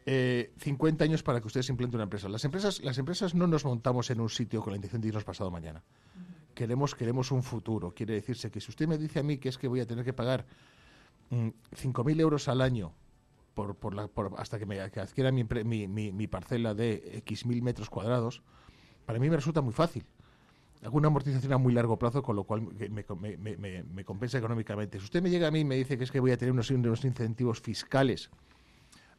eh, 0.04 0.52
50 0.58 1.04
años 1.04 1.22
para 1.22 1.40
que 1.40 1.46
usted 1.46 1.62
se 1.62 1.70
implante 1.70 1.96
una 1.96 2.02
empresa. 2.02 2.28
Las 2.28 2.44
empresas, 2.44 2.80
las 2.80 2.98
empresas 2.98 3.36
no 3.36 3.46
nos 3.46 3.64
montamos 3.64 4.10
en 4.10 4.20
un 4.20 4.28
sitio 4.28 4.60
con 4.60 4.72
la 4.72 4.78
intención 4.78 5.00
de 5.00 5.06
irnos 5.06 5.22
pasado 5.22 5.48
mañana. 5.48 5.80
Queremos, 6.56 6.96
queremos 6.96 7.30
un 7.30 7.44
futuro. 7.44 7.94
Quiere 7.94 8.14
decirse 8.14 8.50
que 8.50 8.60
si 8.60 8.72
usted 8.72 8.88
me 8.88 8.98
dice 8.98 9.20
a 9.20 9.22
mí 9.22 9.38
que 9.38 9.48
es 9.48 9.58
que 9.58 9.68
voy 9.68 9.78
a 9.78 9.86
tener 9.86 10.04
que 10.04 10.12
pagar 10.12 10.44
mm, 11.30 11.50
5.000 11.80 12.20
euros 12.20 12.48
al 12.48 12.62
año 12.62 12.94
por, 13.54 13.76
por 13.76 13.94
la, 13.94 14.08
por, 14.08 14.34
hasta 14.36 14.58
que 14.58 14.66
me 14.66 14.80
adquiera 14.80 15.30
mi, 15.30 15.44
mi, 15.44 15.86
mi, 15.86 16.10
mi 16.10 16.26
parcela 16.26 16.74
de 16.74 17.12
X 17.18 17.46
mil 17.46 17.62
metros 17.62 17.90
cuadrados, 17.90 18.42
para 19.06 19.20
mí 19.20 19.30
me 19.30 19.36
resulta 19.36 19.60
muy 19.60 19.72
fácil 19.72 20.04
alguna 20.82 21.08
amortización 21.08 21.52
a 21.52 21.58
muy 21.58 21.72
largo 21.72 21.98
plazo, 21.98 22.22
con 22.22 22.36
lo 22.36 22.44
cual 22.44 22.62
me, 22.62 22.88
me, 23.36 23.36
me, 23.36 23.82
me, 23.82 24.04
compensa 24.04 24.38
económicamente. 24.38 24.98
Si 24.98 25.04
usted 25.04 25.22
me 25.22 25.30
llega 25.30 25.48
a 25.48 25.50
mí 25.50 25.60
y 25.60 25.64
me 25.64 25.76
dice 25.76 25.98
que 25.98 26.04
es 26.04 26.10
que 26.10 26.20
voy 26.20 26.30
a 26.30 26.36
tener 26.36 26.52
unos, 26.52 26.70
unos 26.70 27.04
incentivos 27.04 27.60
fiscales 27.60 28.30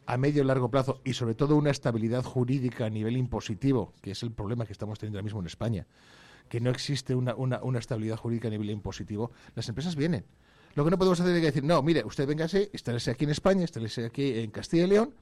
a 0.08 0.18
medio 0.18 0.42
y 0.42 0.46
largo 0.46 0.70
plazo 0.70 1.02
y 1.04 1.14
sobre 1.14 1.36
todo 1.36 1.56
una 1.56 1.70
estabilidad 1.70 2.24
jurídica 2.24 2.86
a 2.86 2.90
nivel 2.90 3.16
impositivo, 3.16 3.94
que 4.02 4.12
es 4.12 4.24
el 4.24 4.32
problema 4.32 4.66
que 4.66 4.74
estamos 4.74 4.98
teniendo 4.98 5.20
ahora 5.20 5.26
mismo 5.26 5.40
en 5.40 5.46
España, 5.46 5.86
que 6.50 6.60
no 6.60 6.72
existe 6.72 7.14
una, 7.14 7.36
una, 7.36 7.62
una 7.62 7.80
estabilidad 7.80 8.18
jurídica 8.18 8.48
a 8.48 8.52
nivel 8.52 8.72
impositivo, 8.72 9.32
las 9.56 9.70
empresas 9.70 9.96
vienen. 9.96 10.26
Lo 10.74 10.84
que 10.84 10.92
no 10.92 10.98
podemos 10.98 11.20
hacer 11.20 11.36
es 11.36 11.42
decir, 11.42 11.64
no, 11.64 11.82
mire, 11.84 12.04
usted 12.04 12.28
véngase, 12.28 12.70
estarse 12.74 13.12
aquí 13.12 13.26
en 13.26 13.32
España, 13.32 13.64
estarse 13.64 14.06
aquí 14.06 14.40
en 14.40 14.52
Castilla 14.52 14.86
y 14.86 14.88
León, 14.88 15.14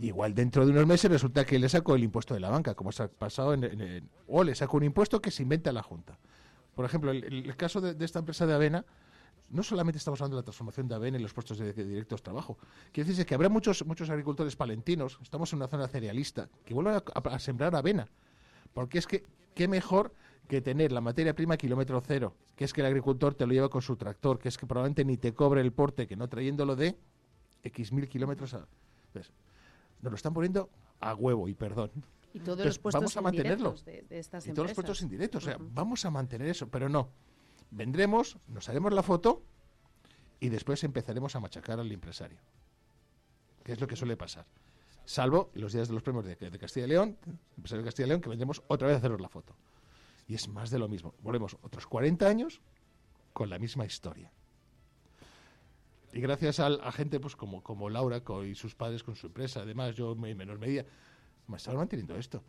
igual 0.00 0.34
dentro 0.34 0.64
de 0.64 0.72
unos 0.72 0.86
meses 0.86 1.10
resulta 1.10 1.44
que 1.44 1.58
le 1.58 1.68
saco 1.68 1.94
el 1.94 2.04
impuesto 2.04 2.34
de 2.34 2.40
la 2.40 2.50
banca, 2.50 2.74
como 2.74 2.92
se 2.92 3.04
ha 3.04 3.08
pasado 3.08 3.54
en, 3.54 4.08
o 4.26 4.42
le 4.42 4.54
saco 4.54 4.76
un 4.76 4.84
impuesto 4.84 5.20
que 5.20 5.30
se 5.30 5.42
inventa 5.42 5.72
la 5.72 5.82
Junta. 5.82 6.18
Por 6.74 6.84
ejemplo, 6.84 7.10
el, 7.10 7.24
el 7.24 7.56
caso 7.56 7.80
de, 7.80 8.04
esta 8.04 8.18
empresa 8.18 8.46
de 8.46 8.54
avena, 8.54 8.84
no 9.50 9.62
solamente 9.62 9.98
estamos 9.98 10.20
hablando 10.20 10.36
de 10.36 10.40
la 10.40 10.44
transformación 10.44 10.88
de 10.88 10.94
avena 10.94 11.16
en 11.16 11.22
los 11.22 11.32
puestos 11.32 11.58
de, 11.58 11.72
directos 11.72 12.20
de 12.20 12.24
trabajo. 12.24 12.58
Quiere 12.92 13.08
decirse 13.08 13.26
que 13.26 13.34
habrá 13.34 13.48
muchos, 13.48 13.86
muchos 13.86 14.10
agricultores 14.10 14.56
palentinos, 14.56 15.18
estamos 15.22 15.52
en 15.52 15.58
una 15.58 15.68
zona 15.68 15.86
cerealista, 15.86 16.48
que 16.64 16.74
vuelvan 16.74 17.02
a, 17.14 17.38
sembrar 17.38 17.76
avena. 17.76 18.08
Porque 18.72 18.98
es 18.98 19.06
que, 19.06 19.24
qué 19.54 19.68
mejor 19.68 20.12
que 20.48 20.60
tener 20.60 20.92
la 20.92 21.00
materia 21.00 21.34
prima 21.34 21.56
kilómetro 21.56 22.00
cero, 22.00 22.34
que 22.56 22.64
es 22.64 22.72
que 22.72 22.80
el 22.80 22.88
agricultor 22.88 23.34
te 23.34 23.46
lo 23.46 23.52
lleva 23.52 23.68
con 23.68 23.82
su 23.82 23.96
tractor, 23.96 24.38
que 24.38 24.48
es 24.48 24.58
que 24.58 24.66
probablemente 24.66 25.04
ni 25.04 25.16
te 25.16 25.32
cobre 25.32 25.60
el 25.60 25.72
porte, 25.72 26.06
que 26.06 26.16
no 26.16 26.28
trayéndolo 26.28 26.74
de 26.74 26.96
X 27.62 27.92
mil 27.92 28.08
kilómetros 28.08 28.54
a... 28.54 28.66
Entonces, 29.06 29.32
nos 30.04 30.12
lo 30.12 30.16
están 30.16 30.34
poniendo 30.34 30.70
a 31.00 31.14
huevo 31.14 31.48
y 31.48 31.54
perdón. 31.54 31.90
Y 32.34 32.40
todos 32.40 32.64
los 32.64 32.78
puestos 32.78 33.00
vamos 33.00 33.16
a 33.16 33.20
mantenerlo. 33.22 33.74
De, 33.84 34.04
estas 34.10 34.46
y 34.46 34.52
todos 34.52 34.68
los 34.68 34.74
puestos 34.74 35.00
indirectos. 35.02 35.44
O 35.44 35.46
sea, 35.46 35.56
vamos 35.58 36.04
a 36.04 36.10
mantener 36.10 36.48
eso, 36.48 36.68
pero 36.68 36.88
no. 36.88 37.08
Vendremos, 37.70 38.36
nos 38.48 38.68
haremos 38.68 38.92
la 38.92 39.02
foto 39.02 39.42
y 40.40 40.50
después 40.50 40.84
empezaremos 40.84 41.34
a 41.36 41.40
machacar 41.40 41.80
al 41.80 41.90
empresario. 41.90 42.38
Que 43.62 43.72
es 43.72 43.80
lo 43.80 43.86
que 43.86 43.96
suele 43.96 44.16
pasar. 44.16 44.46
Salvo 45.06 45.50
los 45.54 45.72
días 45.72 45.88
de 45.88 45.94
los 45.94 46.02
premios 46.02 46.24
de, 46.24 46.36
de 46.36 46.58
Castilla 46.58 46.86
y 46.86 46.88
León, 46.90 47.18
empresario 47.56 47.82
de 47.82 47.88
Castilla 47.88 48.06
y 48.06 48.08
León, 48.10 48.20
que 48.20 48.28
vendremos 48.28 48.62
otra 48.68 48.88
vez 48.88 48.96
a 48.96 48.98
haceros 48.98 49.20
la 49.20 49.28
foto. 49.28 49.56
Y 50.26 50.34
es 50.34 50.48
más 50.48 50.70
de 50.70 50.78
lo 50.78 50.88
mismo. 50.88 51.14
Volvemos 51.22 51.56
otros 51.62 51.86
40 51.86 52.26
años 52.26 52.60
con 53.32 53.48
la 53.48 53.58
misma 53.58 53.86
historia. 53.86 54.30
Y 56.14 56.20
gracias 56.20 56.60
a, 56.60 56.92
gente 56.92 57.18
pues 57.18 57.34
como, 57.34 57.60
como 57.60 57.90
Laura 57.90 58.22
y 58.46 58.54
sus 58.54 58.76
padres 58.76 59.02
con 59.02 59.16
su 59.16 59.26
empresa, 59.26 59.62
además 59.62 59.96
yo 59.96 60.12
en 60.12 60.36
menor 60.36 60.60
medida, 60.60 60.84
me 61.48 61.56
estamos 61.56 61.78
manteniendo 61.78 62.14
esto. 62.14 62.40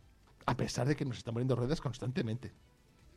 A 0.46 0.56
pesar 0.56 0.86
de 0.86 0.94
que 0.94 1.04
nos 1.04 1.18
están 1.18 1.34
poniendo 1.34 1.56
ruedas 1.56 1.80
constantemente. 1.80 2.52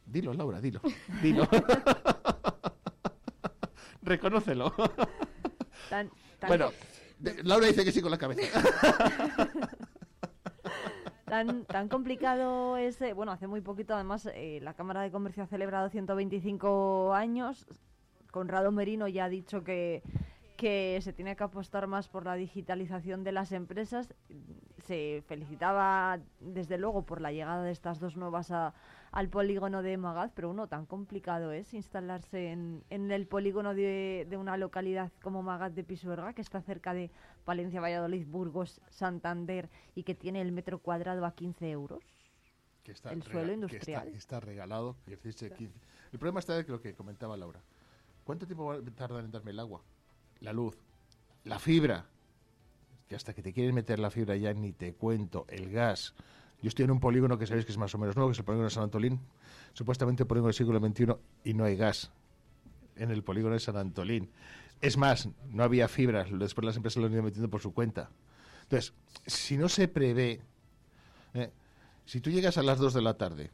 Dilo, 0.07 0.33
Laura, 0.33 0.59
dilo. 0.59 0.81
Dilo. 1.21 1.47
Reconócelo. 4.01 4.73
bueno, 6.47 6.71
Laura 7.43 7.67
dice 7.67 7.85
que 7.85 7.91
sí 7.91 8.01
con 8.01 8.09
la 8.09 8.17
cabeza. 8.17 8.41
Tan, 11.25 11.63
tan 11.65 11.89
complicado 11.89 12.75
es, 12.75 12.97
bueno, 13.13 13.31
hace 13.31 13.45
muy 13.45 13.61
poquito 13.61 13.93
además 13.93 14.27
eh, 14.33 14.57
la 14.63 14.73
Cámara 14.73 15.03
de 15.03 15.11
Comercio 15.11 15.43
ha 15.43 15.45
celebrado 15.45 15.87
125 15.87 17.13
años. 17.13 17.67
Conrado 18.31 18.71
Merino 18.71 19.07
ya 19.07 19.25
ha 19.25 19.29
dicho 19.29 19.63
que 19.63 20.01
que 20.59 20.99
se 21.01 21.13
tiene 21.13 21.37
que 21.37 21.43
apostar 21.45 21.87
más 21.87 22.09
por 22.09 22.25
la 22.25 22.35
digitalización 22.35 23.23
de 23.23 23.31
las 23.31 23.53
empresas. 23.53 24.13
Se 24.85 25.23
felicitaba 25.25 26.19
desde 26.41 26.77
luego 26.77 27.05
por 27.05 27.21
la 27.21 27.31
llegada 27.31 27.63
de 27.63 27.71
estas 27.71 28.01
dos 28.01 28.17
nuevas 28.17 28.51
al 28.51 29.29
polígono 29.29 29.81
de 29.81 29.95
Magaz, 29.95 30.33
pero 30.35 30.49
uno 30.49 30.67
tan 30.67 30.85
complicado 30.85 31.53
es 31.53 31.73
instalarse 31.73 32.51
en, 32.51 32.83
el 32.89 33.25
polígono 33.25 33.73
de, 33.73 34.27
una 34.37 34.57
localidad 34.57 35.13
como 35.21 35.43
Magaz 35.43 35.73
de 35.75 35.85
Pisuerga, 35.85 36.33
que 36.33 36.41
está 36.41 36.61
cerca 36.61 36.93
de 36.93 37.09
Palencia, 37.45 37.79
Valladolid, 37.79 38.27
Burgos, 38.27 38.81
Santander 38.89 39.69
y 39.95 40.03
que 40.03 40.13
tiene 40.13 40.41
el 40.41 40.51
metro 40.51 40.79
cuadrado 40.79 41.25
a 41.25 41.35
15 41.35 41.71
euros. 41.71 42.03
Que 42.83 42.91
está 42.91 43.13
el 43.13 43.23
suelo 43.23 43.53
industrial. 43.53 44.09
está, 44.09 44.41
regalado. 44.41 44.97
El 45.07 46.19
problema 46.19 46.41
está 46.41 46.59
en 46.59 46.65
lo 46.67 46.81
que 46.81 46.95
comentaba 46.95 47.37
Laura. 47.37 47.61
¿Cuánto 48.25 48.45
tiempo 48.45 48.65
va 48.65 48.75
a 48.75 48.81
tardar 48.81 49.23
en 49.23 49.31
darme 49.31 49.51
el 49.51 49.59
agua? 49.59 49.81
La 50.41 50.53
luz, 50.53 50.77
la 51.43 51.59
fibra, 51.59 52.05
que 53.07 53.15
hasta 53.15 53.33
que 53.33 53.41
te 53.41 53.53
quieren 53.53 53.73
meter 53.73 53.99
la 53.99 54.11
fibra 54.11 54.35
ya 54.35 54.53
ni 54.53 54.71
te 54.71 54.93
cuento, 54.93 55.45
el 55.49 55.71
gas. 55.71 56.13
Yo 56.61 56.67
estoy 56.67 56.85
en 56.85 56.91
un 56.91 56.99
polígono 56.99 57.37
que 57.37 57.47
sabéis 57.47 57.65
que 57.65 57.71
es 57.71 57.77
más 57.77 57.93
o 57.95 57.97
menos 57.97 58.15
nuevo, 58.15 58.29
que 58.29 58.33
es 58.33 58.39
el 58.39 58.45
polígono 58.45 58.65
de 58.65 58.73
San 58.73 58.83
Antolín, 58.83 59.19
supuestamente 59.73 60.25
polígono 60.25 60.47
del 60.47 60.53
siglo 60.53 60.79
XXI, 60.79 61.15
y 61.43 61.53
no 61.53 61.63
hay 61.63 61.75
gas 61.75 62.11
en 62.95 63.11
el 63.11 63.23
polígono 63.23 63.53
de 63.53 63.59
San 63.59 63.77
Antolín. 63.77 64.29
Es 64.81 64.97
más, 64.97 65.29
no 65.49 65.63
había 65.63 65.87
fibras, 65.87 66.27
después 66.31 66.65
las 66.65 66.75
empresas 66.75 67.01
lo 67.01 67.07
han 67.07 67.13
ido 67.13 67.23
metiendo 67.23 67.49
por 67.49 67.61
su 67.61 67.73
cuenta. 67.73 68.09
Entonces, 68.63 68.93
si 69.25 69.57
no 69.57 69.67
se 69.67 69.87
prevé, 69.87 70.41
eh, 71.33 71.51
si 72.05 72.21
tú 72.21 72.29
llegas 72.29 72.57
a 72.57 72.63
las 72.63 72.77
2 72.77 72.93
de 72.93 73.01
la 73.01 73.17
tarde 73.17 73.51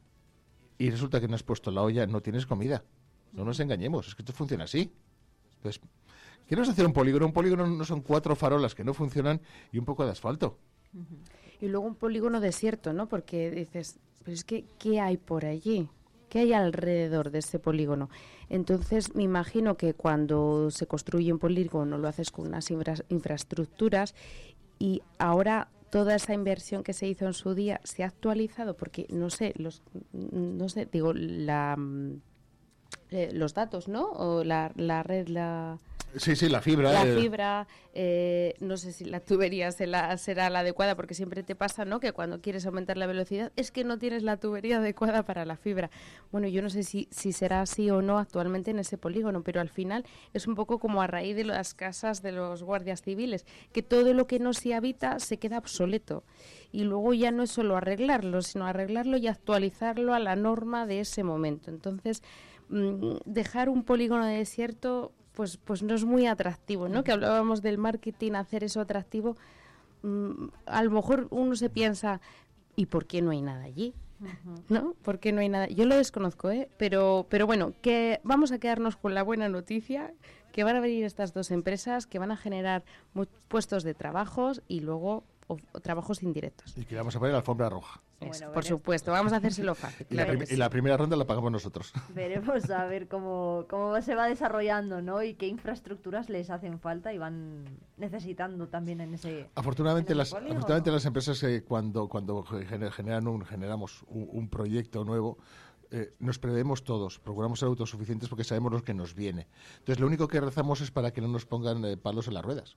y 0.78 0.90
resulta 0.90 1.22
que 1.22 1.28
no 1.28 1.36
has 1.36 1.44
puesto 1.44 1.72
la 1.72 1.82
olla, 1.82 2.06
no 2.06 2.22
tienes 2.22 2.46
comida. 2.46 2.84
No 3.32 3.46
nos 3.46 3.60
engañemos, 3.60 4.08
es 4.08 4.16
que 4.16 4.22
esto 4.22 4.34
funciona 4.34 4.66
así. 4.66 4.92
Entonces, 5.58 5.82
¿Quieres 6.48 6.70
hacer 6.70 6.86
un 6.86 6.94
polígono? 6.94 7.26
Un 7.26 7.34
polígono 7.34 7.68
no 7.68 7.84
son 7.86 8.02
cuatro 8.02 8.36
farolas 8.36 8.76
que 8.76 8.84
no 8.84 8.94
funcionan 8.94 9.42
y 9.72 9.80
un 9.80 9.86
poco 9.86 10.06
de 10.06 10.12
asfalto. 10.12 10.58
Y 11.60 11.68
luego 11.68 11.86
un 11.86 11.96
polígono 11.96 12.40
desierto, 12.40 12.94
¿no? 12.94 13.08
Porque 13.08 13.50
dices, 13.52 14.00
pero 14.24 14.34
es 14.34 14.44
que, 14.44 14.66
¿qué 14.78 15.00
hay 15.00 15.18
por 15.18 15.46
allí? 15.46 15.90
¿Qué 16.30 16.40
hay 16.40 16.54
alrededor 16.54 17.32
de 17.32 17.40
ese 17.40 17.60
polígono? 17.60 18.10
Entonces, 18.50 19.16
me 19.16 19.24
imagino 19.24 19.78
que 19.78 19.94
cuando 19.94 20.70
se 20.70 20.86
construye 20.86 21.32
un 21.32 21.40
polígono 21.40 21.98
lo 21.98 22.08
haces 22.08 22.32
con 22.32 22.48
unas 22.48 22.72
infraestructuras 23.10 24.16
y 24.78 25.02
ahora 25.18 25.70
toda 25.90 26.16
esa 26.16 26.34
inversión 26.34 26.84
que 26.84 26.94
se 26.94 27.08
hizo 27.08 27.26
en 27.26 27.34
su 27.34 27.54
día 27.56 27.80
se 27.84 28.04
ha 28.04 28.08
actualizado 28.08 28.76
porque 28.76 29.08
no 29.10 29.30
sé, 29.30 29.54
los 29.56 29.82
no 30.12 30.68
sé, 30.68 30.88
digo 30.92 31.14
la 31.14 31.76
mm, 31.78 32.22
eh, 33.12 33.30
los 33.32 33.54
datos, 33.54 33.88
¿no? 33.88 34.12
O 34.12 34.44
la, 34.44 34.72
la 34.76 35.04
red 35.04 35.28
la 35.28 35.80
Sí, 36.18 36.36
sí, 36.36 36.48
la 36.50 36.62
fibra. 36.62 36.92
La 36.92 37.06
eh, 37.06 37.16
fibra, 37.20 37.68
eh, 37.94 38.54
no 38.60 38.78
sé 38.78 38.92
si 38.92 39.06
la 39.06 39.20
tubería 39.20 39.72
se 39.72 39.86
la- 39.88 40.18
será 40.18 40.50
la 40.50 40.60
adecuada, 40.60 40.96
porque 40.96 41.14
siempre 41.14 41.44
te 41.44 41.56
pasa, 41.56 41.86
¿no? 41.86 42.00
Que 42.00 42.14
cuando 42.14 42.42
quieres 42.42 42.66
aumentar 42.66 42.98
la 42.98 43.06
velocidad 43.08 43.52
es 43.56 43.72
que 43.72 43.84
no 43.84 43.98
tienes 44.00 44.24
la 44.24 44.38
tubería 44.38 44.78
adecuada 44.78 45.24
para 45.24 45.46
la 45.46 45.58
fibra. 45.58 45.90
Bueno, 46.32 46.48
yo 46.48 46.62
no 46.62 46.70
sé 46.70 46.84
si, 46.84 47.08
si 47.12 47.32
será 47.34 47.62
así 47.62 47.90
o 47.90 48.02
no 48.02 48.18
actualmente 48.18 48.72
en 48.72 48.80
ese 48.80 48.98
polígono, 48.98 49.44
pero 49.44 49.62
al 49.62 49.70
final 49.70 50.06
es 50.34 50.48
un 50.48 50.56
poco 50.56 50.80
como 50.80 51.02
a 51.02 51.08
raíz 51.08 51.36
de 51.36 51.44
las 51.44 51.74
casas 51.74 52.22
de 52.22 52.32
los 52.32 52.64
guardias 52.64 53.02
civiles, 53.02 53.46
que 53.74 53.84
todo 53.84 54.14
lo 54.14 54.28
que 54.28 54.40
no 54.40 54.54
se 54.54 54.74
habita 54.74 55.20
se 55.20 55.38
queda 55.38 55.58
obsoleto. 55.58 56.24
Y 56.72 56.84
luego 56.84 57.14
ya 57.14 57.32
no 57.32 57.44
es 57.44 57.52
solo 57.52 57.78
arreglarlo, 57.78 58.42
sino 58.42 58.66
arreglarlo 58.68 59.18
y 59.18 59.28
actualizarlo 59.28 60.14
a 60.14 60.20
la 60.20 60.36
norma 60.36 60.86
de 60.86 61.02
ese 61.02 61.24
momento. 61.24 61.70
Entonces, 61.72 62.22
mm, 62.70 63.18
dejar 63.26 63.70
un 63.70 63.84
polígono 63.84 64.26
de 64.26 64.38
desierto 64.38 65.14
pues 65.36 65.58
pues 65.58 65.84
no 65.84 65.94
es 65.94 66.06
muy 66.06 66.26
atractivo, 66.26 66.90
¿no? 66.90 67.04
Que 67.04 67.12
hablábamos 67.12 67.62
del 67.62 67.78
marketing, 67.78 68.34
hacer 68.34 68.64
eso 68.64 68.82
atractivo. 68.82 69.36
mm, 70.02 70.48
a 70.66 70.84
lo 70.84 70.92
mejor 70.92 71.28
uno 71.30 71.56
se 71.56 71.70
piensa, 71.70 72.22
¿y 72.76 72.88
por 72.88 73.06
qué 73.06 73.22
no 73.22 73.32
hay 73.32 73.42
nada 73.42 73.64
allí? 73.64 73.94
¿No? 74.70 74.96
¿Por 75.04 75.20
qué 75.20 75.32
no 75.32 75.42
hay 75.42 75.50
nada? 75.50 75.68
Yo 75.68 75.86
lo 75.86 75.96
desconozco, 75.96 76.50
¿eh? 76.50 76.70
Pero, 76.78 77.28
pero 77.30 77.46
bueno, 77.46 77.74
que 77.82 78.22
vamos 78.24 78.52
a 78.52 78.60
quedarnos 78.60 78.96
con 78.96 79.14
la 79.14 79.24
buena 79.24 79.50
noticia, 79.50 80.14
que 80.54 80.64
van 80.64 80.78
a 80.78 80.80
venir 80.80 81.04
estas 81.04 81.34
dos 81.34 81.52
empresas, 81.52 82.08
que 82.08 82.18
van 82.18 82.32
a 82.32 82.38
generar 82.38 82.86
puestos 83.50 83.84
de 83.84 83.94
trabajos 83.94 84.62
y 84.68 84.80
luego 84.80 85.26
o- 85.48 85.58
o 85.74 85.80
trabajos 85.80 86.24
indirectos. 86.24 86.78
Y 86.78 86.86
que 86.86 86.96
le 86.96 87.00
vamos 87.02 87.16
a 87.16 87.20
poner 87.20 87.34
la 87.34 87.40
alfombra 87.40 87.70
roja. 87.70 88.02
Eso, 88.20 88.52
por 88.52 88.64
supuesto, 88.64 89.12
vamos 89.12 89.34
a 89.34 89.38
hacérselo 89.38 89.76
fácil. 89.76 90.08
Y 90.10 90.16
la, 90.16 90.68
y 90.68 90.70
primera 90.70 90.98
ronda 90.98 91.16
la 91.16 91.26
pagamos 91.26 91.52
nosotros. 91.52 91.94
Veremos 92.16 92.70
a 92.72 92.86
ver 92.86 93.08
cómo, 93.08 93.66
cómo 93.70 94.02
se 94.02 94.16
va 94.16 94.28
desarrollando, 94.28 95.02
¿no? 95.02 95.22
Y 95.22 95.36
qué 95.36 95.48
infraestructuras 95.48 96.30
les 96.30 96.50
hacen 96.50 96.80
falta 96.80 97.14
y 97.14 97.18
van 97.18 97.66
necesitando 97.98 98.68
también 98.68 99.02
en 99.02 99.14
ese... 99.14 99.50
Afortunadamente 99.56 100.14
en 100.14 100.20
ese 100.22 100.34
las, 100.36 100.44
afortunadamente 100.44 100.92
las 100.92 101.06
empresas 101.06 101.42
eh, 101.44 101.64
cuando, 101.68 102.08
cuando 102.08 102.44
gener- 102.44 102.92
generan 102.92 103.28
un, 103.28 103.46
generamos 103.46 104.04
un, 104.08 104.28
un 104.32 104.50
proyecto 104.50 105.04
nuevo, 105.04 105.38
eh, 105.92 106.14
nos 106.20 106.40
prevemos 106.40 106.84
todos, 106.84 107.20
procuramos 107.20 107.60
ser 107.60 107.68
autosuficientes 107.68 108.28
porque 108.30 108.44
sabemos 108.44 108.72
lo 108.72 108.84
que 108.84 108.94
nos 108.96 109.14
viene. 109.14 109.48
Entonces 109.80 110.00
lo 110.00 110.08
único 110.08 110.28
que 110.28 110.42
rezamos 110.42 110.82
es 110.82 110.90
para 110.90 111.12
que 111.12 111.22
no 111.22 111.28
nos 111.28 111.46
pongan 111.46 111.86
eh, 111.86 111.98
palos 111.98 112.28
en 112.28 112.34
las 112.34 112.44
ruedas. 112.44 112.76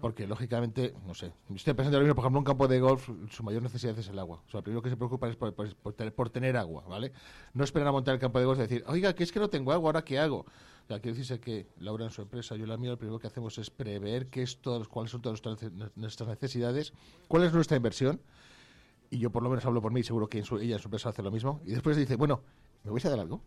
Porque 0.00 0.26
lógicamente, 0.26 0.94
no 1.06 1.14
sé, 1.14 1.32
estoy 1.54 1.74
pensando 1.74 1.96
ahora 1.96 2.04
mismo, 2.04 2.14
por 2.14 2.24
ejemplo, 2.24 2.38
un 2.38 2.44
campo 2.44 2.68
de 2.68 2.80
golf, 2.80 3.08
su 3.30 3.42
mayor 3.42 3.62
necesidad 3.62 3.98
es 3.98 4.08
el 4.08 4.18
agua. 4.18 4.42
O 4.46 4.50
sea, 4.50 4.58
lo 4.58 4.62
primero 4.64 4.82
que 4.82 4.90
se 4.90 4.96
preocupa 4.96 5.28
es 5.28 5.36
por, 5.36 5.54
por- 5.54 5.74
por 5.76 5.92
tener, 5.94 6.14
por 6.14 6.30
tener 6.30 6.56
agua, 6.56 6.84
¿vale? 6.88 7.12
No 7.54 7.64
esperan 7.64 7.88
a 7.88 7.92
montar 7.92 8.14
el 8.14 8.20
campo 8.20 8.38
de 8.38 8.44
golf 8.44 8.58
y 8.58 8.62
decir, 8.62 8.84
oiga, 8.86 9.14
que 9.14 9.22
es 9.24 9.32
que 9.32 9.40
no 9.40 9.48
tengo 9.48 9.72
agua, 9.72 9.88
¿ahora 9.88 10.02
qué 10.02 10.18
hago? 10.18 10.38
O 10.40 10.86
sea, 10.88 11.00
quiero 11.00 11.16
decirse 11.16 11.38
que 11.40 11.66
Laura 11.78 12.04
en 12.04 12.10
su 12.10 12.20
empresa, 12.22 12.56
yo 12.56 12.64
en 12.64 12.68
la 12.70 12.76
mía, 12.76 12.90
lo 12.90 12.98
primero 12.98 13.18
que 13.18 13.26
hacemos 13.26 13.56
es 13.58 13.70
prever 13.70 14.26
qué 14.28 14.42
es 14.42 14.58
todos, 14.58 14.88
cuáles 14.88 15.10
son 15.12 15.22
todas 15.22 15.40
nuestras 15.96 16.28
necesidades, 16.28 16.92
cuál 17.28 17.44
es 17.44 17.52
nuestra 17.52 17.76
inversión, 17.76 18.20
y 19.10 19.18
yo 19.18 19.30
por 19.30 19.42
lo 19.42 19.48
menos 19.50 19.64
hablo 19.66 19.80
por 19.82 19.92
mí, 19.92 20.02
seguro 20.02 20.28
que 20.28 20.38
en 20.38 20.44
su- 20.44 20.58
ella 20.58 20.76
en 20.76 20.80
su 20.82 20.88
empresa 20.88 21.08
hace 21.10 21.22
lo 21.22 21.30
mismo, 21.30 21.60
y 21.64 21.70
después 21.72 21.96
dice, 21.96 22.16
bueno, 22.16 22.42
¿me 22.84 22.90
vais 22.90 23.04
a 23.06 23.10
dar 23.10 23.20
algo? 23.20 23.40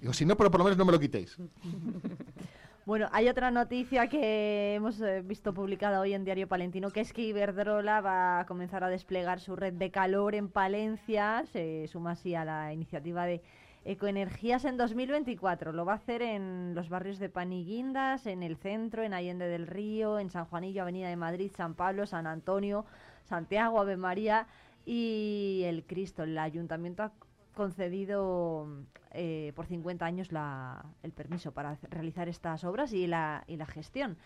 Digo, 0.00 0.12
si 0.12 0.24
no, 0.24 0.36
pero 0.36 0.50
por 0.50 0.58
lo 0.60 0.64
menos 0.64 0.78
no 0.78 0.84
me 0.84 0.92
lo 0.92 1.00
quitéis. 1.00 1.36
Bueno, 2.86 3.08
hay 3.12 3.30
otra 3.30 3.50
noticia 3.50 4.08
que 4.08 4.74
hemos 4.74 5.00
eh, 5.00 5.22
visto 5.22 5.54
publicada 5.54 6.00
hoy 6.00 6.12
en 6.12 6.22
Diario 6.26 6.46
Palentino, 6.46 6.90
que 6.90 7.00
es 7.00 7.14
que 7.14 7.22
Iberdrola 7.22 8.02
va 8.02 8.40
a 8.40 8.44
comenzar 8.46 8.84
a 8.84 8.90
desplegar 8.90 9.40
su 9.40 9.56
red 9.56 9.72
de 9.72 9.90
calor 9.90 10.34
en 10.34 10.50
Palencia. 10.50 11.44
Se 11.50 11.88
suma 11.88 12.10
así 12.10 12.34
a 12.34 12.44
la 12.44 12.74
iniciativa 12.74 13.24
de 13.24 13.40
Ecoenergías 13.86 14.66
en 14.66 14.76
2024. 14.76 15.72
Lo 15.72 15.86
va 15.86 15.94
a 15.94 15.96
hacer 15.96 16.20
en 16.20 16.74
los 16.74 16.90
barrios 16.90 17.18
de 17.18 17.30
Paniguindas, 17.30 18.26
en 18.26 18.42
el 18.42 18.58
centro, 18.58 19.02
en 19.02 19.14
Allende 19.14 19.48
del 19.48 19.66
Río, 19.66 20.18
en 20.18 20.28
San 20.28 20.44
Juanillo, 20.44 20.82
Avenida 20.82 21.08
de 21.08 21.16
Madrid, 21.16 21.52
San 21.56 21.72
Pablo, 21.72 22.04
San 22.04 22.26
Antonio, 22.26 22.84
Santiago, 23.22 23.80
Ave 23.80 23.96
María 23.96 24.46
y 24.84 25.62
el 25.64 25.84
Cristo. 25.86 26.24
El 26.24 26.36
ayuntamiento 26.36 27.10
concedido 27.54 28.66
eh, 29.12 29.52
por 29.56 29.66
50 29.66 30.04
años 30.04 30.32
la- 30.32 30.84
el 31.02 31.12
permiso 31.12 31.52
para 31.52 31.78
realizar 31.90 32.28
estas 32.28 32.64
obras 32.64 32.92
y 32.92 33.06
la, 33.06 33.44
y 33.46 33.56
la 33.56 33.66
gestión. 33.66 34.16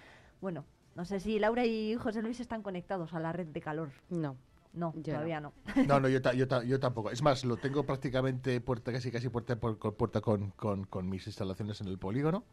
Bueno, 0.41 0.65
no 0.95 1.05
sé 1.05 1.21
si 1.21 1.39
Laura 1.39 1.65
y 1.65 1.95
José 1.97 2.23
Luis 2.23 2.41
están 2.41 2.63
conectados 2.63 3.15
a 3.15 3.21
la 3.21 3.33
red 3.33 3.47
de 3.47 3.61
calor. 3.61 3.91
No. 4.11 4.37
No, 4.75 4.93
Yo 4.97 5.15
todavía 5.15 5.41
no. 5.41 5.55
No, 5.87 5.99
no, 5.99 6.09
yo, 6.09 6.21
ta- 6.21 6.35
yo, 6.35 6.47
ta- 6.47 6.63
yo 6.65 6.79
tampoco. 6.79 7.11
Es 7.11 7.23
más, 7.23 7.45
lo 7.45 7.57
tengo 7.57 7.85
prácticamente 7.85 8.61
puerta, 8.61 8.93
casi 8.93 9.11
casi 9.11 9.29
puerta 9.31 9.57
por 9.57 9.79
con, 9.79 9.95
puerta 9.95 10.21
con, 10.21 10.51
con, 10.51 10.85
con 10.85 11.09
mis 11.09 11.27
instalaciones 11.27 11.81
en 11.81 11.89
el 11.89 11.99
polígono. 11.99 12.45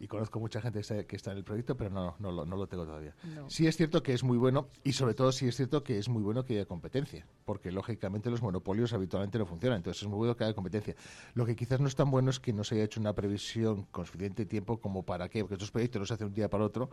Y 0.00 0.08
conozco 0.08 0.40
mucha 0.40 0.60
gente 0.60 0.78
que 0.78 0.82
está, 0.82 1.04
que 1.04 1.16
está 1.16 1.32
en 1.32 1.38
el 1.38 1.44
proyecto, 1.44 1.76
pero 1.76 1.90
no, 1.90 2.16
no, 2.18 2.32
lo, 2.32 2.44
no 2.44 2.56
lo 2.56 2.66
tengo 2.66 2.84
todavía. 2.84 3.14
No. 3.34 3.48
Sí 3.48 3.66
es 3.66 3.76
cierto 3.76 4.02
que 4.02 4.12
es 4.12 4.24
muy 4.24 4.36
bueno 4.36 4.68
y 4.82 4.92
sobre 4.92 5.14
todo 5.14 5.32
sí 5.32 5.46
es 5.46 5.56
cierto 5.56 5.82
que 5.84 5.98
es 5.98 6.08
muy 6.08 6.22
bueno 6.22 6.44
que 6.44 6.54
haya 6.54 6.66
competencia, 6.66 7.26
porque 7.44 7.70
lógicamente 7.70 8.30
los 8.30 8.42
monopolios 8.42 8.92
habitualmente 8.92 9.38
no 9.38 9.46
funcionan, 9.46 9.78
entonces 9.78 10.02
es 10.02 10.08
muy 10.08 10.18
bueno 10.18 10.36
que 10.36 10.44
haya 10.44 10.54
competencia. 10.54 10.94
Lo 11.34 11.46
que 11.46 11.54
quizás 11.54 11.80
no 11.80 11.88
es 11.88 11.94
tan 11.94 12.10
bueno 12.10 12.30
es 12.30 12.40
que 12.40 12.52
no 12.52 12.64
se 12.64 12.74
haya 12.74 12.84
hecho 12.84 13.00
una 13.00 13.12
previsión 13.12 13.84
con 13.90 14.04
suficiente 14.04 14.46
tiempo 14.46 14.78
como 14.78 15.04
para 15.04 15.28
que, 15.28 15.40
porque 15.40 15.54
estos 15.54 15.70
proyectos 15.70 16.00
no 16.00 16.06
se 16.06 16.14
hacen 16.14 16.26
un 16.26 16.34
día 16.34 16.50
para 16.50 16.64
otro, 16.64 16.90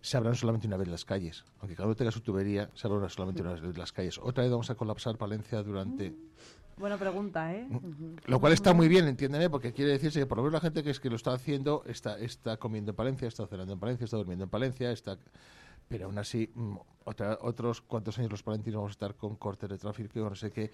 se 0.00 0.16
abran 0.16 0.34
solamente 0.34 0.66
una 0.66 0.76
vez 0.76 0.88
las 0.88 1.04
calles. 1.04 1.44
Aunque 1.60 1.76
cada 1.76 1.86
uno 1.86 1.96
tenga 1.96 2.10
su 2.10 2.20
tubería, 2.20 2.70
se 2.74 2.86
abran 2.86 3.08
solamente 3.10 3.42
una 3.42 3.52
vez 3.52 3.76
las 3.76 3.92
calles. 3.92 4.18
Otra 4.22 4.44
vez 4.44 4.50
vamos 4.50 4.70
a 4.70 4.74
colapsar 4.74 5.16
Palencia 5.18 5.62
durante... 5.62 6.14
Buena 6.80 6.96
pregunta, 6.96 7.54
¿eh? 7.54 7.68
Lo 8.24 8.40
cual 8.40 8.52
está 8.54 8.72
muy 8.72 8.88
bien, 8.88 9.06
entiéndeme, 9.06 9.50
porque 9.50 9.72
quiere 9.72 9.92
decirse 9.92 10.18
que 10.20 10.26
por 10.26 10.38
lo 10.38 10.44
menos 10.44 10.54
la 10.54 10.60
gente 10.60 10.82
que 10.82 10.90
es 10.90 10.98
que 10.98 11.10
lo 11.10 11.16
está 11.16 11.32
haciendo 11.34 11.84
está, 11.86 12.18
está 12.18 12.56
comiendo 12.56 12.90
en 12.92 12.96
Palencia, 12.96 13.28
está 13.28 13.46
cenando 13.46 13.74
en 13.74 13.78
Palencia, 13.78 14.04
está 14.06 14.16
durmiendo 14.16 14.44
en 14.44 14.50
Palencia, 14.50 14.90
está... 14.90 15.18
Pero 15.88 16.06
aún 16.06 16.18
así, 16.18 16.48
mm, 16.54 16.76
otra- 17.04 17.38
otros 17.42 17.80
cuantos 17.82 18.18
años 18.18 18.30
los 18.30 18.42
palentinos 18.42 18.76
vamos 18.78 18.90
a 18.92 18.92
estar 18.92 19.14
con 19.16 19.36
cortes 19.36 19.68
de 19.68 19.76
tráfico, 19.76 20.20
no 20.20 20.34
sé 20.36 20.50
qué. 20.50 20.70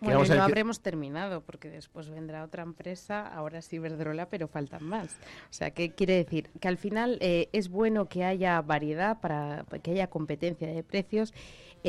Bueno, 0.00 0.22
no 0.24 0.42
habremos 0.42 0.80
terminado, 0.80 1.40
porque 1.40 1.70
después 1.70 2.10
vendrá 2.10 2.44
otra 2.44 2.62
empresa, 2.64 3.26
ahora 3.26 3.62
sí 3.62 3.78
Verdrola, 3.78 4.28
pero 4.28 4.46
faltan 4.48 4.84
más. 4.84 5.14
O 5.48 5.52
sea, 5.52 5.70
¿qué 5.70 5.90
quiere 5.94 6.16
decir? 6.16 6.50
Que 6.60 6.68
al 6.68 6.76
final 6.76 7.16
eh, 7.22 7.48
es 7.52 7.70
bueno 7.70 8.06
que 8.06 8.22
haya 8.24 8.60
variedad, 8.60 9.20
para 9.20 9.64
que 9.82 9.92
haya 9.92 10.08
competencia 10.08 10.68
de 10.68 10.82
precios. 10.82 11.32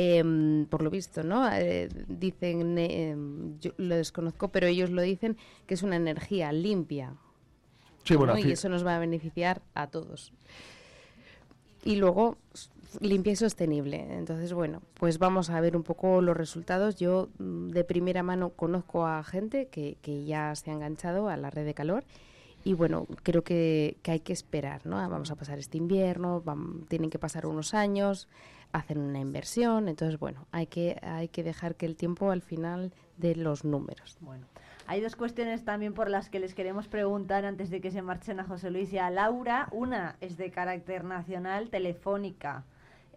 Em, 0.00 0.66
por 0.66 0.82
lo 0.82 0.90
visto, 0.90 1.24
¿no? 1.24 1.50
Eh, 1.52 1.88
dicen, 2.06 2.78
eh, 2.78 3.16
yo 3.60 3.72
lo 3.78 3.96
desconozco, 3.96 4.48
pero 4.48 4.68
ellos 4.68 4.90
lo 4.90 5.02
dicen 5.02 5.36
que 5.66 5.74
es 5.74 5.82
una 5.82 5.96
energía 5.96 6.52
limpia. 6.52 7.14
Sí, 8.04 8.14
bueno, 8.14 8.34
¿no? 8.34 8.38
Y 8.38 8.52
eso 8.52 8.68
nos 8.68 8.86
va 8.86 8.94
a 8.94 9.00
beneficiar 9.00 9.60
a 9.74 9.88
todos. 9.88 10.32
Y 11.84 11.96
luego 11.96 12.38
limpia 13.00 13.32
y 13.32 13.36
sostenible. 13.36 14.06
Entonces, 14.16 14.52
bueno, 14.52 14.82
pues 14.94 15.18
vamos 15.18 15.50
a 15.50 15.60
ver 15.60 15.76
un 15.76 15.82
poco 15.82 16.22
los 16.22 16.36
resultados. 16.36 16.94
Yo 16.94 17.28
mm, 17.38 17.70
de 17.70 17.82
primera 17.82 18.22
mano 18.22 18.50
conozco 18.50 19.04
a 19.04 19.24
gente 19.24 19.66
que, 19.66 19.96
que 20.00 20.24
ya 20.24 20.54
se 20.54 20.70
ha 20.70 20.74
enganchado 20.74 21.28
a 21.28 21.36
la 21.36 21.50
red 21.50 21.64
de 21.64 21.74
calor 21.74 22.04
y 22.64 22.74
bueno, 22.74 23.06
creo 23.22 23.42
que, 23.42 23.96
que 24.02 24.10
hay 24.12 24.20
que 24.20 24.32
esperar, 24.32 24.84
¿no? 24.84 24.96
Vamos 24.96 25.30
a 25.30 25.36
pasar 25.36 25.58
este 25.58 25.78
invierno, 25.78 26.42
tienen 26.88 27.10
que 27.10 27.18
pasar 27.18 27.46
unos 27.46 27.72
años, 27.74 28.28
hacen 28.72 28.98
una 28.98 29.18
inversión, 29.20 29.88
entonces 29.88 30.18
bueno, 30.18 30.46
hay 30.52 30.66
que, 30.66 30.98
hay 31.02 31.28
que 31.28 31.42
dejar 31.42 31.74
que 31.76 31.86
el 31.86 31.96
tiempo 31.96 32.30
al 32.30 32.42
final 32.42 32.92
de 33.16 33.34
los 33.34 33.64
números. 33.64 34.16
Bueno, 34.20 34.46
hay 34.86 35.00
dos 35.00 35.16
cuestiones 35.16 35.64
también 35.64 35.94
por 35.94 36.08
las 36.10 36.28
que 36.30 36.38
les 36.40 36.54
queremos 36.54 36.88
preguntar 36.88 37.44
antes 37.44 37.70
de 37.70 37.80
que 37.80 37.90
se 37.90 38.02
marchen 38.02 38.40
a 38.40 38.44
José 38.44 38.70
Luis 38.70 38.92
y 38.92 38.98
a 38.98 39.10
Laura. 39.10 39.68
Una 39.72 40.16
es 40.20 40.36
de 40.36 40.50
carácter 40.50 41.04
nacional, 41.04 41.70
telefónica. 41.70 42.64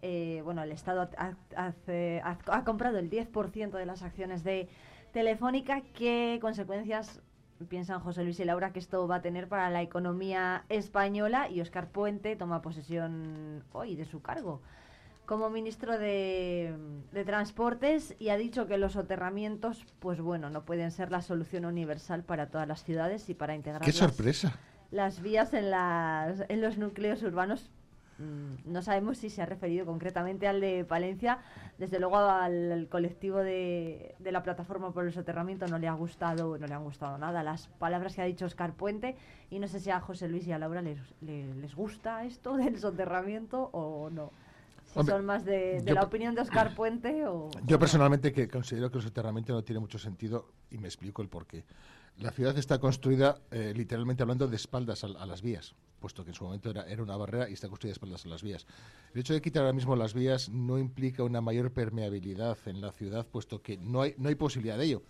Eh, 0.02 0.40
bueno, 0.44 0.62
el 0.64 0.72
Estado 0.72 1.08
ha, 1.16 1.32
ha- 1.56 2.38
ha 2.46 2.64
comprado 2.64 2.98
el 2.98 3.08
10% 3.08 3.70
de 3.78 3.86
las 3.86 4.02
acciones 4.02 4.42
de 4.44 4.68
Telefónica. 5.12 5.82
¿Qué 5.94 6.38
consecuencias 6.40 7.20
piensan 7.68 8.00
José 8.00 8.24
Luis 8.24 8.40
y 8.40 8.44
Laura 8.44 8.72
que 8.72 8.80
esto 8.80 9.06
va 9.06 9.16
a 9.16 9.22
tener 9.22 9.48
para 9.48 9.70
la 9.70 9.82
economía 9.82 10.64
española? 10.68 11.48
Y 11.50 11.60
Oscar 11.60 11.88
Puente 11.90 12.34
toma 12.34 12.62
posesión 12.62 13.62
hoy 13.72 13.94
de 13.94 14.04
su 14.04 14.20
cargo 14.22 14.60
como 15.32 15.48
ministro 15.48 15.96
de, 15.98 16.76
de 17.10 17.24
Transportes 17.24 18.14
y 18.18 18.28
ha 18.28 18.36
dicho 18.36 18.66
que 18.66 18.76
los 18.76 18.92
soterramientos, 18.92 19.86
pues 19.98 20.20
bueno, 20.20 20.50
no 20.50 20.66
pueden 20.66 20.90
ser 20.90 21.10
la 21.10 21.22
solución 21.22 21.64
universal 21.64 22.22
para 22.22 22.48
todas 22.50 22.68
las 22.68 22.84
ciudades 22.84 23.30
y 23.30 23.34
para 23.34 23.54
integrar 23.54 23.80
¡Qué 23.80 23.86
las- 23.92 23.96
sorpresa! 23.96 24.58
las 24.90 25.22
vías 25.22 25.54
en, 25.54 25.70
las, 25.70 26.44
en 26.50 26.60
los 26.60 26.76
núcleos 26.76 27.22
urbanos. 27.22 27.70
mm, 28.18 28.70
No 28.70 28.82
sabemos 28.82 29.16
si 29.16 29.30
se 29.30 29.40
ha 29.40 29.46
referido 29.46 29.86
concretamente 29.86 30.46
al 30.46 30.60
de 30.60 30.84
Palencia. 30.84 31.38
Desde 31.78 31.98
luego 31.98 32.18
al, 32.18 32.70
al 32.70 32.88
colectivo 32.88 33.38
de, 33.38 34.14
de 34.18 34.32
la 34.32 34.42
plataforma 34.42 34.92
por 34.92 35.06
el 35.06 35.14
soterramiento 35.14 35.66
no 35.66 35.78
le 35.78 35.88
ha 35.88 35.94
gustado, 35.94 36.58
no 36.58 36.66
le 36.66 36.74
han 36.74 36.84
gustado 36.84 37.16
nada 37.16 37.42
las 37.42 37.68
palabras 37.78 38.14
que 38.14 38.20
ha 38.20 38.26
dicho 38.26 38.44
Oscar 38.44 38.74
Puente 38.74 39.16
y 39.48 39.60
no 39.60 39.66
sé 39.66 39.80
si 39.80 39.88
a 39.88 39.98
José 39.98 40.28
Luis 40.28 40.46
y 40.46 40.52
a 40.52 40.58
Laura 40.58 40.82
les, 40.82 40.98
le- 41.22 41.54
les 41.54 41.74
gusta 41.74 42.22
esto 42.26 42.58
del 42.58 42.78
soterramiento 42.78 43.70
o 43.72 44.10
no. 44.10 44.30
Hombre, 44.94 45.14
son 45.14 45.24
más 45.24 45.44
de, 45.44 45.80
de 45.80 45.84
yo 45.86 45.94
la 45.94 46.02
opinión 46.02 46.34
de 46.34 46.42
Oscar 46.42 46.74
Puente 46.74 47.26
o... 47.26 47.48
Yo 47.66 47.78
personalmente 47.78 48.32
que 48.32 48.48
considero 48.48 48.90
que 48.90 48.98
el 48.98 49.04
soterramiento 49.04 49.52
no 49.52 49.62
tiene 49.64 49.80
mucho 49.80 49.98
sentido 49.98 50.48
y 50.70 50.78
me 50.78 50.88
explico 50.88 51.22
el 51.22 51.28
porqué. 51.28 51.64
La 52.18 52.30
ciudad 52.30 52.56
está 52.58 52.78
construida, 52.78 53.40
eh, 53.50 53.72
literalmente 53.74 54.22
hablando, 54.22 54.46
de 54.46 54.56
espaldas 54.56 55.02
a, 55.02 55.06
a 55.06 55.26
las 55.26 55.40
vías. 55.40 55.74
puesto 55.98 56.24
que 56.24 56.30
en 56.30 56.34
su 56.34 56.44
momento 56.44 56.68
era, 56.68 56.82
era 56.84 57.02
una 57.02 57.16
barrera 57.16 57.48
y 57.48 57.54
está 57.54 57.68
construida 57.68 57.92
espaldas 57.92 58.26
a 58.26 58.28
las 58.28 58.42
vías. 58.42 58.66
El 59.14 59.20
hecho 59.20 59.32
de 59.32 59.40
quitar 59.40 59.62
ahora 59.62 59.72
mismo 59.72 59.96
las 59.96 60.12
vías 60.12 60.50
no 60.50 60.78
implica 60.78 61.22
una 61.22 61.40
mayor 61.40 61.72
permeabilidad 61.72 62.58
en 62.66 62.80
la 62.80 62.92
ciudad, 62.92 63.26
puesto 63.26 63.62
que 63.62 63.78
no 63.78 64.02
hay, 64.02 64.14
no 64.18 64.28
hay 64.28 64.34
posibilidad 64.34 64.76
de 64.76 64.84
ello 64.84 65.02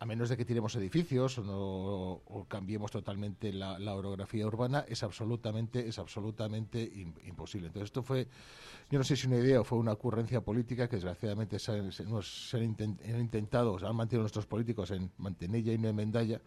a 0.00 0.06
menos 0.06 0.30
de 0.30 0.36
que 0.38 0.46
tiremos 0.46 0.74
edificios 0.76 1.38
o, 1.44 2.46
cambiemos 2.48 2.90
totalmente 2.90 3.52
la, 3.52 3.94
orografía 3.94 4.46
urbana, 4.46 4.86
es 4.88 5.02
absolutamente, 5.02 5.86
es 5.86 5.98
absolutamente 5.98 6.90
imposible. 7.26 7.66
Entonces 7.66 7.88
esto 7.88 8.02
fue, 8.02 8.26
yo 8.90 8.98
no 8.98 9.04
sé 9.04 9.14
si 9.14 9.26
una 9.26 9.36
idea 9.36 9.60
o 9.60 9.64
fue 9.64 9.76
una 9.76 9.92
ocurrencia 9.92 10.40
política 10.40 10.88
que 10.88 10.96
desgraciadamente 10.96 11.58
se, 11.58 11.72
han, 11.72 13.20
intentado, 13.20 13.78
se 13.78 13.84
han 13.84 13.94
mantenido 13.94 14.22
nuestros 14.22 14.46
políticos 14.46 14.90
en 14.90 15.10
Mantenella 15.18 15.74
y 15.74 15.76
no 15.76 15.88
en 15.88 15.96
Mendalla. 15.96 16.40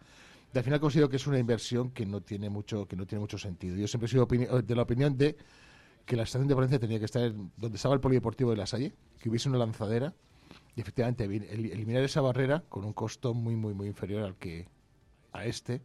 Y 0.52 0.58
al 0.58 0.64
final 0.64 0.80
considero 0.80 1.08
que 1.08 1.16
es 1.16 1.26
una 1.28 1.38
inversión 1.38 1.92
que 1.92 2.04
no 2.06 2.22
tiene 2.22 2.50
mucho, 2.50 2.88
que 2.88 2.96
no 2.96 3.06
tiene 3.06 3.20
mucho 3.20 3.38
sentido. 3.38 3.76
Yo 3.76 3.86
siempre 3.86 4.06
he 4.06 4.10
sido 4.10 4.26
de 4.26 4.74
la 4.74 4.82
opinión 4.82 5.16
de 5.16 5.36
que 6.04 6.16
la 6.16 6.24
estación 6.24 6.48
de 6.48 6.54
Valencia 6.54 6.80
tenía 6.80 6.98
que 6.98 7.04
estar 7.04 7.32
donde 7.56 7.76
estaba 7.76 7.94
el 7.94 8.00
polideportivo 8.00 8.50
de 8.50 8.56
la 8.56 8.66
Salle, 8.66 8.92
que 9.20 9.28
hubiese 9.28 9.48
una 9.48 9.58
lanzadera 9.58 10.12
y 10.76 10.80
efectivamente, 10.80 11.24
eliminar 11.24 12.02
esa 12.02 12.20
barrera 12.20 12.64
con 12.68 12.84
un 12.84 12.92
costo 12.92 13.32
muy, 13.32 13.54
muy, 13.54 13.74
muy 13.74 13.86
inferior 13.86 14.24
al 14.24 14.36
que 14.36 14.66
a 15.32 15.44
este. 15.44 15.82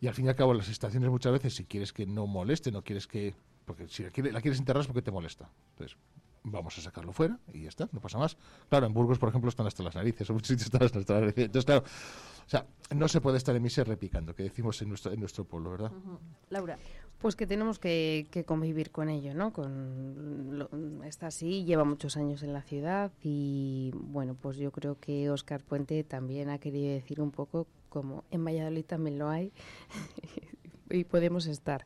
Y 0.00 0.08
al 0.08 0.14
fin 0.14 0.26
y 0.26 0.28
al 0.28 0.36
cabo, 0.36 0.52
las 0.52 0.68
estaciones 0.68 1.08
muchas 1.10 1.32
veces, 1.32 1.54
si 1.54 1.64
quieres 1.64 1.92
que 1.92 2.06
no 2.06 2.26
moleste, 2.26 2.72
no 2.72 2.82
quieres 2.82 3.06
que. 3.06 3.34
Porque 3.64 3.88
si 3.88 4.02
la 4.02 4.10
quieres, 4.10 4.58
enterrar 4.58 4.80
es 4.80 4.86
porque 4.86 5.02
te 5.02 5.10
molesta. 5.10 5.50
Entonces, 5.70 5.96
vamos 6.42 6.76
a 6.78 6.80
sacarlo 6.80 7.12
fuera 7.12 7.38
y 7.52 7.62
ya 7.62 7.68
está, 7.68 7.88
no 7.92 8.00
pasa 8.00 8.18
más. 8.18 8.36
Claro, 8.68 8.86
en 8.86 8.94
Burgos, 8.94 9.18
por 9.18 9.28
ejemplo, 9.28 9.48
están 9.48 9.66
hasta 9.66 9.82
las 9.82 9.94
narices, 9.94 10.28
en 10.28 10.34
muchos 10.34 10.48
sitios 10.48 10.66
están 10.66 10.82
hasta 10.82 10.98
las 10.98 11.08
narices. 11.08 11.44
Entonces, 11.46 11.64
claro, 11.64 11.84
o 12.46 12.48
sea, 12.48 12.64
no 12.94 13.08
se 13.08 13.20
puede 13.20 13.38
estar 13.38 13.56
en 13.56 13.62
misa 13.62 13.82
repicando, 13.82 14.34
que 14.34 14.44
decimos 14.44 14.80
en 14.80 14.90
nuestro, 14.90 15.12
en 15.12 15.18
nuestro 15.18 15.44
pueblo, 15.44 15.70
¿verdad? 15.72 15.92
Laura. 16.48 16.78
Pues 17.18 17.34
que 17.34 17.46
tenemos 17.46 17.78
que, 17.78 18.44
convivir 18.46 18.90
con 18.92 19.08
ello, 19.08 19.34
¿no? 19.34 19.52
Con 19.52 21.02
está 21.04 21.28
así, 21.28 21.64
lleva 21.64 21.82
muchos 21.82 22.16
años 22.16 22.42
en 22.42 22.52
la 22.52 22.62
ciudad 22.62 23.10
y 23.22 23.90
bueno, 23.94 24.36
pues 24.40 24.58
yo 24.58 24.70
creo 24.70 25.00
que 25.00 25.30
Oscar 25.30 25.64
Puente 25.64 26.04
también 26.04 26.50
ha 26.50 26.58
querido 26.58 26.92
decir 26.92 27.20
un 27.20 27.32
poco 27.32 27.66
como 27.88 28.24
en 28.30 28.44
Valladolid 28.44 28.84
también 28.84 29.18
lo 29.18 29.28
hay 29.28 29.50
y 30.90 31.04
podemos 31.04 31.46
estar. 31.46 31.84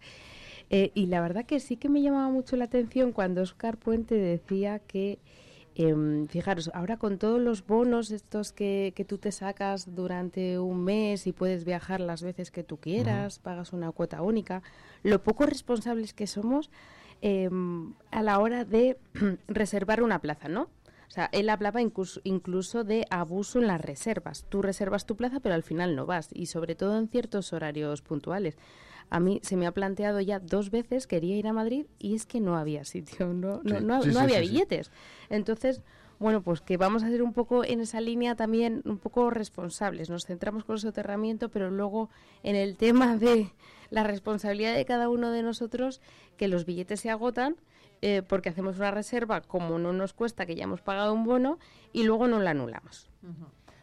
Eh, 0.69 0.91
y 0.95 1.07
la 1.07 1.21
verdad 1.21 1.47
que 1.47 1.59
sí 1.61 1.77
que 1.77 1.89
me 1.89 2.03
llamaba 2.03 2.29
mucho 2.29 2.57
la 2.57 2.65
atención 2.65 3.13
cuando 3.13 3.41
Oscar 3.41 3.79
Puente 3.79 4.17
decía 4.17 4.81
que 4.81 5.21
Em, 5.77 6.27
fijaros, 6.27 6.71
ahora 6.75 6.97
con 6.97 7.19
todos 7.19 7.41
los 7.41 7.65
bonos 7.65 8.11
estos 8.11 8.53
que, 8.53 8.93
que, 8.97 9.05
tú 9.05 9.19
te 9.19 9.31
sacas 9.31 9.95
durante 9.95 10.59
un 10.59 10.83
mes 10.83 11.29
y 11.29 11.33
puedes 11.33 11.65
viajar 11.65 12.01
las 12.01 12.23
veces 12.23 12.51
que 12.51 12.65
tú 12.65 12.79
quieras, 12.79 13.39
pagas 13.39 13.73
una 13.73 13.93
cuota 13.93 14.21
única, 14.21 14.63
lo 15.05 15.23
poco 15.23 15.47
responsables 15.47 16.13
que 16.13 16.27
somos 16.27 16.71
em, 17.23 17.95
a 18.11 18.23
la 18.23 18.41
hora 18.41 18.65
de 18.65 18.99
reservar 19.49 20.03
una 20.03 20.19
plaza, 20.21 20.49
¿no? 20.49 20.63
O 21.11 21.13
sea, 21.13 21.29
él 21.33 21.49
hablaba 21.49 21.81
incluso, 21.81 22.21
incluso, 22.25 22.85
de 22.85 23.05
abuso 23.11 23.59
en 23.61 23.67
las 23.67 23.81
reservas. 23.81 24.47
Tú 24.49 24.63
reservas 24.63 25.07
tu 25.07 25.17
plaza, 25.17 25.41
pero 25.41 25.57
al 25.57 25.65
final 25.65 25.97
no 25.97 26.07
vas, 26.07 26.29
y 26.33 26.47
sobre 26.47 26.77
todo 26.77 26.97
en 26.99 27.09
ciertos 27.09 27.53
horarios 27.53 28.01
puntuales. 28.01 28.57
A 29.11 29.21
mí 29.21 29.41
se 29.43 29.57
me 29.57 29.67
ha 29.67 29.73
planteado 29.73 30.21
ya 30.21 30.39
dos 30.39 30.71
veces, 30.71 31.07
quería 31.07 31.37
ir 31.37 31.49
a 31.49 31.53
Madrid 31.53 31.87
y 31.99 32.15
es 32.15 32.27
que 32.27 32.41
no 32.41 32.57
había 32.57 32.85
sitio, 32.85 33.27
no, 33.35 33.61
no, 33.65 33.81
no, 33.81 34.21
había 34.21 34.41
billetes. 34.41 34.91
Entonces, 35.29 35.83
bueno, 36.21 36.43
pues 36.43 36.61
que 36.61 36.77
vamos 36.77 37.03
a 37.03 37.09
ser 37.09 37.23
un 37.23 37.33
poco 37.33 37.65
en 37.65 37.81
esa 37.81 38.01
línea 38.01 38.37
también 38.37 38.83
un 38.85 38.99
poco 38.99 39.31
responsables. 39.31 40.11
Nos 40.11 40.27
centramos 40.27 40.65
con 40.65 40.75
el 40.75 40.81
soterramiento, 40.81 41.49
pero 41.49 41.71
luego 41.71 42.09
en 42.45 42.55
el 42.55 42.77
tema 42.77 43.17
de 43.17 43.51
la 43.91 44.05
responsabilidad 44.05 44.77
de 44.77 44.85
cada 44.85 45.09
uno 45.09 45.33
de 45.33 45.43
nosotros, 45.43 46.01
que 46.37 46.47
los 46.47 46.65
billetes 46.65 47.01
se 47.01 47.11
agotan 47.11 47.57
eh, 48.03 48.23
porque 48.27 48.49
hacemos 48.49 48.77
una 48.77 48.93
reserva 48.93 49.41
como 49.41 49.79
no 49.79 49.93
nos 49.93 50.13
cuesta, 50.13 50.47
que 50.47 50.55
ya 50.55 50.65
hemos 50.65 50.81
pagado 50.83 51.13
un 51.13 51.25
bono, 51.25 51.59
y 51.93 52.05
luego 52.05 52.29
no 52.29 52.39
la 52.39 52.53
anulamos. 52.53 53.11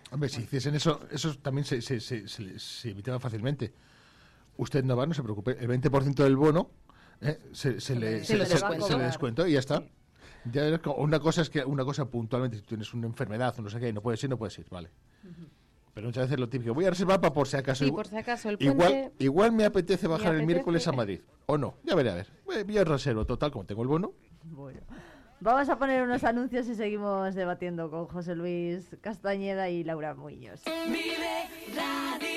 Hombre, 0.09 0.29
si 0.29 0.41
hiciesen 0.41 0.73
eso, 0.73 1.01
eso 1.11 1.35
también 1.37 1.65
se, 1.65 1.81
se, 1.81 1.99
se, 1.99 2.27
se 2.27 2.89
evitaba 2.89 3.19
fácilmente 3.19 3.73
usted 4.57 4.83
no 4.83 4.95
va, 4.95 5.05
no 5.05 5.13
se 5.13 5.23
preocupe, 5.23 5.57
el 5.59 5.69
20% 5.69 6.15
del 6.15 6.35
bono 6.35 6.69
eh, 7.21 7.39
se, 7.51 7.79
se, 7.79 7.95
le, 7.95 8.23
se, 8.23 8.37
le 8.37 8.45
descuento 9.03 9.47
y 9.47 9.53
ya 9.53 9.59
está. 9.59 9.83
Ya, 10.45 10.79
una 10.95 11.19
cosa 11.19 11.41
es 11.41 11.49
que 11.49 11.63
una 11.63 11.83
cosa 11.83 12.05
puntualmente, 12.05 12.57
si 12.57 12.63
tienes 12.63 12.93
una 12.93 13.07
enfermedad 13.07 13.53
o 13.57 13.61
no 13.61 13.69
sé 13.69 13.79
qué, 13.79 13.91
no 13.91 14.01
puedes 14.01 14.23
ir, 14.23 14.29
no 14.29 14.37
puedes 14.37 14.57
ir, 14.59 14.65
vale. 14.69 14.89
Pero 15.93 16.07
muchas 16.07 16.25
veces 16.25 16.39
lo 16.39 16.47
típico, 16.47 16.73
voy 16.73 16.85
a 16.85 16.91
reservar 16.91 17.19
para 17.19 17.33
por 17.33 17.47
si 17.47 17.57
acaso. 17.57 17.83
Sí, 17.83 17.91
por 17.91 18.07
si 18.07 18.15
acaso 18.15 18.49
el 18.49 18.57
igual, 18.59 19.11
igual 19.17 19.51
me 19.51 19.65
apetece 19.65 20.07
bajar 20.07 20.35
el 20.35 20.45
miércoles 20.45 20.87
a 20.87 20.91
Madrid, 20.91 21.21
o 21.47 21.57
no, 21.57 21.75
ya 21.83 21.95
veré, 21.95 22.11
a 22.11 22.15
ver. 22.15 22.27
Voy 22.45 22.77
a 22.77 22.83
reservo, 22.83 23.25
total, 23.25 23.51
como 23.51 23.65
tengo 23.65 23.81
el 23.81 23.87
bono. 23.87 24.13
Bueno. 24.43 24.79
Vamos 25.39 25.69
a 25.69 25.77
poner 25.77 26.01
unos 26.01 26.23
anuncios 26.23 26.67
y 26.67 26.73
seguimos 26.73 27.35
debatiendo 27.35 27.91
con 27.91 28.07
José 28.07 28.35
Luis 28.35 28.95
Castañeda 29.01 29.69
y 29.69 29.83
Laura 29.83 30.15
Muñoz. 30.15 30.63
Vive 30.87 31.47
Radio. 31.75 32.36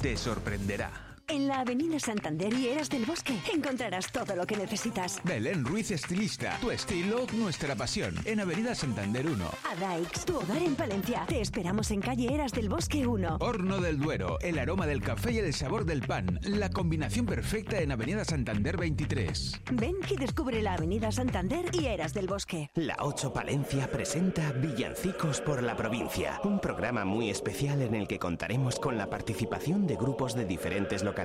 te 0.00 0.16
sorprenderá. 0.16 1.09
En 1.30 1.46
la 1.46 1.60
Avenida 1.60 2.00
Santander 2.00 2.52
y 2.52 2.66
Eras 2.66 2.90
del 2.90 3.04
Bosque 3.04 3.38
encontrarás 3.54 4.10
todo 4.10 4.34
lo 4.34 4.44
que 4.48 4.56
necesitas. 4.56 5.20
Belén 5.22 5.64
Ruiz 5.64 5.92
Estilista, 5.92 6.58
tu 6.60 6.72
estilo, 6.72 7.24
nuestra 7.34 7.76
pasión. 7.76 8.16
En 8.24 8.40
Avenida 8.40 8.74
Santander 8.74 9.28
1. 9.28 9.44
Adaix, 9.70 10.24
tu 10.24 10.38
hogar 10.38 10.60
en 10.60 10.74
Palencia. 10.74 11.24
Te 11.28 11.40
esperamos 11.40 11.92
en 11.92 12.00
calle 12.00 12.34
Eras 12.34 12.50
del 12.50 12.68
Bosque 12.68 13.06
1. 13.06 13.36
Horno 13.38 13.80
del 13.80 14.00
Duero, 14.00 14.40
el 14.40 14.58
aroma 14.58 14.88
del 14.88 15.02
café 15.02 15.30
y 15.30 15.38
el 15.38 15.54
sabor 15.54 15.84
del 15.84 16.02
pan. 16.02 16.40
La 16.42 16.68
combinación 16.68 17.26
perfecta 17.26 17.78
en 17.80 17.92
Avenida 17.92 18.24
Santander 18.24 18.76
23. 18.76 19.60
Ven 19.74 19.94
y 20.10 20.16
descubre 20.16 20.60
la 20.62 20.74
Avenida 20.74 21.12
Santander 21.12 21.66
y 21.72 21.86
Eras 21.86 22.12
del 22.12 22.26
Bosque. 22.26 22.70
La 22.74 22.96
8 22.98 23.32
Palencia 23.32 23.88
presenta 23.88 24.50
Villancicos 24.50 25.40
por 25.40 25.62
la 25.62 25.76
provincia. 25.76 26.40
Un 26.42 26.58
programa 26.58 27.04
muy 27.04 27.30
especial 27.30 27.82
en 27.82 27.94
el 27.94 28.08
que 28.08 28.18
contaremos 28.18 28.80
con 28.80 28.98
la 28.98 29.08
participación 29.08 29.86
de 29.86 29.94
grupos 29.94 30.34
de 30.34 30.44
diferentes 30.44 31.04
localidades 31.04 31.19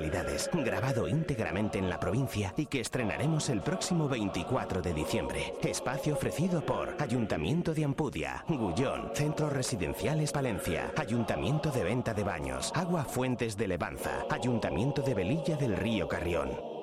grabado 0.63 1.07
íntegramente 1.07 1.77
en 1.77 1.89
la 1.89 1.99
provincia 1.99 2.53
y 2.57 2.65
que 2.65 2.81
estrenaremos 2.81 3.49
el 3.49 3.61
próximo 3.61 4.07
24 4.07 4.81
de 4.81 4.93
diciembre. 4.93 5.53
Espacio 5.63 6.13
ofrecido 6.13 6.65
por 6.65 6.95
Ayuntamiento 6.99 7.73
de 7.73 7.85
Ampudia, 7.85 8.43
Gullón, 8.47 9.11
Centros 9.13 9.53
Residenciales 9.53 10.31
Palencia, 10.31 10.91
Ayuntamiento 10.97 11.71
de 11.71 11.83
Venta 11.83 12.13
de 12.13 12.23
Baños, 12.23 12.71
Agua 12.75 13.05
Fuentes 13.05 13.57
de 13.57 13.67
Levanza, 13.67 14.25
Ayuntamiento 14.29 15.01
de 15.01 15.13
Velilla 15.13 15.55
del 15.57 15.75
Río 15.77 16.07
Carrión. 16.07 16.74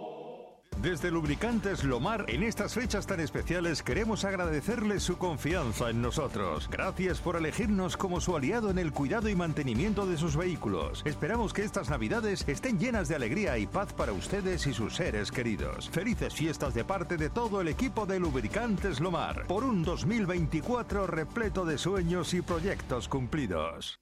Desde 0.80 1.12
Lubricantes 1.12 1.84
Lomar, 1.84 2.24
en 2.28 2.42
estas 2.42 2.74
fechas 2.74 3.06
tan 3.06 3.20
especiales 3.20 3.82
queremos 3.82 4.24
agradecerles 4.24 5.02
su 5.02 5.16
confianza 5.16 5.90
en 5.90 6.02
nosotros. 6.02 6.68
Gracias 6.70 7.20
por 7.20 7.36
elegirnos 7.36 7.96
como 7.96 8.20
su 8.20 8.36
aliado 8.36 8.70
en 8.70 8.78
el 8.78 8.92
cuidado 8.92 9.28
y 9.28 9.36
mantenimiento 9.36 10.06
de 10.06 10.16
sus 10.16 10.36
vehículos. 10.36 11.02
Esperamos 11.04 11.52
que 11.52 11.62
estas 11.62 11.88
navidades 11.88 12.44
estén 12.48 12.80
llenas 12.80 13.08
de 13.08 13.14
alegría 13.14 13.58
y 13.58 13.66
paz 13.66 13.92
para 13.92 14.12
ustedes 14.12 14.66
y 14.66 14.72
sus 14.72 14.96
seres 14.96 15.30
queridos. 15.30 15.88
Felices 15.90 16.34
fiestas 16.34 16.74
de 16.74 16.84
parte 16.84 17.16
de 17.16 17.30
todo 17.30 17.60
el 17.60 17.68
equipo 17.68 18.04
de 18.04 18.18
Lubricantes 18.18 18.98
Lomar, 18.98 19.46
por 19.46 19.62
un 19.62 19.84
2024 19.84 21.06
repleto 21.06 21.64
de 21.64 21.78
sueños 21.78 22.34
y 22.34 22.42
proyectos 22.42 23.08
cumplidos. 23.08 24.01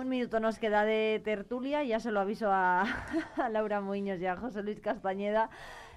Un 0.00 0.08
minuto 0.08 0.40
nos 0.40 0.58
queda 0.58 0.86
de 0.86 1.20
tertulia, 1.22 1.84
ya 1.84 2.00
se 2.00 2.10
lo 2.10 2.20
aviso 2.20 2.48
a, 2.50 2.86
Laura 3.50 3.82
Moiños 3.82 4.18
y 4.18 4.24
a 4.24 4.34
José 4.34 4.62
Luis 4.62 4.80
Castañeda. 4.80 5.50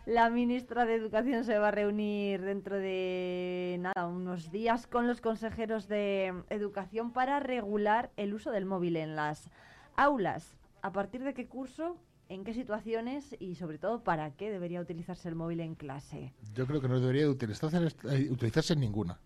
La 0.05 0.29
ministra 0.29 0.85
de 0.85 0.95
Educación 0.95 1.45
se 1.45 1.57
va 1.57 1.69
a 1.69 1.71
reunir 1.71 2.41
dentro 2.41 2.75
de 2.75 3.77
nada, 3.79 4.05
unos 4.05 4.51
días 4.51 4.87
con 4.87 5.07
los 5.07 5.21
consejeros 5.21 5.87
de 5.87 6.33
Educación 6.49 7.13
para 7.13 7.39
regular 7.39 8.11
el 8.17 8.33
uso 8.33 8.51
del 8.51 8.65
móvil 8.65 8.97
en 8.97 9.15
las 9.15 9.49
aulas. 9.95 10.57
¿A 10.81 10.91
partir 10.91 11.23
de 11.23 11.33
qué 11.33 11.47
curso? 11.47 11.95
¿En 12.27 12.43
qué 12.43 12.53
situaciones? 12.53 13.37
Y 13.39 13.55
sobre 13.55 13.77
todo, 13.77 14.03
¿para 14.03 14.31
qué 14.31 14.51
debería 14.51 14.81
utilizarse 14.81 15.29
el 15.29 15.35
móvil 15.35 15.61
en 15.61 15.75
clase? 15.75 16.33
Yo 16.53 16.67
creo 16.67 16.81
que 16.81 16.89
no 16.89 16.99
debería 16.99 17.29
utilizarse, 17.29 17.77
eh, 18.09 18.27
utilizarse 18.29 18.73
en 18.73 18.81
ninguna. 18.81 19.17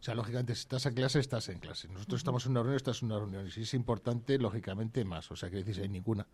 O 0.00 0.02
sea, 0.02 0.14
lógicamente, 0.14 0.54
si 0.54 0.60
estás 0.60 0.86
en 0.86 0.94
clase, 0.94 1.20
estás 1.20 1.48
en 1.50 1.58
clase. 1.58 1.86
Nosotros 1.88 2.20
estamos 2.20 2.46
en 2.46 2.52
una 2.52 2.60
reunión, 2.60 2.76
estás 2.76 3.02
en 3.02 3.06
una 3.12 3.18
reunión. 3.18 3.46
Y 3.46 3.50
si 3.50 3.62
es 3.62 3.74
importante, 3.74 4.38
lógicamente, 4.38 5.04
más. 5.04 5.30
O 5.30 5.36
sea, 5.36 5.50
que 5.50 5.56
decís, 5.56 5.76
en 5.78 5.92
ninguna. 5.92 6.26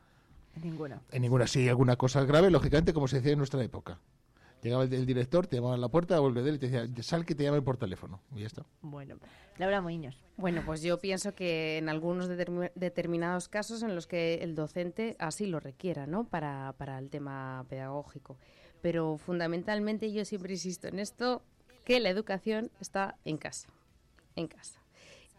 En 0.55 0.63
ninguna. 0.63 1.03
En 1.11 1.23
ninguna. 1.23 1.47
Si 1.49 1.61
hay 1.61 1.69
alguna 1.69 1.97
cosa 1.97 2.25
grave, 2.25 2.51
lógicamente, 2.51 2.93
como 2.93 3.09
se 3.09 3.17
decía 3.17 3.33
en 3.33 3.39
nuestra 3.39 3.63
época. 3.65 3.99
Llegaba 4.63 4.85
el, 4.85 4.93
el 4.95 5.05
director, 5.05 5.47
te 5.47 5.57
llamaba 5.57 5.75
a 5.75 5.79
la 5.79 5.89
puerta, 5.89 6.19
vuelve 6.21 6.43
de 6.43 6.51
él 6.51 6.55
y 6.57 6.59
te 6.59 6.69
decía, 6.69 7.03
sal 7.03 7.25
que 7.27 7.35
te 7.35 7.43
llamen 7.45 7.63
por 7.63 7.77
teléfono. 7.77 8.21
Y 8.35 8.41
ya 8.41 8.47
está. 8.47 8.65
Bueno, 8.83 9.17
Laura 9.59 9.81
Moiños. 9.81 10.17
Bueno, 10.37 10.63
pues 10.65 10.81
yo 10.83 10.99
pienso 10.99 11.35
que 11.35 11.79
en 11.79 11.89
algunos 11.89 12.31
determi- 12.31 12.73
determinados 12.75 13.49
casos 13.49 13.83
en 13.83 13.95
los 13.95 14.07
que 14.07 14.37
el 14.43 14.55
docente 14.55 15.17
así 15.19 15.47
lo 15.47 15.61
requiera, 15.61 16.07
¿no? 16.07 16.25
Para, 16.25 16.73
para 16.79 16.99
el 16.99 17.11
tema 17.11 17.67
pedagógico. 17.69 18.39
Pero 18.81 19.19
fundamentalmente 19.19 20.13
yo 20.13 20.25
siempre 20.25 20.53
insisto 20.53 20.89
en 20.89 21.01
esto, 21.01 21.43
que 21.87 22.01
la 22.01 22.11
educación 22.11 22.73
está 22.81 23.17
en 23.25 23.39
casa. 23.39 23.69
En 24.35 24.49
casa. 24.49 24.83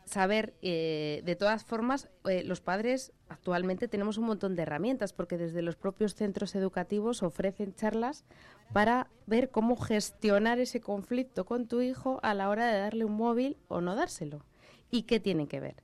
Saber, 0.06 0.56
eh, 0.62 1.22
de 1.26 1.36
todas 1.36 1.66
formas, 1.66 2.08
eh, 2.24 2.42
los 2.46 2.62
padres 2.62 3.12
actualmente 3.28 3.90
tenemos 3.90 4.18
un 4.18 4.24
montón 4.24 4.56
de 4.56 4.62
herramientas 4.62 5.12
porque 5.12 5.38
desde 5.38 5.62
los 5.62 5.76
propios 5.76 6.16
centros 6.16 6.56
educativos 6.56 7.22
ofrecen 7.22 7.76
charlas 7.76 8.24
para 8.72 9.10
ver 9.26 9.52
cómo 9.52 9.76
gestionar 9.76 10.60
ese 10.60 10.80
conflicto 10.80 11.46
con 11.46 11.68
tu 11.68 11.82
hijo 11.82 12.22
a 12.24 12.34
la 12.34 12.48
hora 12.48 12.72
de 12.72 12.80
darle 12.80 13.04
un 13.04 13.18
móvil 13.18 13.58
o 13.68 13.82
no 13.82 13.98
dárselo. 13.98 14.46
¿Y 14.90 15.04
qué 15.04 15.20
tienen 15.20 15.48
que 15.48 15.60
ver? 15.60 15.76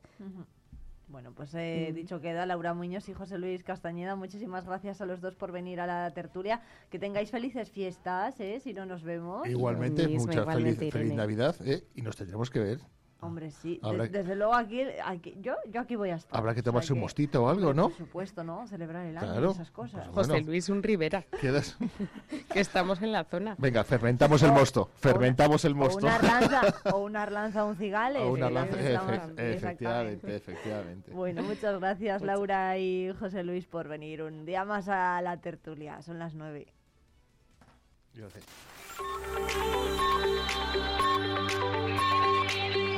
Bueno, 1.14 1.32
pues 1.32 1.54
he 1.54 1.90
Mm. 1.92 1.94
dicho 1.96 2.20
queda 2.22 2.44
Laura 2.48 2.74
Muñoz 2.74 3.08
y 3.08 3.14
José 3.14 3.38
Luis 3.38 3.64
Castañeda. 3.64 4.16
Muchísimas 4.16 4.66
gracias 4.66 5.00
a 5.00 5.06
los 5.06 5.22
dos 5.22 5.36
por 5.36 5.52
venir 5.52 5.80
a 5.80 5.86
la 5.86 6.12
tertulia. 6.12 6.62
Que 6.90 6.98
tengáis 6.98 7.30
felices 7.30 7.70
fiestas, 7.70 8.40
¿eh? 8.40 8.60
Si 8.60 8.74
no 8.74 8.88
nos 8.88 9.04
vemos. 9.04 9.48
Igualmente, 9.48 10.08
mismo, 10.08 10.26
mucha 10.26 10.42
igualmente, 10.42 10.90
feliz. 10.92 11.14
Navidad. 11.14 11.56
¿eh? 11.64 11.84
Y 11.94 12.02
nos 12.02 12.16
tendremos 12.16 12.50
que 12.50 12.60
ver. 12.62 12.80
Hombre, 13.24 13.52
sí. 13.52 13.80
desde 14.12 14.36
luego 14.36 14.54
aquí, 14.56 14.82
aquí- 15.06 15.36
yo, 15.42 15.54
yo 15.72 15.82
aquí 15.82 15.96
voy 15.96 16.10
a 16.12 16.16
estar. 16.16 16.38
Habrá 16.38 16.54
que 16.54 16.60
O 16.60 16.64
sea 16.64 16.72
tomarse 16.72 16.94
un 16.94 17.00
mostito 17.00 17.44
o 17.44 17.50
algo, 17.50 17.74
¿no? 17.74 17.90
Por 17.90 17.98
supuesto, 17.98 18.44
¿no? 18.44 18.68
Celebrar 18.68 19.06
el 19.06 19.18
año 19.18 19.32
Claro. 19.32 19.48
y 19.50 19.52
esas 19.54 19.72
cosas. 19.72 20.08
Pues 20.14 20.28
José 20.28 20.42
Luis, 20.42 20.70
un 20.70 20.84
Rivera, 20.84 21.24
Quedas- 21.42 21.78
que 22.54 22.60
estamos 22.60 23.02
en 23.02 23.12
la 23.12 23.24
zona. 23.24 23.56
Venga, 23.58 23.84
fermentamos 23.84 24.42
el 24.44 24.52
mosto. 24.52 24.90
Fermentamos 24.96 25.64
el 25.66 25.74
O 25.74 25.76
mosto. 25.76 26.06
una 26.06 26.16
arlanza, 26.16 26.62
o 26.94 26.98
una 27.00 27.24
arlanza, 27.24 27.64
un 27.66 27.76
cigales. 27.76 28.22
O 28.22 28.32
una 28.32 28.48
que 28.48 28.54
lanza- 28.54 28.70
también 28.72 28.92
estamos- 28.94 29.12
efe- 29.12 29.54
efectivamente, 29.56 29.56
exactamente. 29.56 30.36
efectivamente. 30.36 31.12
Bueno, 31.12 31.44
muchas 31.44 31.80
gracias 31.80 32.22
Laura 32.22 32.78
y 32.78 33.12
José 33.20 33.44
Luis 33.44 33.66
por 33.66 33.88
venir 33.88 34.22
un 34.24 34.46
día 34.46 34.66
más 34.66 34.88
a 34.90 35.22
la 35.22 35.38
tertulia. 35.38 36.02
Son 36.02 36.20
las 36.20 36.34
nueve. 36.34 36.68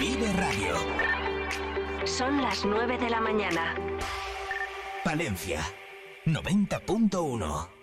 Vive 0.07 0.31
Radio. 0.33 0.75
Son 2.05 2.39
las 2.39 2.63
9 2.63 2.99
de 2.99 3.09
la 3.09 3.19
mañana. 3.19 3.73
Palencia 5.03 5.61
90.1 6.27 7.74